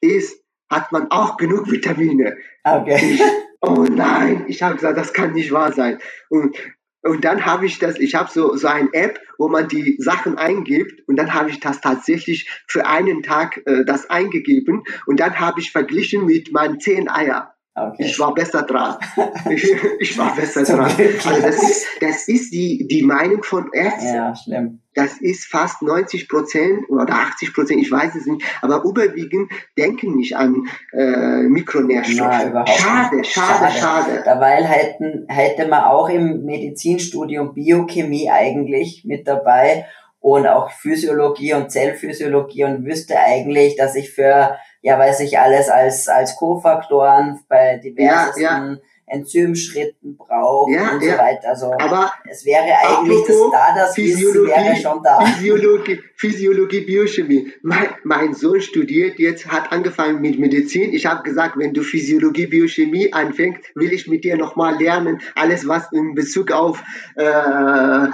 isst, 0.00 0.42
hat 0.70 0.90
man 0.90 1.10
auch 1.10 1.36
genug 1.36 1.70
Vitamine. 1.70 2.38
Okay. 2.64 3.12
Ich, 3.12 3.22
oh 3.66 3.84
nein, 3.84 4.44
ich 4.48 4.62
habe 4.62 4.74
gesagt, 4.76 4.98
das 4.98 5.12
kann 5.12 5.32
nicht 5.32 5.52
wahr 5.52 5.72
sein. 5.72 5.98
Und, 6.28 6.56
und 7.02 7.24
dann 7.24 7.44
habe 7.44 7.66
ich 7.66 7.78
das, 7.78 7.98
ich 7.98 8.14
habe 8.14 8.30
so, 8.30 8.56
so 8.56 8.68
eine 8.68 8.92
App, 8.92 9.20
wo 9.38 9.48
man 9.48 9.68
die 9.68 9.96
Sachen 9.98 10.38
eingibt 10.38 11.06
und 11.06 11.16
dann 11.16 11.34
habe 11.34 11.50
ich 11.50 11.60
das 11.60 11.80
tatsächlich 11.80 12.48
für 12.66 12.86
einen 12.86 13.22
Tag 13.22 13.60
äh, 13.66 13.84
das 13.84 14.08
eingegeben 14.10 14.82
und 15.06 15.20
dann 15.20 15.38
habe 15.38 15.60
ich 15.60 15.72
verglichen 15.72 16.26
mit 16.26 16.52
meinen 16.52 16.80
zehn 16.80 17.08
Eier. 17.08 17.53
Okay. 17.76 18.04
Ich 18.04 18.18
war 18.20 18.32
besser 18.32 18.62
dran. 18.62 18.96
Ich, 19.50 19.64
ich 19.98 20.18
war 20.18 20.34
besser 20.34 20.62
dran. 20.62 20.84
Also 20.84 21.42
das 21.42 21.62
ist, 21.62 21.86
das 22.00 22.28
ist 22.28 22.52
die, 22.52 22.86
die 22.88 23.02
Meinung 23.02 23.42
von 23.42 23.70
Ärzten. 23.72 24.14
Ja, 24.14 24.34
schlimm. 24.34 24.80
Das 24.94 25.18
ist 25.18 25.46
fast 25.46 25.82
90 25.82 26.28
Prozent 26.28 26.88
oder 26.88 27.14
80 27.14 27.52
Prozent, 27.52 27.80
ich 27.80 27.90
weiß 27.90 28.14
es 28.14 28.26
nicht, 28.26 28.44
aber 28.62 28.84
überwiegend 28.84 29.50
denken 29.76 30.14
nicht 30.14 30.36
an 30.36 30.68
äh, 30.92 31.42
Mikronährstoffe. 31.42 32.50
Na, 32.52 32.64
schade, 32.66 33.24
schade, 33.24 33.24
schade, 33.24 33.72
schade. 33.72 34.22
Dabei 34.24 34.62
hätten, 34.64 35.26
hätte 35.28 35.66
man 35.66 35.84
auch 35.84 36.08
im 36.08 36.44
Medizinstudium 36.44 37.54
Biochemie 37.54 38.30
eigentlich 38.30 39.04
mit 39.04 39.26
dabei 39.26 39.86
und 40.24 40.46
auch 40.46 40.70
Physiologie 40.70 41.52
und 41.52 41.70
Zellphysiologie 41.70 42.64
und 42.64 42.86
wüsste 42.86 43.18
eigentlich, 43.18 43.76
dass 43.76 43.94
ich 43.94 44.10
für 44.10 44.56
ja, 44.80 44.98
weiß 44.98 45.20
ich 45.20 45.38
alles 45.38 45.68
als, 45.68 46.08
als 46.08 46.36
Kofaktoren 46.36 47.40
bei 47.46 47.76
diversen 47.76 48.40
ja, 48.40 48.68
ja. 48.70 48.76
Enzymschritten 49.06 50.16
braucht 50.16 50.72
ja, 50.72 50.92
und 50.92 51.02
so 51.02 51.10
weiter. 51.10 51.48
Also 51.48 51.72
aber 51.78 52.10
es 52.30 52.46
wäre 52.46 52.64
eigentlich 52.64 53.26
das 53.26 53.36
da, 53.52 53.74
das 53.76 53.96
Wissen 53.98 54.46
wäre 54.46 54.76
schon 54.76 55.02
da. 55.02 55.20
Physiologie, 55.26 56.00
Physiologie 56.16 56.80
Biochemie. 56.80 57.52
Mein, 57.60 57.88
mein 58.04 58.32
Sohn 58.32 58.62
studiert 58.62 59.18
jetzt, 59.18 59.46
hat 59.48 59.72
angefangen 59.72 60.22
mit 60.22 60.38
Medizin. 60.38 60.94
Ich 60.94 61.04
habe 61.04 61.22
gesagt, 61.22 61.58
wenn 61.58 61.74
du 61.74 61.82
Physiologie 61.82 62.46
Biochemie 62.46 63.12
anfängst, 63.12 63.60
will 63.74 63.92
ich 63.92 64.08
mit 64.08 64.24
dir 64.24 64.38
nochmal 64.38 64.80
lernen, 64.80 65.20
alles 65.34 65.68
was 65.68 65.92
in 65.92 66.14
Bezug 66.14 66.50
auf 66.50 66.82
äh, 67.16 68.06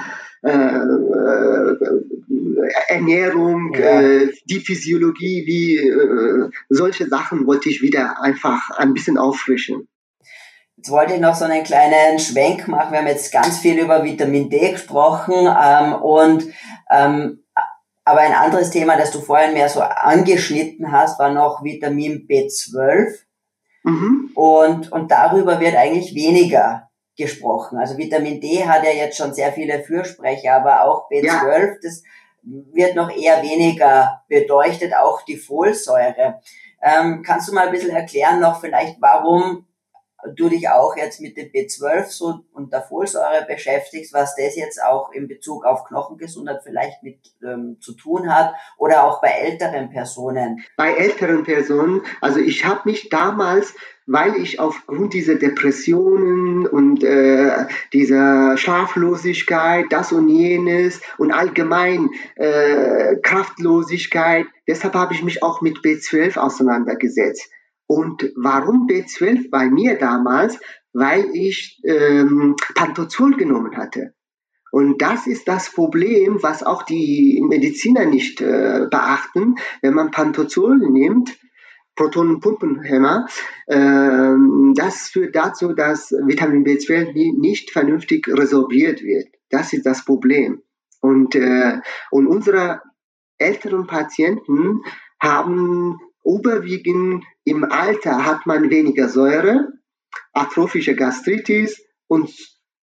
Ernährung, 2.88 3.74
ja. 3.74 4.00
äh, 4.00 4.32
die 4.46 4.60
Physiologie, 4.60 5.44
wie 5.46 5.76
äh, 5.76 6.50
solche 6.68 7.08
Sachen 7.08 7.46
wollte 7.46 7.68
ich 7.68 7.82
wieder 7.82 8.22
einfach 8.22 8.70
ein 8.70 8.94
bisschen 8.94 9.18
auffrischen. 9.18 9.88
Jetzt 10.76 10.90
wollte 10.90 11.14
ich 11.14 11.20
noch 11.20 11.34
so 11.34 11.44
einen 11.44 11.62
kleinen 11.62 12.18
Schwenk 12.18 12.66
machen. 12.68 12.92
Wir 12.92 13.00
haben 13.00 13.06
jetzt 13.06 13.32
ganz 13.32 13.58
viel 13.58 13.78
über 13.78 14.02
Vitamin 14.02 14.48
D 14.48 14.72
gesprochen 14.72 15.34
ähm, 15.34 15.92
und 15.94 16.46
ähm, 16.90 17.40
aber 18.04 18.20
ein 18.20 18.32
anderes 18.32 18.70
Thema, 18.70 18.96
das 18.96 19.12
du 19.12 19.20
vorhin 19.20 19.52
mehr 19.52 19.68
so 19.68 19.80
angeschnitten 19.82 20.90
hast, 20.90 21.18
war 21.18 21.32
noch 21.32 21.62
Vitamin 21.62 22.26
B12. 22.26 23.20
Mhm. 23.84 24.30
Und, 24.34 24.90
und 24.90 25.10
darüber 25.10 25.60
wird 25.60 25.76
eigentlich 25.76 26.14
weniger 26.14 26.89
gesprochen. 27.20 27.78
Also 27.78 27.96
Vitamin 27.96 28.40
D 28.40 28.66
hat 28.66 28.82
ja 28.84 28.90
jetzt 28.90 29.16
schon 29.16 29.34
sehr 29.34 29.52
viele 29.52 29.82
Fürsprecher, 29.82 30.54
aber 30.54 30.84
auch 30.84 31.08
B12, 31.10 31.24
ja. 31.24 31.74
das 31.82 32.02
wird 32.42 32.96
noch 32.96 33.14
eher 33.14 33.42
weniger 33.42 34.22
beleuchtet, 34.28 34.94
auch 34.94 35.22
die 35.22 35.36
Folsäure. 35.36 36.40
Ähm, 36.82 37.22
kannst 37.24 37.48
du 37.48 37.54
mal 37.54 37.66
ein 37.66 37.72
bisschen 37.72 37.94
erklären 37.94 38.40
noch 38.40 38.60
vielleicht, 38.60 38.96
warum 39.00 39.66
du 40.34 40.48
dich 40.48 40.68
auch 40.68 40.96
jetzt 40.96 41.20
mit 41.20 41.36
dem 41.36 41.48
B12 41.48 42.04
so 42.06 42.40
und 42.52 42.72
der 42.72 42.82
Folsäure 42.82 43.46
beschäftigst, 43.46 44.12
was 44.12 44.36
das 44.36 44.56
jetzt 44.56 44.82
auch 44.82 45.12
in 45.12 45.28
Bezug 45.28 45.64
auf 45.64 45.84
Knochengesundheit 45.84 46.62
vielleicht 46.62 47.02
mit 47.02 47.18
ähm, 47.42 47.78
zu 47.80 47.94
tun 47.94 48.34
hat 48.34 48.54
oder 48.78 49.04
auch 49.04 49.20
bei 49.20 49.28
älteren 49.28 49.90
Personen? 49.90 50.64
Bei 50.76 50.92
älteren 50.92 51.44
Personen, 51.44 52.02
also 52.20 52.40
ich 52.40 52.64
habe 52.64 52.80
mich 52.84 53.08
damals 53.08 53.74
weil 54.10 54.34
ich 54.34 54.58
aufgrund 54.58 55.14
dieser 55.14 55.36
Depressionen 55.36 56.66
und 56.66 57.04
äh, 57.04 57.66
dieser 57.92 58.56
Schlaflosigkeit, 58.56 59.84
das 59.90 60.10
und 60.10 60.28
jenes 60.28 61.00
und 61.16 61.30
allgemein 61.30 62.10
äh, 62.34 63.14
Kraftlosigkeit, 63.22 64.46
deshalb 64.66 64.94
habe 64.94 65.14
ich 65.14 65.22
mich 65.22 65.44
auch 65.44 65.60
mit 65.60 65.78
B12 65.78 66.38
auseinandergesetzt. 66.38 67.52
Und 67.90 68.30
warum 68.36 68.86
B12 68.86 69.50
bei 69.50 69.68
mir 69.68 69.98
damals? 69.98 70.60
weil 70.92 71.30
ich 71.34 71.80
ähm, 71.84 72.56
Pantozol 72.74 73.36
genommen 73.36 73.76
hatte. 73.76 74.14
Und 74.72 75.02
das 75.02 75.26
ist 75.26 75.48
das 75.48 75.72
Problem, 75.72 76.42
was 76.42 76.62
auch 76.62 76.84
die 76.84 77.42
Mediziner 77.46 78.06
nicht 78.06 78.40
äh, 78.40 78.86
beachten. 78.90 79.56
Wenn 79.82 79.94
man 79.94 80.12
Pantozol 80.12 80.78
nimmt, 80.78 81.36
Protonenpumpenhemmer, 81.96 83.26
äh, 83.66 84.34
das 84.74 85.08
führt 85.08 85.34
dazu, 85.34 85.72
dass 85.72 86.12
Vitamin 86.12 86.64
B12 86.64 87.38
nicht 87.40 87.72
vernünftig 87.72 88.28
resorbiert 88.28 89.02
wird. 89.02 89.26
Das 89.50 89.72
ist 89.72 89.86
das 89.86 90.04
Problem. 90.04 90.62
Und, 91.00 91.34
äh, 91.34 91.80
und 92.10 92.28
unsere 92.28 92.82
älteren 93.38 93.86
Patienten 93.86 94.82
haben 95.20 95.98
überwiegend 96.38 97.24
im 97.44 97.64
Alter 97.64 98.24
hat 98.24 98.46
man 98.46 98.70
weniger 98.70 99.08
Säure, 99.08 99.72
atrophische 100.32 100.94
Gastritis 100.94 101.82
und 102.06 102.30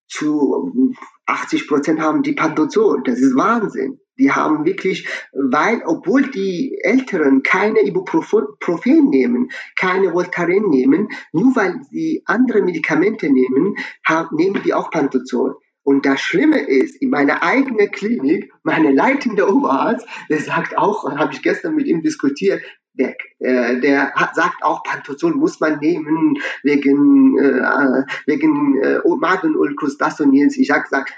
zu 0.07 0.93
80 1.25 1.67
Prozent 1.67 1.99
haben 1.99 2.23
die 2.23 2.33
Pantozol. 2.33 3.01
Das 3.03 3.19
ist 3.19 3.35
Wahnsinn. 3.35 3.99
Die 4.19 4.31
haben 4.31 4.63
wirklich, 4.63 5.07
weil, 5.31 5.81
obwohl 5.85 6.29
die 6.29 6.77
Älteren 6.83 7.41
keine 7.41 7.81
Ibuprofen 7.81 9.09
nehmen, 9.09 9.49
keine 9.75 10.13
Voltaren 10.13 10.69
nehmen, 10.69 11.07
nur 11.31 11.55
weil 11.55 11.81
sie 11.89 12.21
andere 12.25 12.61
Medikamente 12.61 13.31
nehmen, 13.31 13.75
haben, 14.05 14.35
nehmen 14.35 14.61
die 14.63 14.73
auch 14.73 14.91
Pantozol. 14.91 15.55
Und 15.81 16.05
das 16.05 16.21
Schlimme 16.21 16.59
ist, 16.59 17.01
in 17.01 17.09
meiner 17.09 17.43
eigenen 17.43 17.91
Klinik, 17.91 18.51
meine 18.63 18.91
leitende 18.91 19.51
Oberarzt, 19.51 20.07
der 20.29 20.39
sagt 20.39 20.77
auch, 20.77 21.09
habe 21.09 21.33
ich 21.33 21.41
gestern 21.41 21.75
mit 21.75 21.87
ihm 21.87 22.01
diskutiert, 22.01 22.61
der, 22.93 23.15
äh, 23.39 23.79
der 23.79 24.13
hat, 24.13 24.35
sagt 24.35 24.63
auch, 24.63 24.83
Pantozol 24.83 25.33
muss 25.33 25.59
man 25.59 25.79
nehmen 25.79 26.37
wegen, 26.63 27.37
äh, 27.37 28.03
wegen 28.25 28.81
äh, 28.81 28.99
Magenulkus, 29.05 29.97
das 29.97 30.19
und 30.19 30.33
jenes. 30.33 30.57
Ich 30.57 30.67
sag, 30.67 30.87
sag 30.87 31.11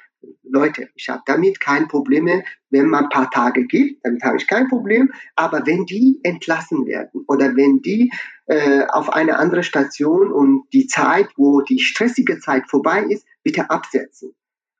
Leute, 0.43 0.89
ich 0.95 1.09
habe 1.09 1.21
damit 1.25 1.59
kein 1.59 1.87
Problem, 1.87 2.43
wenn 2.69 2.89
man 2.89 3.05
ein 3.05 3.09
paar 3.09 3.29
Tage 3.29 3.65
gibt, 3.65 4.03
damit 4.03 4.23
habe 4.23 4.37
ich 4.37 4.47
kein 4.47 4.67
Problem. 4.67 5.11
Aber 5.35 5.65
wenn 5.65 5.85
die 5.85 6.19
entlassen 6.23 6.85
werden 6.85 7.25
oder 7.27 7.55
wenn 7.55 7.81
die 7.81 8.11
äh, 8.47 8.85
auf 8.87 9.11
eine 9.11 9.37
andere 9.37 9.63
Station 9.63 10.31
und 10.31 10.65
die 10.73 10.87
Zeit, 10.87 11.27
wo 11.35 11.61
die 11.61 11.79
stressige 11.79 12.39
Zeit 12.39 12.69
vorbei 12.69 13.03
ist, 13.09 13.25
bitte 13.43 13.69
absetzen. 13.69 14.33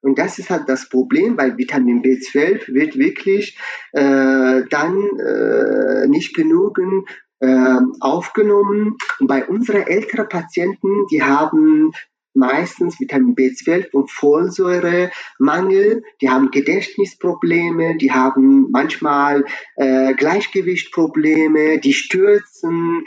Und 0.05 0.19
das 0.19 0.37
ist 0.37 0.51
halt 0.51 0.69
das 0.69 0.87
Problem, 0.87 1.35
weil 1.35 1.57
Vitamin 1.57 2.03
B12 2.03 2.71
wird 2.71 2.95
wirklich 2.95 3.57
äh, 3.91 4.61
dann 4.69 5.03
äh, 5.17 6.07
nicht 6.07 6.35
genügend 6.35 7.09
äh, 7.39 7.79
aufgenommen. 8.01 8.97
Und 9.19 9.25
bei 9.25 9.45
unseren 9.45 9.81
älteren 9.81 10.29
Patienten, 10.29 11.07
die 11.09 11.23
haben 11.23 11.91
meistens 12.35 12.99
Vitamin 12.99 13.35
B12 13.35 13.91
und 13.93 14.11
Folsäuremangel, 14.11 16.03
die 16.21 16.29
haben 16.29 16.51
Gedächtnisprobleme, 16.51 17.97
die 17.97 18.11
haben 18.11 18.69
manchmal 18.69 19.43
äh, 19.75 20.13
Gleichgewichtprobleme, 20.13 21.79
die 21.79 21.93
stürzen, 21.93 23.05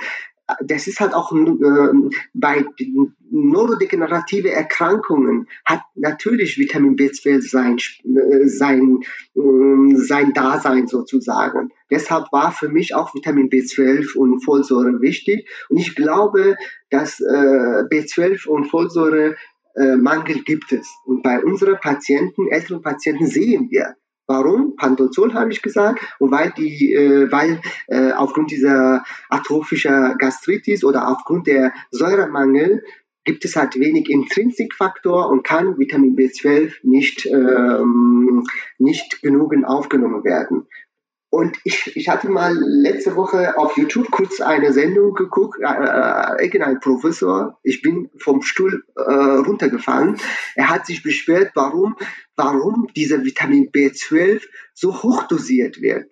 das 0.65 0.87
ist 0.87 1.01
halt 1.01 1.15
auch 1.15 1.33
äh, 1.33 2.11
bei 2.33 2.65
neurodegenerative 3.31 4.51
Erkrankungen 4.51 5.47
hat 5.65 5.81
natürlich 5.95 6.59
Vitamin 6.59 6.97
B12 6.97 7.43
sein, 7.43 7.77
äh, 8.05 8.47
sein, 8.47 9.01
äh, 9.35 9.97
sein 9.97 10.33
Dasein 10.33 10.87
sozusagen. 10.87 11.71
Deshalb 11.91 12.33
war 12.33 12.53
für 12.53 12.69
mich 12.69 12.95
auch 12.95 13.15
Vitamin 13.15 13.51
B12 13.51 14.17
und 14.17 14.43
Folsäure 14.45 15.01
wichtig. 15.01 15.49
Und 15.69 15.79
ich 15.79 15.95
glaube, 15.95 16.57
dass 16.91 17.21
äh, 17.21 17.25
B12 17.25 18.47
und 18.47 18.67
Folsäure 18.67 19.37
äh, 19.75 19.97
Mangel 19.97 20.43
gibt 20.45 20.73
es. 20.73 20.89
Und 21.05 21.23
bei 21.23 21.43
unseren 21.43 21.79
Patienten, 21.81 22.49
älteren 22.49 22.83
Patienten 22.83 23.27
sehen 23.27 23.69
wir, 23.71 23.97
Warum? 24.29 24.77
Pantozol 24.77 25.33
habe 25.33 25.51
ich 25.51 25.63
gesagt. 25.63 26.01
Und 26.19 26.31
weil 26.31 26.53
die, 26.57 26.93
äh, 26.93 27.33
weil 27.33 27.61
äh, 27.87 28.13
aufgrund 28.13 28.51
dieser 28.51 29.03
atrophischer 29.31 30.17
Gastritis 30.19 30.85
oder 30.85 31.09
aufgrund 31.09 31.47
der 31.47 31.73
Säuremangel 31.91 32.85
gibt 33.25 33.47
es 33.47 33.57
halt 33.57 33.79
wenig 33.79 34.11
Intrinsikfaktor 34.11 35.31
und 35.31 35.45
kann 35.45 35.79
Vitamin 35.79 36.15
B12 36.15 36.75
nicht, 36.83 37.27
ähm, 37.27 38.45
nicht 38.79 39.23
genügend 39.23 39.67
aufgenommen 39.67 40.25
werden. 40.25 40.67
Und 41.31 41.59
ich, 41.65 41.95
ich 41.95 42.09
hatte 42.09 42.31
mal 42.31 42.55
letzte 42.57 43.15
Woche 43.15 43.59
auf 43.59 43.77
YouTube 43.77 44.11
kurz 44.11 44.41
eine 44.41 44.73
Sendung 44.73 45.13
geguckt, 45.13 45.61
äh, 45.61 45.67
äh, 45.67 46.45
irgendein 46.45 46.81
Professor, 46.81 47.59
ich 47.63 47.83
bin 47.83 48.11
vom 48.19 48.41
Stuhl 48.41 48.85
äh, 48.97 49.01
runtergefallen. 49.01 50.17
Er 50.55 50.71
hat 50.71 50.87
sich 50.87 51.03
beschwert, 51.03 51.53
warum, 51.55 51.97
warum 52.35 52.89
dieser 52.97 53.25
Vitamin 53.25 53.71
B12 53.71 54.43
so 54.73 55.03
hochdosiert 55.03 55.83
wird. 55.83 56.11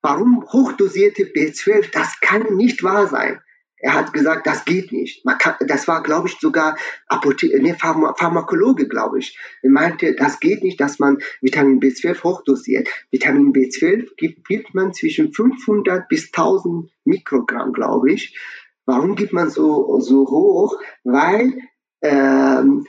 Warum 0.00 0.44
hochdosierte 0.46 1.24
B12? 1.24 1.90
Das 1.90 2.20
kann 2.20 2.54
nicht 2.54 2.84
wahr 2.84 3.08
sein. 3.08 3.40
Er 3.80 3.94
hat 3.94 4.12
gesagt, 4.12 4.46
das 4.46 4.64
geht 4.64 4.92
nicht. 4.92 5.24
Kann, 5.38 5.54
das 5.66 5.86
war, 5.88 6.02
glaube 6.02 6.28
ich, 6.28 6.38
sogar 6.38 6.76
Apothe 7.06 7.46
nee, 7.60 7.74
Pharma 7.74 8.14
Pharmakologe, 8.14 8.88
glaube 8.88 9.18
ich. 9.18 9.38
Er 9.62 9.70
meinte, 9.70 10.14
das 10.14 10.40
geht 10.40 10.62
nicht, 10.62 10.80
dass 10.80 10.98
man 10.98 11.18
Vitamin 11.40 11.80
B12 11.80 12.22
hochdosiert. 12.24 12.88
Vitamin 13.10 13.52
B12 13.52 14.08
gibt, 14.16 14.46
gibt 14.48 14.74
man 14.74 14.92
zwischen 14.92 15.32
500 15.32 16.08
bis 16.08 16.26
1000 16.26 16.90
Mikrogramm, 17.04 17.72
glaube 17.72 18.12
ich. 18.12 18.36
Warum 18.84 19.16
gibt 19.16 19.32
man 19.32 19.50
so, 19.50 20.00
so 20.00 20.26
hoch? 20.28 20.80
Weil 21.04 21.58
ähm, 22.02 22.86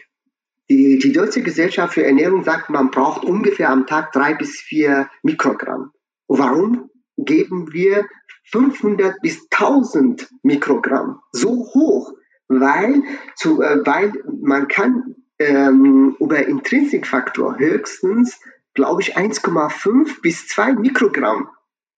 die, 0.69 0.99
die 0.99 1.11
Deutsche 1.11 1.41
Gesellschaft 1.41 1.95
für 1.95 2.05
Ernährung 2.05 2.43
sagt, 2.43 2.69
man 2.69 2.91
braucht 2.91 3.25
ungefähr 3.25 3.69
am 3.69 3.87
Tag 3.87 4.11
drei 4.11 4.33
bis 4.33 4.59
vier 4.59 5.09
Mikrogramm. 5.23 5.91
warum 6.27 6.89
geben 7.29 7.71
wir 7.71 8.07
500 8.51 9.21
bis 9.21 9.47
1000 9.51 10.27
Mikrogramm, 10.41 11.19
so 11.31 11.49
hoch, 11.49 12.13
weil, 12.47 13.03
zu, 13.35 13.61
äh, 13.61 13.85
weil 13.85 14.13
man 14.41 14.67
kann 14.67 15.15
ähm, 15.37 16.17
über 16.19 16.47
Intrinsikfaktor 16.47 17.59
höchstens, 17.59 18.39
glaube 18.73 19.03
ich, 19.03 19.15
1,5 19.15 20.21
bis 20.21 20.47
2 20.47 20.73
Mikrogramm 20.73 21.49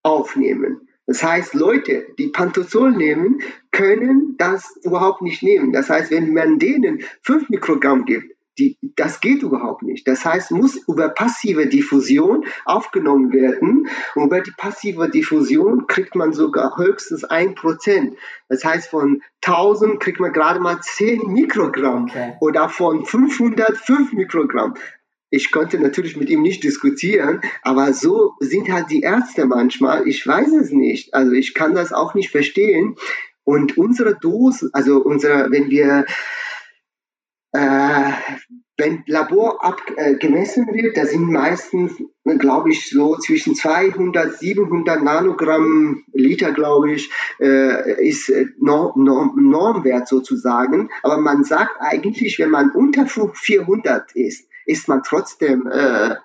aufnehmen. 0.03 0.89
Das 1.07 1.23
heißt, 1.23 1.53
Leute, 1.53 2.07
die 2.19 2.27
Pantozol 2.27 2.91
nehmen, 2.91 3.41
können 3.71 4.35
das 4.37 4.75
überhaupt 4.83 5.21
nicht 5.21 5.43
nehmen. 5.43 5.71
Das 5.71 5.89
heißt, 5.89 6.11
wenn 6.11 6.33
man 6.33 6.59
denen 6.59 7.03
5 7.23 7.49
Mikrogramm 7.49 8.03
gibt, 8.03 8.35
die, 8.61 8.77
das 8.95 9.21
geht 9.21 9.41
überhaupt 9.41 9.81
nicht. 9.81 10.07
Das 10.07 10.23
heißt, 10.23 10.51
muss 10.51 10.75
über 10.87 11.09
passive 11.09 11.67
Diffusion 11.67 12.45
aufgenommen 12.65 13.33
werden. 13.33 13.87
Und 14.15 14.25
über 14.25 14.41
die 14.41 14.53
passive 14.55 15.09
Diffusion 15.09 15.87
kriegt 15.87 16.15
man 16.15 16.31
sogar 16.31 16.77
höchstens 16.77 17.23
ein 17.23 17.55
Prozent. 17.55 18.15
Das 18.49 18.63
heißt, 18.63 18.89
von 18.89 19.21
1000 19.43 19.99
kriegt 19.99 20.19
man 20.19 20.33
gerade 20.33 20.59
mal 20.59 20.79
10 20.79 21.31
Mikrogramm 21.31 22.03
okay. 22.03 22.33
oder 22.39 22.69
von 22.69 23.05
500 23.05 23.77
5 23.77 24.13
Mikrogramm. 24.13 24.75
Ich 25.31 25.51
konnte 25.51 25.79
natürlich 25.79 26.17
mit 26.17 26.29
ihm 26.29 26.41
nicht 26.41 26.63
diskutieren, 26.63 27.41
aber 27.61 27.93
so 27.93 28.33
sind 28.41 28.71
halt 28.71 28.91
die 28.91 29.01
Ärzte 29.01 29.45
manchmal. 29.45 30.07
Ich 30.07 30.27
weiß 30.27 30.51
es 30.53 30.71
nicht. 30.71 31.13
Also 31.13 31.31
ich 31.31 31.53
kann 31.53 31.73
das 31.73 31.93
auch 31.93 32.13
nicht 32.13 32.29
verstehen. 32.29 32.95
Und 33.43 33.77
unsere 33.77 34.15
Dosen, 34.15 34.69
also 34.73 35.01
unsere, 35.01 35.49
wenn 35.49 35.69
wir 35.69 36.05
äh, 37.53 38.11
wenn 38.77 39.03
Labor 39.05 39.63
abgemessen 39.63 40.69
äh, 40.69 40.73
wird, 40.73 40.97
da 40.97 41.05
sind 41.05 41.31
meistens, 41.31 41.93
glaube 42.39 42.71
ich, 42.71 42.89
so 42.89 43.15
zwischen 43.17 43.53
200, 43.53 44.39
700 44.39 45.03
Nanogramm 45.03 46.03
Liter, 46.13 46.51
glaube 46.51 46.93
ich, 46.93 47.11
äh, 47.39 48.07
ist 48.07 48.29
äh, 48.29 48.47
Norm, 48.59 49.03
Norm, 49.03 49.35
Normwert 49.49 50.07
sozusagen. 50.07 50.89
Aber 51.03 51.17
man 51.17 51.43
sagt 51.43 51.75
eigentlich, 51.79 52.39
wenn 52.39 52.49
man 52.49 52.71
unter 52.71 53.05
400 53.05 54.13
ist, 54.13 54.47
ist 54.65 54.87
man 54.87 55.03
trotzdem, 55.03 55.67
äh, 55.67 56.15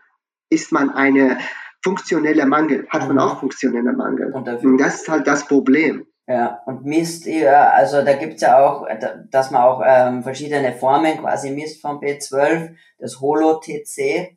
ist 0.48 0.72
man 0.72 0.90
eine 0.90 1.38
funktionelle 1.82 2.46
Mangel, 2.46 2.86
hat 2.88 3.06
man 3.06 3.16
mhm. 3.16 3.22
auch 3.22 3.40
funktionelle 3.40 3.92
Mangel. 3.92 4.32
Und 4.32 4.78
das 4.78 5.02
ist 5.02 5.08
halt 5.08 5.26
das 5.26 5.46
Problem. 5.46 6.06
Ja, 6.28 6.60
und 6.66 6.84
misst 6.84 7.26
ihr, 7.26 7.72
also 7.72 8.02
da 8.02 8.14
gibt's 8.14 8.42
ja 8.42 8.58
auch, 8.58 8.86
dass 9.30 9.52
man 9.52 9.62
auch 9.62 9.80
ähm, 9.86 10.24
verschiedene 10.24 10.72
Formen 10.72 11.18
quasi 11.18 11.50
misst 11.50 11.80
von 11.80 12.00
B12, 12.00 12.70
das 12.98 13.20
Holo-TC 13.20 14.36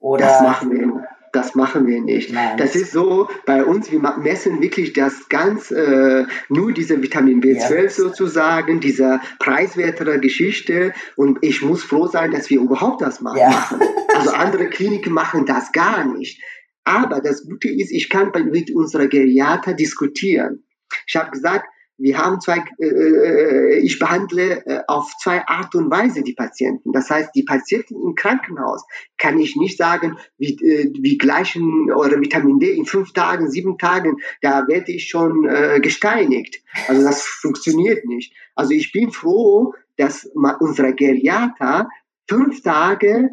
oder... 0.00 0.26
Das 0.26 0.42
machen 0.42 0.70
wir, 0.70 1.04
das 1.32 1.54
machen 1.54 1.86
wir 1.86 2.02
nicht. 2.02 2.30
Nein. 2.30 2.58
Das 2.58 2.76
ist 2.76 2.92
so, 2.92 3.28
bei 3.46 3.64
uns, 3.64 3.90
wir 3.90 4.00
messen 4.00 4.60
wirklich 4.60 4.92
das 4.92 5.30
ganz, 5.30 5.70
äh, 5.70 6.26
nur 6.50 6.72
diese 6.72 7.02
Vitamin 7.02 7.40
B12 7.40 7.82
ja. 7.82 7.88
sozusagen, 7.88 8.80
dieser 8.80 9.22
preiswertere 9.38 10.20
Geschichte 10.20 10.92
und 11.16 11.38
ich 11.40 11.62
muss 11.62 11.82
froh 11.82 12.06
sein, 12.06 12.32
dass 12.32 12.50
wir 12.50 12.60
überhaupt 12.60 13.00
das 13.00 13.22
machen. 13.22 13.38
Ja. 13.38 13.70
Also 14.14 14.30
andere 14.30 14.68
Kliniken 14.68 15.14
machen 15.14 15.46
das 15.46 15.72
gar 15.72 16.04
nicht. 16.04 16.42
Aber 16.84 17.20
das 17.20 17.46
Gute 17.46 17.68
ist, 17.68 17.90
ich 17.90 18.10
kann 18.10 18.30
mit 18.50 18.70
unserer 18.70 19.06
Geriater 19.06 19.72
diskutieren. 19.72 20.63
Ich 21.06 21.16
habe 21.16 21.30
gesagt, 21.30 21.66
wir 21.96 22.18
haben 22.18 22.40
zwei, 22.40 22.64
äh, 22.78 22.86
äh, 22.86 23.78
ich 23.78 24.00
behandle 24.00 24.66
äh, 24.66 24.82
auf 24.88 25.12
zwei 25.22 25.46
Art 25.46 25.74
und 25.76 25.90
Weise 25.90 26.22
die 26.22 26.32
Patienten. 26.32 26.92
Das 26.92 27.08
heißt, 27.08 27.30
die 27.36 27.44
Patienten 27.44 27.94
im 27.94 28.16
Krankenhaus 28.16 28.84
kann 29.16 29.38
ich 29.38 29.54
nicht 29.54 29.78
sagen, 29.78 30.18
wie, 30.36 30.54
äh, 30.54 30.90
wie 31.00 31.18
gleichen 31.18 31.92
oder 31.92 32.20
Vitamin 32.20 32.58
D 32.58 32.72
in 32.72 32.84
fünf 32.84 33.12
Tagen, 33.12 33.48
sieben 33.48 33.78
Tagen, 33.78 34.16
da 34.42 34.66
werde 34.66 34.90
ich 34.90 35.08
schon 35.08 35.48
äh, 35.48 35.78
gesteinigt. 35.80 36.62
Also 36.88 37.02
das 37.02 37.24
funktioniert 37.26 38.04
nicht. 38.06 38.34
Also 38.56 38.72
ich 38.72 38.90
bin 38.90 39.12
froh, 39.12 39.74
dass 39.96 40.28
unsere 40.58 40.94
Geriater 40.94 41.88
fünf 42.28 42.62
Tage 42.62 43.30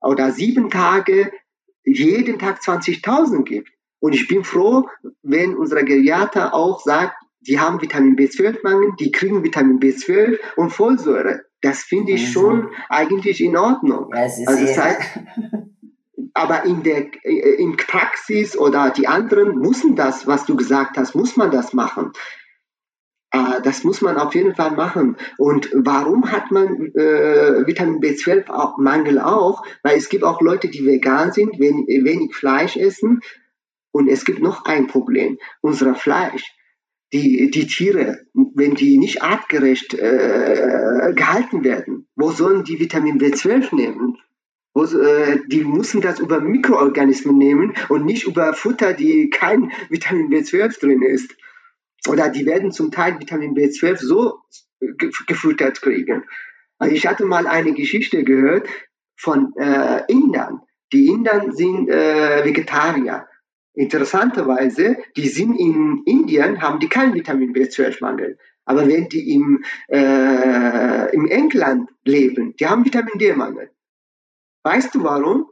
oder 0.00 0.32
sieben 0.32 0.70
Tage 0.70 1.30
jeden 1.84 2.40
Tag 2.40 2.60
20.000 2.60 3.44
gibt. 3.44 3.70
Und 4.02 4.16
ich 4.16 4.26
bin 4.26 4.42
froh, 4.42 4.88
wenn 5.22 5.54
unsere 5.54 5.84
Geriater 5.84 6.54
auch 6.54 6.80
sagt, 6.80 7.14
die 7.46 7.60
haben 7.60 7.80
Vitamin 7.80 8.16
B12-Mangel, 8.16 8.94
die 8.98 9.12
kriegen 9.12 9.44
Vitamin 9.44 9.78
B12 9.78 10.38
und 10.56 10.70
Folsäure. 10.70 11.42
Das 11.60 11.84
finde 11.84 12.10
ich 12.10 12.26
mhm. 12.26 12.32
schon 12.32 12.68
eigentlich 12.88 13.40
in 13.40 13.56
Ordnung. 13.56 14.12
Also 14.48 14.66
das 14.66 14.76
heißt, 14.76 15.00
aber 16.34 16.64
in 16.64 16.82
der 16.82 17.06
in 17.24 17.76
Praxis 17.76 18.58
oder 18.58 18.90
die 18.90 19.06
anderen 19.06 19.58
müssen 19.58 19.94
das, 19.94 20.26
was 20.26 20.46
du 20.46 20.56
gesagt 20.56 20.96
hast, 20.96 21.14
muss 21.14 21.36
man 21.36 21.52
das 21.52 21.72
machen. 21.72 22.10
Äh, 23.30 23.62
das 23.62 23.84
muss 23.84 24.00
man 24.00 24.16
auf 24.16 24.34
jeden 24.34 24.56
Fall 24.56 24.72
machen. 24.72 25.16
Und 25.38 25.70
warum 25.74 26.32
hat 26.32 26.50
man 26.50 26.90
äh, 26.96 27.66
Vitamin 27.68 28.00
B12-Mangel 28.00 29.20
auch? 29.20 29.64
Weil 29.84 29.96
es 29.96 30.08
gibt 30.08 30.24
auch 30.24 30.40
Leute, 30.40 30.66
die 30.66 30.84
vegan 30.84 31.30
sind, 31.30 31.60
wenig, 31.60 31.86
wenig 32.04 32.34
Fleisch 32.34 32.76
essen. 32.76 33.20
Und 33.92 34.08
es 34.08 34.24
gibt 34.24 34.40
noch 34.40 34.64
ein 34.64 34.88
Problem. 34.88 35.38
Unser 35.60 35.94
Fleisch 35.94 36.44
die, 37.12 37.50
die 37.50 37.66
Tiere, 37.66 38.20
wenn 38.32 38.74
die 38.74 38.98
nicht 38.98 39.22
artgerecht 39.22 39.94
äh, 39.94 41.12
gehalten 41.14 41.62
werden, 41.62 42.08
wo 42.16 42.30
sollen 42.30 42.64
die 42.64 42.80
Vitamin 42.80 43.20
B12 43.20 43.74
nehmen? 43.74 44.18
Wo, 44.72 44.84
äh, 44.84 45.40
die 45.46 45.64
müssen 45.64 46.00
das 46.00 46.20
über 46.20 46.40
Mikroorganismen 46.40 47.36
nehmen 47.36 47.74
und 47.90 48.06
nicht 48.06 48.26
über 48.26 48.54
Futter, 48.54 48.94
die 48.94 49.28
kein 49.28 49.72
Vitamin 49.90 50.30
B12 50.30 50.80
drin 50.80 51.02
ist. 51.02 51.36
Oder 52.08 52.30
die 52.30 52.46
werden 52.46 52.72
zum 52.72 52.90
Teil 52.90 53.20
Vitamin 53.20 53.54
B12 53.54 53.98
so 53.98 54.38
ge 54.80 55.10
gefüttert 55.26 55.82
kriegen. 55.82 56.24
Also 56.78 56.94
ich 56.94 57.06
hatte 57.06 57.26
mal 57.26 57.46
eine 57.46 57.74
Geschichte 57.74 58.24
gehört 58.24 58.66
von 59.16 59.52
äh, 59.56 60.02
Indern. 60.08 60.62
Die 60.92 61.06
Indern 61.06 61.52
sind 61.52 61.88
äh, 61.90 62.44
Vegetarier. 62.44 63.26
Interessanterweise, 63.74 64.98
die 65.16 65.28
sind 65.28 65.56
in 65.56 66.02
Indien, 66.04 66.60
haben 66.60 66.78
die 66.78 66.88
keinen 66.88 67.14
Vitamin 67.14 67.54
B12-Mangel. 67.54 68.38
Aber 68.64 68.86
wenn 68.86 69.08
die 69.08 69.32
im, 69.32 69.64
äh, 69.88 71.14
im 71.14 71.26
England 71.26 71.90
leben, 72.04 72.54
die 72.56 72.66
haben 72.66 72.84
Vitamin 72.84 73.18
D-Mangel. 73.18 73.70
Weißt 74.62 74.94
du 74.94 75.02
warum? 75.02 75.46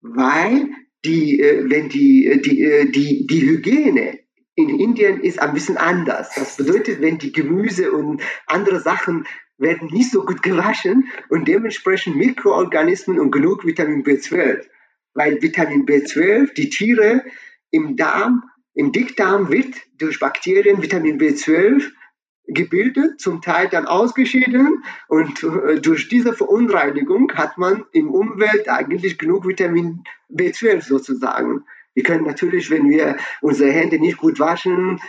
Weil 0.00 0.70
die, 1.04 1.40
äh, 1.40 1.68
wenn 1.68 1.88
die, 1.88 2.40
die, 2.44 2.64
äh, 2.64 2.90
die, 2.90 3.26
die 3.26 3.40
Hygiene 3.42 4.20
in 4.54 4.70
Indien 4.80 5.20
ist 5.20 5.40
ein 5.40 5.54
bisschen 5.54 5.76
anders. 5.76 6.34
Das 6.34 6.56
bedeutet, 6.56 7.00
wenn 7.00 7.18
die 7.18 7.32
Gemüse 7.32 7.92
und 7.92 8.22
andere 8.46 8.80
Sachen 8.80 9.26
werden 9.58 9.88
nicht 9.92 10.10
so 10.10 10.24
gut 10.24 10.42
gewaschen 10.42 11.08
und 11.28 11.46
dementsprechend 11.48 12.16
Mikroorganismen 12.16 13.20
und 13.20 13.30
genug 13.30 13.66
Vitamin 13.66 14.04
B12. 14.04 14.64
Weil 15.14 15.42
Vitamin 15.42 15.86
B12, 15.86 16.54
die 16.54 16.70
Tiere, 16.70 17.24
im 17.70 17.96
Darm, 17.96 18.44
im 18.74 18.92
Dickdarm 18.92 19.50
wird 19.50 19.74
durch 19.98 20.20
Bakterien 20.20 20.82
Vitamin 20.82 21.18
B12 21.18 21.90
gebildet, 22.48 23.20
zum 23.20 23.42
Teil 23.42 23.68
dann 23.68 23.86
ausgeschieden 23.86 24.82
und 25.08 25.42
äh, 25.42 25.80
durch 25.80 26.08
diese 26.08 26.32
Verunreinigung 26.32 27.30
hat 27.34 27.58
man 27.58 27.84
im 27.92 28.10
Umwelt 28.10 28.68
eigentlich 28.68 29.18
genug 29.18 29.46
Vitamin 29.46 30.04
B12 30.30 30.82
sozusagen. 30.82 31.64
Wir 31.94 32.04
können 32.04 32.24
natürlich, 32.24 32.70
wenn 32.70 32.88
wir 32.88 33.16
unsere 33.42 33.70
Hände 33.70 33.98
nicht 33.98 34.16
gut 34.16 34.38
waschen, 34.38 35.00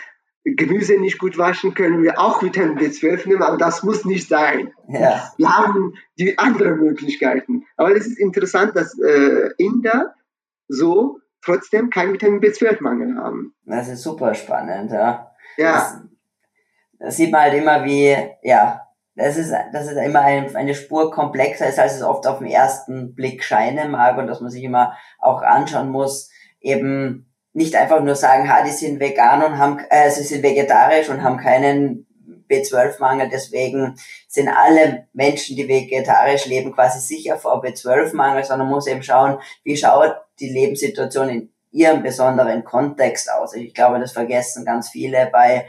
Gemüse 0.43 0.97
nicht 0.99 1.17
gut 1.17 1.37
waschen, 1.37 1.73
können 1.73 2.01
wir 2.01 2.19
auch 2.19 2.41
Vitamin 2.41 2.77
B12 2.77 3.27
nehmen, 3.27 3.43
aber 3.43 3.57
das 3.57 3.83
muss 3.83 4.05
nicht 4.05 4.27
sein. 4.27 4.73
Ja. 4.87 5.31
Wir 5.37 5.55
haben 5.55 5.93
die 6.17 6.37
anderen 6.37 6.79
Möglichkeiten. 6.79 7.65
Aber 7.77 7.95
es 7.95 8.07
ist 8.07 8.17
interessant, 8.17 8.75
dass 8.75 8.97
äh, 8.99 9.49
Inder 9.57 10.15
so 10.67 11.19
trotzdem 11.43 11.89
keinen 11.89 12.13
Vitamin 12.13 12.41
B12-Mangel 12.41 13.17
haben. 13.17 13.55
Das 13.65 13.87
ist 13.87 14.03
super 14.03 14.33
spannend, 14.35 14.91
ja. 14.91 15.31
Ja. 15.57 15.73
Das, 15.73 15.97
das, 16.99 17.17
sieht 17.17 17.31
man 17.31 17.41
halt 17.41 17.53
immer 17.53 17.83
wie, 17.83 18.15
ja, 18.43 18.87
das 19.15 19.37
ist, 19.37 19.53
das 19.73 19.87
ist 19.87 19.97
immer 19.97 20.21
ein, 20.21 20.55
eine 20.55 20.75
Spur 20.75 21.11
komplexer 21.11 21.67
ist, 21.67 21.79
als 21.79 21.95
es 21.95 22.03
oft 22.03 22.25
auf 22.27 22.39
den 22.39 22.47
ersten 22.47 23.15
Blick 23.15 23.43
scheinen 23.43 23.91
mag 23.91 24.17
und 24.17 24.27
dass 24.27 24.41
man 24.41 24.49
sich 24.49 24.63
immer 24.63 24.97
auch 25.19 25.41
anschauen 25.41 25.89
muss, 25.89 26.29
eben 26.61 27.29
nicht 27.53 27.75
einfach 27.75 28.01
nur 28.01 28.15
sagen, 28.15 28.49
ha, 28.49 28.63
die 28.63 28.71
sind 28.71 28.99
vegan 28.99 29.43
und 29.43 29.57
haben, 29.57 29.79
äh, 29.89 30.09
sie 30.09 30.23
sind 30.23 30.43
vegetarisch 30.43 31.09
und 31.09 31.23
haben 31.23 31.37
keinen 31.37 32.07
B12-Mangel. 32.49 33.29
Deswegen 33.29 33.95
sind 34.27 34.49
alle 34.49 35.07
Menschen, 35.13 35.55
die 35.55 35.67
vegetarisch 35.67 36.45
leben, 36.45 36.73
quasi 36.73 36.99
sicher 36.99 37.37
vor 37.37 37.63
B12-Mangel, 37.63 38.43
sondern 38.43 38.69
muss 38.69 38.87
eben 38.87 39.03
schauen, 39.03 39.39
wie 39.63 39.77
schaut 39.77 40.15
die 40.39 40.49
Lebenssituation 40.49 41.29
in 41.29 41.53
ihrem 41.71 42.01
besonderen 42.01 42.63
Kontext 42.63 43.31
aus. 43.31 43.53
Ich 43.53 43.73
glaube, 43.73 43.99
das 43.99 44.11
vergessen 44.11 44.65
ganz 44.65 44.89
viele 44.89 45.29
bei 45.31 45.67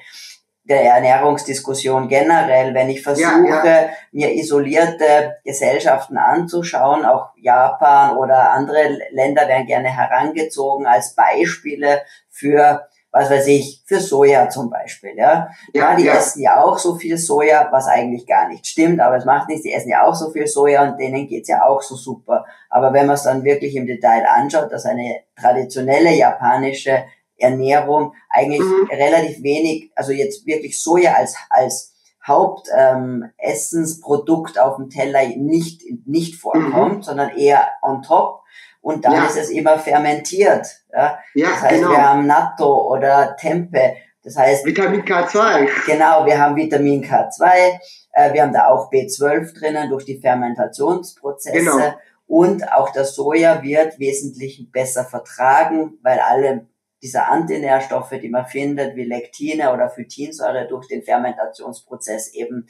der 0.64 0.82
Ernährungsdiskussion 0.82 2.08
generell, 2.08 2.74
wenn 2.74 2.90
ich 2.90 3.02
versuche, 3.02 3.48
ja, 3.48 3.64
ja. 3.64 3.88
mir 4.12 4.32
isolierte 4.32 5.36
Gesellschaften 5.44 6.16
anzuschauen, 6.16 7.04
auch 7.04 7.30
Japan 7.36 8.16
oder 8.16 8.50
andere 8.52 8.98
Länder 9.10 9.48
werden 9.48 9.66
gerne 9.66 9.88
herangezogen 9.88 10.86
als 10.86 11.14
Beispiele 11.14 12.02
für 12.28 12.86
was 13.12 13.28
weiß 13.28 13.48
ich, 13.48 13.82
für 13.86 13.98
Soja 13.98 14.48
zum 14.48 14.70
Beispiel, 14.70 15.16
ja. 15.16 15.50
Ja, 15.74 15.96
die 15.96 16.04
ja. 16.04 16.14
essen 16.14 16.42
ja 16.42 16.62
auch 16.62 16.78
so 16.78 16.94
viel 16.94 17.18
Soja, 17.18 17.68
was 17.72 17.88
eigentlich 17.88 18.24
gar 18.26 18.48
nicht 18.48 18.66
stimmt, 18.66 19.00
aber 19.00 19.16
es 19.16 19.24
macht 19.24 19.48
nichts, 19.48 19.64
die 19.64 19.72
essen 19.72 19.90
ja 19.90 20.06
auch 20.06 20.14
so 20.14 20.30
viel 20.30 20.46
Soja 20.46 20.88
und 20.88 20.98
denen 20.98 21.26
geht's 21.26 21.48
ja 21.48 21.64
auch 21.64 21.82
so 21.82 21.96
super. 21.96 22.46
Aber 22.68 22.92
wenn 22.92 23.06
man 23.06 23.14
es 23.14 23.24
dann 23.24 23.42
wirklich 23.42 23.74
im 23.74 23.86
Detail 23.86 24.24
anschaut, 24.26 24.70
dass 24.70 24.86
eine 24.86 25.22
traditionelle 25.34 26.14
japanische 26.14 27.04
Ernährung 27.36 28.14
eigentlich 28.28 28.60
mhm. 28.60 28.88
relativ 28.90 29.42
wenig, 29.42 29.90
also 29.96 30.12
jetzt 30.12 30.46
wirklich 30.46 30.80
Soja 30.80 31.14
als, 31.14 31.34
als 31.48 31.96
Hauptessensprodukt 32.24 34.56
ähm, 34.56 34.62
auf 34.62 34.76
dem 34.76 34.88
Teller 34.90 35.26
nicht, 35.36 35.82
nicht 36.06 36.36
vorkommt, 36.36 36.98
mhm. 36.98 37.02
sondern 37.02 37.30
eher 37.30 37.66
on 37.82 38.02
top 38.02 38.42
und 38.80 39.04
dann 39.04 39.12
ja. 39.12 39.26
ist 39.26 39.36
es 39.36 39.50
immer 39.50 39.78
fermentiert. 39.78 40.66
Ja? 40.92 41.18
ja 41.34 41.48
das 41.50 41.62
heißt, 41.62 41.74
genau. 41.74 41.90
wir 41.90 42.08
haben 42.08 42.26
Natto 42.26 42.88
oder 42.88 43.36
Tempe. 43.36 43.96
Das 44.22 44.36
heißt 44.36 44.64
Vitamin 44.66 45.04
K2. 45.04 45.68
Genau, 45.86 46.26
wir 46.26 46.38
haben 46.38 46.56
Vitamin 46.56 47.04
K2. 47.04 47.78
Äh, 48.12 48.32
wir 48.32 48.42
haben 48.42 48.52
da 48.52 48.68
auch 48.68 48.90
B12 48.90 49.58
drinnen 49.58 49.88
durch 49.90 50.04
die 50.04 50.20
Fermentationsprozesse. 50.20 51.58
Genau. 51.58 51.94
Und 52.26 52.72
auch 52.72 52.92
das 52.92 53.14
Soja 53.14 53.62
wird 53.62 53.98
wesentlich 53.98 54.70
besser 54.70 55.04
vertragen, 55.04 55.98
weil 56.02 56.20
alle 56.20 56.66
diese 57.02 57.24
Antinährstoffe, 57.24 58.14
die 58.22 58.28
man 58.28 58.46
findet, 58.46 58.94
wie 58.94 59.04
Lektine 59.04 59.72
oder 59.72 59.88
Phytinsäure 59.88 60.68
durch 60.68 60.86
den 60.86 61.02
Fermentationsprozess 61.02 62.34
eben 62.34 62.68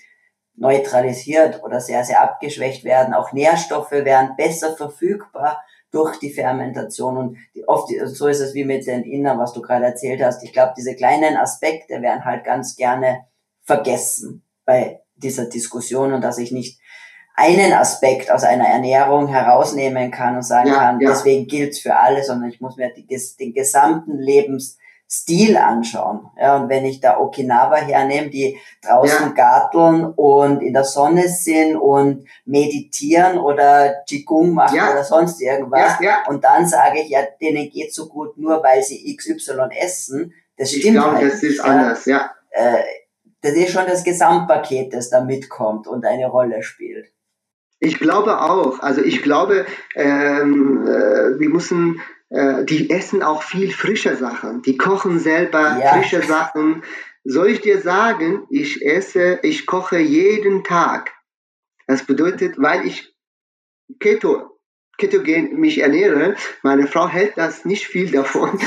neutralisiert 0.54 1.62
oder 1.62 1.80
sehr, 1.80 2.04
sehr 2.04 2.22
abgeschwächt 2.22 2.84
werden. 2.84 3.12
Auch 3.12 3.32
Nährstoffe 3.32 3.90
werden 3.90 4.36
besser 4.36 4.76
verfügbar 4.76 5.62
durch 5.90 6.18
die 6.18 6.32
Fermentation 6.32 7.16
und 7.16 7.36
die, 7.54 7.66
oft, 7.66 7.90
so 8.04 8.28
ist 8.28 8.40
es 8.40 8.54
wie 8.54 8.64
mit 8.64 8.86
den 8.86 9.02
Innern, 9.02 9.38
was 9.38 9.52
du 9.52 9.60
gerade 9.60 9.86
erzählt 9.86 10.22
hast. 10.22 10.42
Ich 10.44 10.52
glaube, 10.52 10.74
diese 10.76 10.94
kleinen 10.94 11.36
Aspekte 11.36 12.00
werden 12.00 12.24
halt 12.24 12.44
ganz 12.44 12.76
gerne 12.76 13.26
vergessen 13.62 14.44
bei 14.64 15.00
dieser 15.16 15.46
Diskussion 15.46 16.12
und 16.12 16.22
dass 16.22 16.38
ich 16.38 16.52
nicht 16.52 16.80
einen 17.34 17.72
Aspekt 17.72 18.30
aus 18.30 18.44
einer 18.44 18.66
Ernährung 18.66 19.28
herausnehmen 19.28 20.10
kann 20.10 20.36
und 20.36 20.42
sagen 20.42 20.68
ja, 20.68 20.76
kann, 20.76 21.00
ja. 21.00 21.10
deswegen 21.10 21.46
gilt's 21.46 21.80
für 21.80 21.96
alle, 21.96 22.22
sondern 22.22 22.50
ich 22.50 22.60
muss 22.60 22.76
mir 22.76 22.92
die, 22.92 23.06
den 23.06 23.54
gesamten 23.54 24.18
Lebens 24.18 24.76
Stil 25.12 25.56
anschauen. 25.56 26.30
Ja, 26.38 26.56
und 26.56 26.68
wenn 26.68 26.84
ich 26.84 27.00
da 27.00 27.18
Okinawa 27.18 27.76
hernehme, 27.76 28.30
die 28.30 28.56
draußen 28.80 29.26
ja. 29.26 29.32
garteln 29.32 30.04
und 30.04 30.62
in 30.62 30.72
der 30.72 30.84
Sonne 30.84 31.28
sind 31.28 31.76
und 31.76 32.28
meditieren 32.44 33.38
oder 33.38 34.04
Qigong 34.08 34.54
machen 34.54 34.76
ja. 34.76 34.92
oder 34.92 35.02
sonst 35.02 35.40
irgendwas. 35.40 35.98
Ja. 36.00 36.22
Und 36.28 36.44
dann 36.44 36.64
sage 36.64 37.00
ich, 37.00 37.08
ja, 37.08 37.22
denen 37.40 37.70
geht 37.70 37.92
so 37.92 38.08
gut 38.08 38.38
nur, 38.38 38.62
weil 38.62 38.84
sie 38.84 39.16
XY 39.16 39.70
essen. 39.80 40.32
Das 40.56 40.70
stimmt 40.70 40.84
ich 40.84 40.92
glaube, 40.92 41.16
halt 41.16 41.32
das 41.32 41.42
ist 41.42 41.60
anders, 41.60 42.04
ja. 42.04 42.30
Äh, 42.50 42.78
das 43.42 43.54
ist 43.54 43.72
schon 43.72 43.86
das 43.86 44.04
Gesamtpaket, 44.04 44.94
das 44.94 45.10
da 45.10 45.22
mitkommt 45.22 45.88
und 45.88 46.04
eine 46.04 46.28
Rolle 46.28 46.62
spielt. 46.62 47.06
Ich 47.80 47.98
glaube 47.98 48.42
auch. 48.42 48.78
Also 48.80 49.02
ich 49.02 49.22
glaube, 49.22 49.66
ähm, 49.96 50.86
äh, 50.86 51.40
wir 51.40 51.48
müssen 51.48 52.00
äh, 52.30 52.64
die 52.64 52.90
essen 52.90 53.22
auch 53.22 53.42
viel 53.42 53.72
frische 53.72 54.16
Sachen. 54.16 54.62
Die 54.62 54.76
kochen 54.76 55.18
selber 55.18 55.78
ja. 55.78 55.94
frische 55.94 56.22
Sachen. 56.22 56.82
soll 57.24 57.50
ich 57.50 57.60
dir 57.60 57.80
sagen, 57.80 58.46
ich 58.50 58.84
esse, 58.84 59.40
ich 59.42 59.66
koche 59.66 59.98
jeden 59.98 60.64
Tag. 60.64 61.12
Das 61.86 62.04
bedeutet, 62.04 62.54
weil 62.56 62.86
ich 62.86 63.12
Keto, 63.98 64.58
ketogen 64.96 65.58
mich 65.58 65.78
ernähre, 65.78 66.36
meine 66.62 66.86
Frau 66.86 67.08
hält 67.08 67.36
das 67.36 67.64
nicht 67.64 67.86
viel 67.86 68.10
davon. 68.10 68.60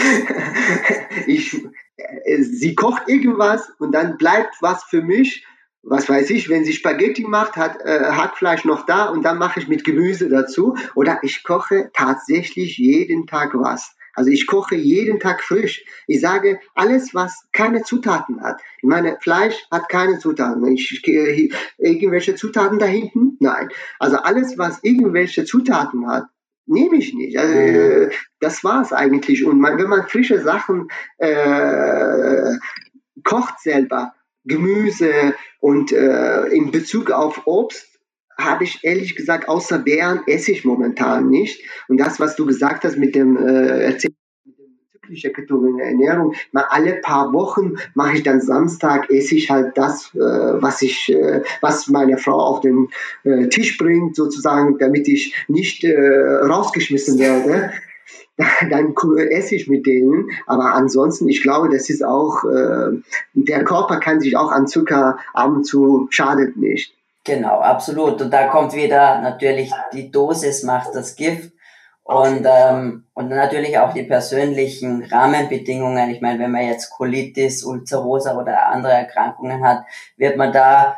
ich, 1.27 1.65
äh, 1.95 2.41
sie 2.41 2.75
kocht 2.75 3.07
irgendwas 3.07 3.69
und 3.79 3.93
dann 3.93 4.17
bleibt 4.17 4.55
was 4.61 4.83
für 4.83 5.01
mich 5.01 5.45
was 5.83 6.07
weiß 6.07 6.29
ich, 6.29 6.49
wenn 6.49 6.63
sie 6.63 6.73
Spaghetti 6.73 7.23
macht, 7.23 7.57
hat 7.57 7.81
äh, 7.81 7.99
Hackfleisch 7.99 8.63
noch 8.63 8.85
da 8.85 9.05
und 9.05 9.23
dann 9.23 9.37
mache 9.37 9.59
ich 9.59 9.67
mit 9.67 9.83
Gemüse 9.83 10.29
dazu. 10.29 10.77
Oder 10.95 11.19
ich 11.23 11.43
koche 11.43 11.91
tatsächlich 11.93 12.77
jeden 12.77 13.27
Tag 13.27 13.51
was. 13.53 13.95
Also 14.15 14.29
ich 14.29 14.47
koche 14.47 14.75
jeden 14.75 15.19
Tag 15.19 15.43
frisch. 15.43 15.83
Ich 16.07 16.21
sage, 16.21 16.59
alles, 16.75 17.13
was 17.13 17.45
keine 17.51 17.83
Zutaten 17.83 18.41
hat. 18.41 18.61
Ich 18.77 18.87
meine, 18.87 19.17
Fleisch 19.21 19.55
hat 19.71 19.89
keine 19.89 20.19
Zutaten. 20.19 20.65
Ich, 20.71 21.05
äh, 21.07 21.49
irgendwelche 21.77 22.35
Zutaten 22.35 22.79
da 22.79 22.85
hinten? 22.85 23.37
Nein. 23.39 23.69
Also 23.99 24.17
alles, 24.17 24.57
was 24.57 24.79
irgendwelche 24.83 25.45
Zutaten 25.45 26.07
hat, 26.07 26.25
nehme 26.65 26.95
ich 26.95 27.13
nicht. 27.13 27.37
Also, 27.37 27.53
äh, 27.53 28.09
das 28.39 28.63
war's 28.63 28.93
eigentlich. 28.93 29.43
Und 29.45 29.59
man, 29.59 29.77
wenn 29.77 29.89
man 29.89 30.07
frische 30.07 30.39
Sachen 30.39 30.87
äh, 31.17 32.53
kocht 33.23 33.59
selber, 33.59 34.13
Gemüse 34.45 35.35
und 35.59 35.91
äh, 35.91 36.45
in 36.47 36.71
Bezug 36.71 37.11
auf 37.11 37.41
Obst 37.45 37.87
habe 38.37 38.63
ich 38.63 38.79
ehrlich 38.83 39.15
gesagt 39.15 39.47
außer 39.47 39.79
Beeren 39.79 40.21
esse 40.27 40.51
ich 40.51 40.65
momentan 40.65 41.29
nicht. 41.29 41.61
Und 41.87 41.97
das, 41.97 42.19
was 42.19 42.35
du 42.35 42.45
gesagt 42.45 42.83
hast 42.83 42.97
mit 42.97 43.15
dem 43.15 43.37
äh, 43.37 43.83
Erzähl 43.83 44.11
zyklische 45.03 45.31
ketogene 45.31 45.83
Ernährung, 45.83 46.33
mal 46.51 46.65
alle 46.69 46.93
paar 46.95 47.33
Wochen 47.33 47.75
mache 47.93 48.17
ich 48.17 48.23
dann 48.23 48.41
Samstag 48.41 49.09
esse 49.09 49.35
ich 49.35 49.49
halt 49.49 49.77
das, 49.77 50.13
äh, 50.15 50.19
was 50.19 50.81
ich, 50.81 51.09
äh, 51.13 51.41
was 51.61 51.87
meine 51.87 52.17
Frau 52.17 52.39
auf 52.39 52.61
den 52.61 52.89
äh, 53.23 53.47
Tisch 53.49 53.77
bringt, 53.77 54.15
sozusagen, 54.15 54.77
damit 54.77 55.07
ich 55.07 55.35
nicht 55.47 55.83
äh, 55.83 55.93
rausgeschmissen 55.93 57.19
werde. 57.19 57.71
dann 58.69 58.93
esse 59.29 59.55
ich 59.55 59.67
mit 59.67 59.85
denen. 59.85 60.29
Aber 60.47 60.73
ansonsten, 60.73 61.27
ich 61.29 61.41
glaube, 61.41 61.69
das 61.69 61.89
ist 61.89 62.03
auch, 62.03 62.43
äh, 62.45 62.97
der 63.33 63.63
Körper 63.63 63.99
kann 63.99 64.19
sich 64.19 64.37
auch 64.37 64.51
an 64.51 64.67
Zucker 64.67 65.17
ab 65.33 65.49
und 65.49 65.65
zu 65.65 66.07
schadet 66.09 66.57
nicht. 66.57 66.93
Genau, 67.23 67.59
absolut. 67.59 68.21
Und 68.21 68.31
da 68.31 68.47
kommt 68.47 68.73
wieder 68.73 69.21
natürlich 69.21 69.71
die 69.93 70.11
Dosis 70.11 70.63
macht 70.63 70.93
das 70.93 71.15
Gift. 71.15 71.53
Und, 72.05 72.45
ähm, 72.45 73.05
und 73.13 73.29
natürlich 73.29 73.79
auch 73.79 73.93
die 73.93 74.03
persönlichen 74.03 75.05
Rahmenbedingungen. 75.05 76.09
Ich 76.09 76.19
meine, 76.19 76.39
wenn 76.39 76.51
man 76.51 76.67
jetzt 76.67 76.89
Colitis, 76.89 77.63
Ulcerosa 77.63 78.37
oder 78.37 78.67
andere 78.67 78.91
Erkrankungen 78.91 79.65
hat, 79.65 79.85
wird 80.17 80.35
man 80.35 80.51
da 80.51 80.97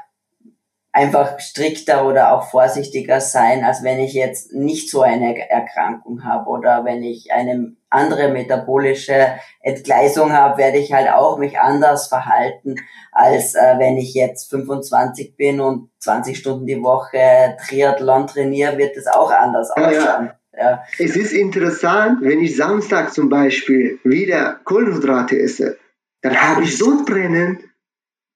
einfach 0.95 1.41
strikter 1.41 2.07
oder 2.07 2.31
auch 2.31 2.49
vorsichtiger 2.49 3.19
sein, 3.19 3.65
als 3.65 3.83
wenn 3.83 3.99
ich 3.99 4.13
jetzt 4.13 4.53
nicht 4.53 4.89
so 4.89 5.01
eine 5.01 5.37
Erkrankung 5.49 6.23
habe 6.23 6.49
oder 6.49 6.85
wenn 6.85 7.03
ich 7.03 7.33
eine 7.33 7.75
andere 7.89 8.31
metabolische 8.31 9.33
Entgleisung 9.59 10.31
habe, 10.31 10.57
werde 10.57 10.77
ich 10.77 10.93
halt 10.93 11.09
auch 11.09 11.37
mich 11.37 11.59
anders 11.59 12.07
verhalten, 12.07 12.75
als 13.11 13.55
äh, 13.55 13.75
wenn 13.77 13.97
ich 13.97 14.13
jetzt 14.13 14.49
25 14.49 15.35
bin 15.35 15.59
und 15.59 15.89
20 15.99 16.37
Stunden 16.37 16.65
die 16.65 16.81
Woche 16.81 17.57
Triathlon 17.67 18.27
trainiere, 18.27 18.77
wird 18.77 18.95
es 18.95 19.07
auch 19.07 19.31
anders 19.31 19.71
ausschauen. 19.71 20.31
Ja. 20.31 20.39
Ja. 20.57 20.83
Es 20.97 21.17
ist 21.17 21.33
interessant, 21.33 22.19
wenn 22.21 22.39
ich 22.39 22.55
Samstag 22.55 23.13
zum 23.13 23.27
Beispiel 23.27 23.99
wieder 24.05 24.61
Kohlenhydrate 24.63 25.37
esse, 25.37 25.77
dann 26.21 26.41
habe 26.41 26.63
ich 26.63 26.77
Sodbrennen 26.77 27.59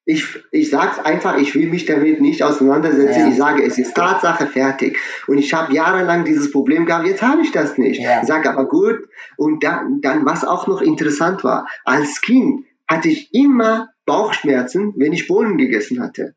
ich, 0.09 0.25
ich 0.49 0.71
sage 0.71 0.93
es 0.97 1.05
einfach, 1.05 1.37
ich 1.37 1.53
will 1.53 1.67
mich 1.67 1.85
damit 1.85 2.19
nicht 2.19 2.41
auseinandersetzen. 2.41 3.19
Ja. 3.19 3.27
Ich 3.27 3.35
sage, 3.35 3.63
es 3.63 3.77
ist 3.77 3.93
Tatsache 3.93 4.47
fertig. 4.47 4.97
Und 5.27 5.37
ich 5.37 5.53
habe 5.53 5.71
jahrelang 5.71 6.25
dieses 6.25 6.51
Problem 6.51 6.87
gehabt, 6.87 7.05
jetzt 7.05 7.21
habe 7.21 7.43
ich 7.43 7.51
das 7.51 7.77
nicht. 7.77 8.01
Ja. 8.01 8.21
Ich 8.21 8.27
sage 8.27 8.49
aber 8.49 8.67
gut. 8.67 9.07
Und 9.37 9.63
dann, 9.63 10.01
dann, 10.01 10.25
was 10.25 10.43
auch 10.43 10.65
noch 10.65 10.81
interessant 10.81 11.43
war, 11.43 11.67
als 11.85 12.21
Kind 12.21 12.65
hatte 12.87 13.07
ich 13.07 13.31
immer 13.35 13.89
Bauchschmerzen, 14.07 14.95
wenn 14.97 15.13
ich 15.13 15.27
Bohnen 15.27 15.59
gegessen 15.59 16.01
hatte. 16.01 16.33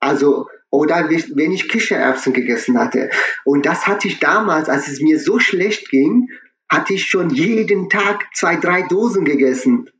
Also, 0.00 0.48
oder 0.70 1.08
wenn 1.08 1.52
ich 1.52 1.68
Kichererbsen 1.68 2.32
gegessen 2.32 2.76
hatte. 2.76 3.10
Und 3.44 3.66
das 3.66 3.86
hatte 3.86 4.08
ich 4.08 4.18
damals, 4.18 4.68
als 4.68 4.88
es 4.88 5.00
mir 5.00 5.20
so 5.20 5.38
schlecht 5.38 5.90
ging, 5.90 6.28
hatte 6.68 6.94
ich 6.94 7.04
schon 7.04 7.30
jeden 7.30 7.88
Tag 7.88 8.26
zwei, 8.34 8.56
drei 8.56 8.82
Dosen 8.82 9.24
gegessen. 9.24 9.90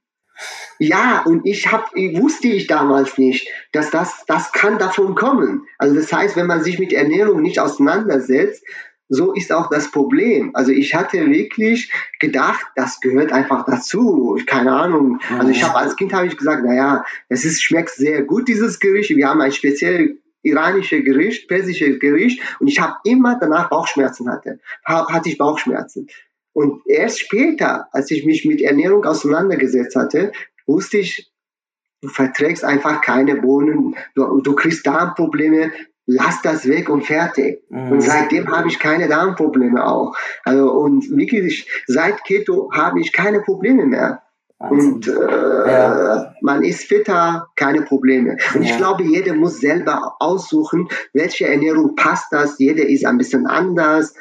Ja, 0.79 1.23
und 1.25 1.47
ich 1.47 1.73
hab, 1.73 1.95
wusste 1.95 2.49
ich 2.49 2.67
damals 2.67 3.17
nicht, 3.19 3.49
dass 3.73 3.91
das, 3.91 4.25
das 4.27 4.53
kann 4.53 4.79
davon 4.79 5.15
kommen. 5.15 5.67
Also 5.79 5.95
das 5.95 6.13
heißt, 6.13 6.37
wenn 6.37 6.47
man 6.47 6.63
sich 6.63 6.79
mit 6.79 6.93
Ernährung 6.93 7.43
nicht 7.43 7.61
auseinandersetzt, 7.61 8.65
so 9.09 9.33
ist 9.33 9.53
auch 9.53 9.71
das 9.71 9.91
Problem. 9.91 10.51
Also 10.55 10.73
ich 10.73 10.95
hatte 10.95 11.31
wirklich 11.31 11.93
gedacht, 12.19 12.67
das 12.75 13.01
gehört 13.01 13.33
einfach 13.33 13.65
dazu. 13.65 14.39
Keine 14.47 14.73
Ahnung. 14.73 15.21
Also 15.39 15.49
ich 15.49 15.63
habe 15.63 15.77
als 15.77 15.97
Kind 15.97 16.13
habe 16.13 16.27
ich 16.27 16.37
gesagt, 16.37 16.65
naja, 16.65 17.05
es 17.29 17.45
ist, 17.45 17.63
schmeckt 17.63 17.91
sehr 17.91 18.23
gut 18.23 18.49
dieses 18.49 18.81
Gericht. 18.81 19.11
Wir 19.11 19.29
haben 19.29 19.41
ein 19.41 19.53
speziell 19.53 20.19
iranisches 20.43 21.05
Gericht, 21.05 21.49
persisches 21.49 21.99
Gericht 21.99 22.41
und 22.61 22.69
ich 22.69 22.81
habe 22.81 22.95
immer 23.05 23.37
danach 23.39 23.69
Bauchschmerzen 23.69 24.31
hatte. 24.31 24.61
Hatte 24.85 25.29
ich 25.29 25.39
Bauchschmerzen. 25.39 26.09
Und 26.57 26.81
erst 26.87 27.21
später, 27.21 27.87
als 27.93 28.11
ich 28.11 28.25
mich 28.25 28.47
mit 28.47 28.63
Ernährung 28.63 29.05
auseinandergesetzt 29.05 29.95
hatte, 29.95 30.33
wusste 30.67 30.97
ich, 30.97 31.31
du 32.01 32.09
verträgst 32.09 32.65
einfach 32.65 33.03
keine 33.03 33.35
Bohnen, 33.37 33.95
du, 34.15 34.41
du 34.41 34.55
kriegst 34.55 34.87
Darmprobleme, 34.87 35.71
lass 36.07 36.41
das 36.41 36.67
weg 36.67 36.89
und 36.89 37.05
fertig. 37.05 37.63
Mhm. 37.69 37.93
Und 37.93 38.01
seitdem 38.01 38.51
habe 38.51 38.69
ich 38.69 38.79
keine 38.79 39.07
Darmprobleme 39.07 39.87
auch. 39.87 40.17
Also, 40.45 40.73
und 40.73 41.15
wirklich, 41.15 41.69
seit 41.87 42.25
Keto 42.25 42.71
habe 42.73 43.01
ich 43.01 43.13
keine 43.13 43.43
Probleme 43.43 43.85
mehr. 43.85 44.23
Wahnsinn. 44.59 44.95
Und 44.95 45.09
äh, 45.09 45.71
ja. 45.71 46.35
man 46.41 46.65
ist 46.65 46.85
fitter, 46.85 47.49
keine 47.57 47.83
Probleme. 47.83 48.39
Und 48.55 48.63
ja. 48.63 48.71
ich 48.71 48.77
glaube, 48.79 49.03
jeder 49.03 49.35
muss 49.35 49.61
selber 49.61 50.17
aussuchen, 50.21 50.89
welche 51.13 51.49
Ernährung 51.49 51.97
passt 51.97 52.33
das. 52.33 52.59
Jeder 52.59 52.87
ist 52.87 53.05
ein 53.05 53.19
bisschen 53.19 53.47
anders 53.47 54.15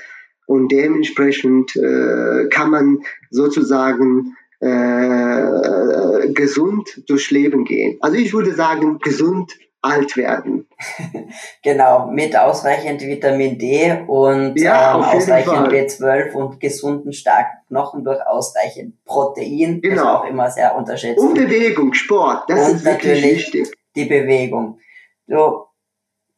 und 0.46 0.72
dementsprechend 0.72 1.76
äh, 1.76 2.48
kann 2.50 2.70
man 2.70 3.00
sozusagen 3.30 4.36
äh, 4.60 6.30
gesund 6.34 7.04
durchs 7.08 7.32
Leben 7.32 7.66
gehen. 7.66 7.98
Also 8.02 8.18
ich 8.18 8.34
würde 8.34 8.54
sagen, 8.54 9.00
gesund 9.00 9.54
alt 9.86 10.18
werden. 10.18 10.68
genau, 11.64 12.08
mit 12.08 12.36
ausreichend 12.36 13.02
Vitamin 13.02 13.58
D 13.58 14.04
und 14.08 14.60
ja, 14.60 14.96
ähm, 14.96 15.04
ausreichend 15.04 15.68
B12 15.68 16.34
und 16.34 16.60
gesunden, 16.60 17.14
starken 17.14 17.58
Knochen 17.68 18.04
durch 18.04 18.20
ausreichend 18.26 19.04
Protein. 19.06 19.82
Genau. 19.82 19.96
Das 19.96 20.06
auch 20.06 20.26
immer 20.26 20.50
sehr 20.50 20.76
unterschätzt. 20.76 21.20
Und 21.20 21.36
Bewegung, 21.36 21.94
Sport, 21.94 22.50
das 22.50 22.70
und 22.70 22.76
ist 22.78 22.86
wirklich 22.86 23.24
wichtig. 23.24 23.72
Die 23.96 24.06
Bewegung. 24.06 24.80
So, 25.28 25.65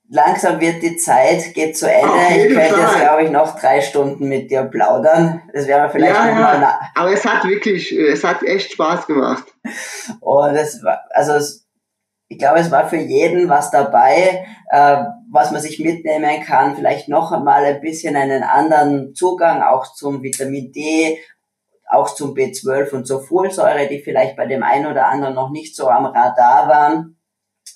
langsam 0.09 0.59
wird 0.59 0.81
die 0.81 0.97
Zeit, 0.97 1.53
geht 1.53 1.77
zu 1.77 1.91
Ende. 1.91 2.07
Ich 2.37 2.53
könnte 2.53 2.79
jetzt, 2.79 2.99
glaube 2.99 3.23
ich, 3.23 3.31
noch 3.31 3.59
drei 3.59 3.81
Stunden 3.81 4.27
mit 4.27 4.49
dir 4.51 4.63
plaudern. 4.63 5.41
Das 5.53 5.67
wäre 5.67 5.89
vielleicht 5.89 6.15
ja, 6.15 6.25
noch 6.33 6.61
ja. 6.61 6.79
Aber 6.95 7.11
es 7.11 7.25
hat 7.25 7.43
wirklich, 7.45 7.91
es 7.91 8.23
hat 8.23 8.43
echt 8.43 8.71
Spaß 8.73 9.07
gemacht. 9.07 9.45
Und 10.21 10.55
es 10.55 10.83
war, 10.83 11.01
also 11.11 11.33
es, 11.33 11.67
ich 12.29 12.37
glaube, 12.37 12.59
es 12.59 12.71
war 12.71 12.87
für 12.87 12.97
jeden 12.97 13.49
was 13.49 13.71
dabei, 13.71 14.45
äh, 14.71 14.97
was 15.31 15.51
man 15.51 15.61
sich 15.61 15.79
mitnehmen 15.79 16.43
kann. 16.43 16.75
Vielleicht 16.75 17.09
noch 17.09 17.31
einmal 17.31 17.63
ein 17.65 17.81
bisschen 17.81 18.15
einen 18.15 18.43
anderen 18.43 19.13
Zugang 19.13 19.61
auch 19.61 19.93
zum 19.93 20.23
Vitamin 20.23 20.71
D, 20.71 21.19
auch 21.89 22.13
zum 22.13 22.33
B12 22.33 22.91
und 22.91 23.07
zur 23.07 23.23
Folsäure, 23.23 23.87
die 23.87 24.01
vielleicht 24.01 24.35
bei 24.35 24.45
dem 24.45 24.61
einen 24.61 24.87
oder 24.87 25.07
anderen 25.07 25.35
noch 25.35 25.51
nicht 25.51 25.75
so 25.75 25.87
am 25.87 26.05
Radar 26.05 26.67
waren. 26.67 27.16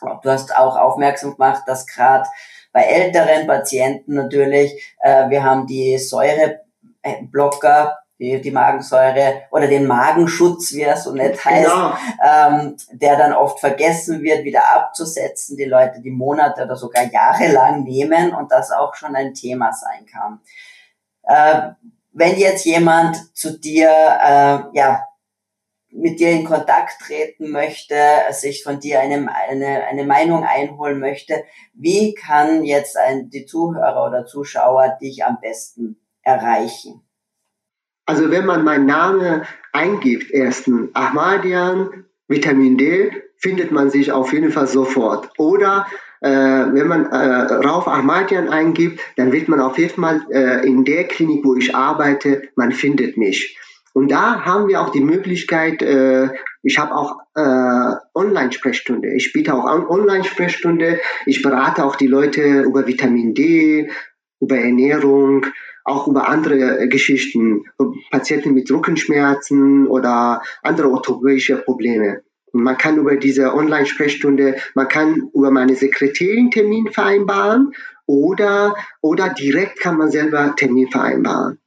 Du 0.01 0.29
hast 0.29 0.55
auch 0.55 0.77
aufmerksam 0.77 1.33
gemacht, 1.33 1.63
dass 1.67 1.85
gerade 1.85 2.27
bei 2.73 2.83
älteren 2.83 3.47
Patienten 3.47 4.15
natürlich, 4.15 4.95
äh, 4.99 5.29
wir 5.29 5.43
haben 5.43 5.67
die 5.67 5.97
Säureblocker, 5.97 8.01
die, 8.21 8.39
die 8.39 8.51
Magensäure 8.51 9.41
oder 9.49 9.67
den 9.67 9.87
Magenschutz, 9.87 10.73
wie 10.73 10.81
er 10.81 10.95
so 10.95 11.11
nett 11.11 11.43
heißt, 11.43 11.67
genau. 11.67 11.93
ähm, 12.23 12.77
der 12.91 13.17
dann 13.17 13.33
oft 13.33 13.59
vergessen 13.59 14.21
wird, 14.21 14.43
wieder 14.43 14.75
abzusetzen, 14.75 15.57
die 15.57 15.65
Leute 15.65 16.01
die 16.01 16.11
Monate 16.11 16.63
oder 16.63 16.75
sogar 16.75 17.11
Jahre 17.11 17.51
lang 17.51 17.83
nehmen 17.83 18.33
und 18.33 18.51
das 18.51 18.71
auch 18.71 18.93
schon 18.93 19.15
ein 19.15 19.33
Thema 19.33 19.73
sein 19.73 20.05
kann. 20.05 20.39
Äh, 21.23 21.73
wenn 22.13 22.37
jetzt 22.37 22.65
jemand 22.65 23.35
zu 23.35 23.57
dir 23.57 23.89
äh, 23.89 24.77
ja, 24.77 25.07
mit 25.91 26.19
dir 26.19 26.31
in 26.31 26.45
Kontakt 26.45 27.01
treten 27.05 27.51
möchte, 27.51 27.95
sich 28.31 28.63
von 28.63 28.79
dir 28.79 28.99
eine, 28.99 29.27
eine, 29.49 29.85
eine 29.85 30.05
Meinung 30.05 30.43
einholen 30.43 30.99
möchte, 30.99 31.43
wie 31.73 32.13
kann 32.13 32.63
jetzt 32.63 32.97
ein, 32.97 33.29
die 33.29 33.45
Zuhörer 33.45 34.07
oder 34.07 34.25
Zuschauer 34.25 34.97
dich 35.01 35.25
am 35.25 35.37
besten 35.41 35.97
erreichen? 36.21 37.01
Also 38.05 38.31
wenn 38.31 38.45
man 38.45 38.63
meinen 38.63 38.85
Namen 38.85 39.43
eingibt, 39.73 40.31
ersten 40.31 40.89
Ahmadian, 40.93 42.05
Vitamin 42.27 42.77
D, 42.77 43.11
findet 43.37 43.71
man 43.71 43.89
sich 43.89 44.11
auf 44.11 44.33
jeden 44.33 44.51
Fall 44.51 44.67
sofort. 44.67 45.29
Oder 45.37 45.85
äh, 46.21 46.29
wenn 46.29 46.87
man 46.87 47.05
äh, 47.07 47.53
Rauf 47.67 47.87
Ahmadian 47.87 48.49
eingibt, 48.49 48.99
dann 49.17 49.31
wird 49.31 49.47
man 49.47 49.59
auf 49.59 49.77
jeden 49.77 50.01
Fall 50.01 50.21
äh, 50.31 50.65
in 50.65 50.85
der 50.85 51.05
Klinik, 51.05 51.43
wo 51.43 51.55
ich 51.55 51.75
arbeite, 51.75 52.43
man 52.55 52.71
findet 52.71 53.17
mich. 53.17 53.57
Und 53.93 54.09
da 54.09 54.45
haben 54.45 54.67
wir 54.67 54.81
auch 54.81 54.89
die 54.89 55.01
Möglichkeit, 55.01 55.81
äh, 55.81 56.29
ich 56.63 56.77
habe 56.77 56.95
auch 56.95 57.17
äh, 57.35 57.95
Online-Sprechstunde. 58.13 59.13
Ich 59.15 59.33
biete 59.33 59.53
auch 59.53 59.65
Online-Sprechstunde. 59.65 60.99
Ich 61.25 61.41
berate 61.41 61.83
auch 61.83 61.95
die 61.95 62.07
Leute 62.07 62.61
über 62.61 62.87
Vitamin 62.87 63.33
D, 63.33 63.89
über 64.39 64.57
Ernährung, 64.57 65.45
auch 65.83 66.07
über 66.07 66.29
andere 66.29 66.87
Geschichten, 66.87 67.65
Patienten 68.11 68.53
mit 68.53 68.71
Rückenschmerzen 68.71 69.87
oder 69.87 70.41
andere 70.61 70.89
orthopäische 70.89 71.57
Probleme. 71.57 72.21
Und 72.53 72.63
man 72.63 72.77
kann 72.77 72.97
über 72.97 73.15
diese 73.15 73.53
Online-Sprechstunde, 73.53 74.57
man 74.75 74.87
kann 74.87 75.29
über 75.33 75.51
meine 75.51 75.75
Sekretärin 75.75 76.51
Termin 76.51 76.87
vereinbaren 76.91 77.71
oder, 78.05 78.75
oder 79.01 79.29
direkt 79.29 79.79
kann 79.79 79.97
man 79.97 80.11
selber 80.11 80.53
Termin 80.55 80.89
vereinbaren. 80.89 81.59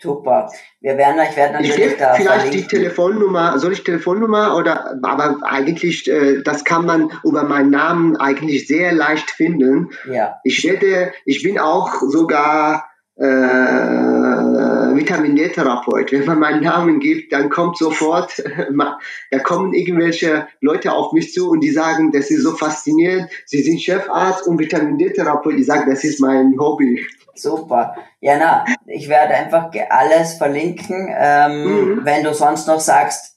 Super. 0.00 0.48
Wir 0.80 0.96
werden 0.96 1.18
euch 1.18 1.36
werden 1.36 1.54
natürlich 1.54 1.76
ich 1.76 1.96
da 1.96 2.14
vielleicht 2.14 2.40
verlinken. 2.42 2.60
die 2.60 2.66
Telefonnummer, 2.68 3.58
soll 3.58 3.72
ich 3.72 3.82
Telefonnummer 3.82 4.56
oder 4.56 4.96
aber 5.02 5.38
eigentlich 5.42 6.08
äh, 6.08 6.40
das 6.42 6.64
kann 6.64 6.86
man 6.86 7.10
über 7.24 7.42
meinen 7.42 7.70
Namen 7.70 8.16
eigentlich 8.16 8.68
sehr 8.68 8.92
leicht 8.92 9.30
finden. 9.30 9.90
Ja. 10.08 10.38
Ich 10.44 10.62
werde 10.62 11.12
ich 11.24 11.42
bin 11.42 11.58
auch 11.58 11.94
sogar 12.02 12.88
äh, 13.18 14.96
Vitamin 14.96 15.36
D-Therapeut. 15.36 16.12
Wenn 16.12 16.24
man 16.24 16.38
meinen 16.38 16.62
Namen 16.62 17.00
gibt, 17.00 17.32
dann 17.32 17.48
kommt 17.50 17.76
sofort, 17.76 18.42
da 19.30 19.38
kommen 19.40 19.74
irgendwelche 19.74 20.46
Leute 20.60 20.92
auf 20.92 21.12
mich 21.12 21.32
zu 21.32 21.50
und 21.50 21.60
die 21.60 21.70
sagen, 21.70 22.12
das 22.12 22.30
ist 22.30 22.42
so 22.42 22.54
faszinierend. 22.54 23.28
Sie 23.46 23.62
sind 23.62 23.80
Chefarzt 23.80 24.46
und 24.46 24.58
Vitamin 24.58 24.98
D-Therapeut. 24.98 25.54
Ich 25.54 25.66
sage, 25.66 25.90
das 25.90 26.04
ist 26.04 26.20
mein 26.20 26.54
Hobby. 26.58 27.04
Super. 27.34 27.94
Ja, 28.20 28.36
na, 28.38 28.64
ich 28.86 29.08
werde 29.08 29.34
einfach 29.34 29.70
alles 29.90 30.34
verlinken. 30.34 31.08
Ähm, 31.16 31.64
mhm. 31.64 32.00
Wenn 32.04 32.24
du 32.24 32.34
sonst 32.34 32.66
noch 32.66 32.80
sagst, 32.80 33.36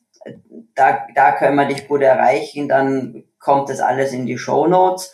da, 0.76 1.06
da 1.16 1.34
können 1.34 1.56
wir 1.56 1.66
dich 1.66 1.88
gut 1.88 2.02
erreichen, 2.02 2.68
dann 2.68 3.24
kommt 3.40 3.70
das 3.70 3.80
alles 3.80 4.14
in 4.14 4.26
die 4.26 4.38
Show 4.38 4.68
Notes. 4.68 5.14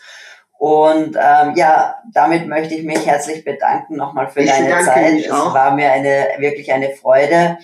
Und 0.57 1.15
ähm, 1.15 1.53
ja, 1.55 1.95
damit 2.11 2.47
möchte 2.47 2.73
ich 2.73 2.83
mich 2.83 3.05
herzlich 3.05 3.45
bedanken 3.45 3.95
nochmal 3.95 4.27
für 4.27 4.41
ich 4.41 4.49
deine 4.49 4.83
Zeit. 4.83 5.19
Es 5.19 5.29
war 5.29 5.75
mir 5.75 5.91
eine 5.91 6.29
wirklich 6.39 6.71
eine 6.73 6.89
Freude. 6.91 7.57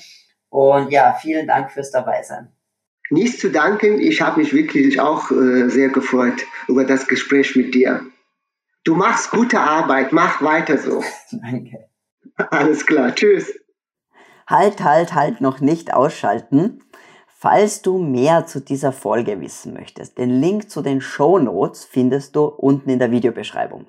Und 0.49 0.91
ja, 0.91 1.17
vielen 1.19 1.47
Dank 1.47 1.71
fürs 1.71 1.89
Dabeisein. 1.89 2.49
Nichts 3.09 3.39
zu 3.39 3.49
danken. 3.49 3.99
Ich 3.99 4.21
habe 4.21 4.39
mich 4.39 4.53
wirklich 4.53 4.99
auch 4.99 5.31
äh, 5.31 5.69
sehr 5.69 5.89
gefreut 5.89 6.45
über 6.67 6.85
das 6.85 7.07
Gespräch 7.07 7.55
mit 7.55 7.73
dir. 7.73 8.01
Du 8.83 8.95
machst 8.95 9.31
gute 9.31 9.59
Arbeit, 9.59 10.11
mach 10.11 10.41
weiter 10.41 10.77
so. 10.77 11.03
Danke. 11.31 11.89
Alles 12.35 12.85
klar, 12.85 13.13
tschüss. 13.15 13.53
Halt, 14.47 14.83
halt, 14.83 15.13
halt, 15.13 15.41
noch 15.41 15.61
nicht 15.61 15.93
ausschalten. 15.93 16.83
Falls 17.43 17.81
du 17.81 17.97
mehr 17.97 18.45
zu 18.45 18.61
dieser 18.61 18.93
Folge 18.93 19.41
wissen 19.41 19.73
möchtest, 19.73 20.17
den 20.17 20.29
Link 20.39 20.69
zu 20.69 20.81
den 20.81 21.01
Show 21.01 21.39
Notes 21.39 21.83
findest 21.83 22.37
du 22.37 22.45
unten 22.45 22.89
in 22.89 22.99
der 22.99 23.11
Videobeschreibung. 23.11 23.87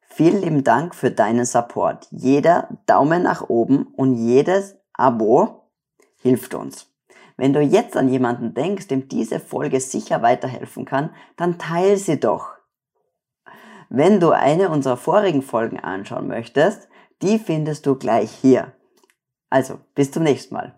Vielen 0.00 0.40
lieben 0.40 0.64
Dank 0.64 0.94
für 0.94 1.10
deinen 1.10 1.44
Support. 1.44 2.08
Jeder 2.10 2.70
Daumen 2.86 3.24
nach 3.24 3.50
oben 3.50 3.88
und 3.88 4.14
jedes 4.14 4.78
Abo 4.94 5.68
hilft 6.22 6.54
uns. 6.54 6.90
Wenn 7.36 7.52
du 7.52 7.60
jetzt 7.60 7.94
an 7.94 8.08
jemanden 8.08 8.54
denkst, 8.54 8.88
dem 8.88 9.06
diese 9.06 9.38
Folge 9.38 9.80
sicher 9.80 10.22
weiterhelfen 10.22 10.86
kann, 10.86 11.10
dann 11.36 11.58
teile 11.58 11.98
sie 11.98 12.18
doch. 12.18 12.54
Wenn 13.90 14.18
du 14.18 14.30
eine 14.30 14.70
unserer 14.70 14.96
vorigen 14.96 15.42
Folgen 15.42 15.78
anschauen 15.78 16.26
möchtest, 16.26 16.88
die 17.20 17.38
findest 17.38 17.84
du 17.84 17.96
gleich 17.96 18.30
hier. 18.30 18.72
Also, 19.50 19.78
bis 19.94 20.10
zum 20.10 20.22
nächsten 20.22 20.54
Mal. 20.54 20.77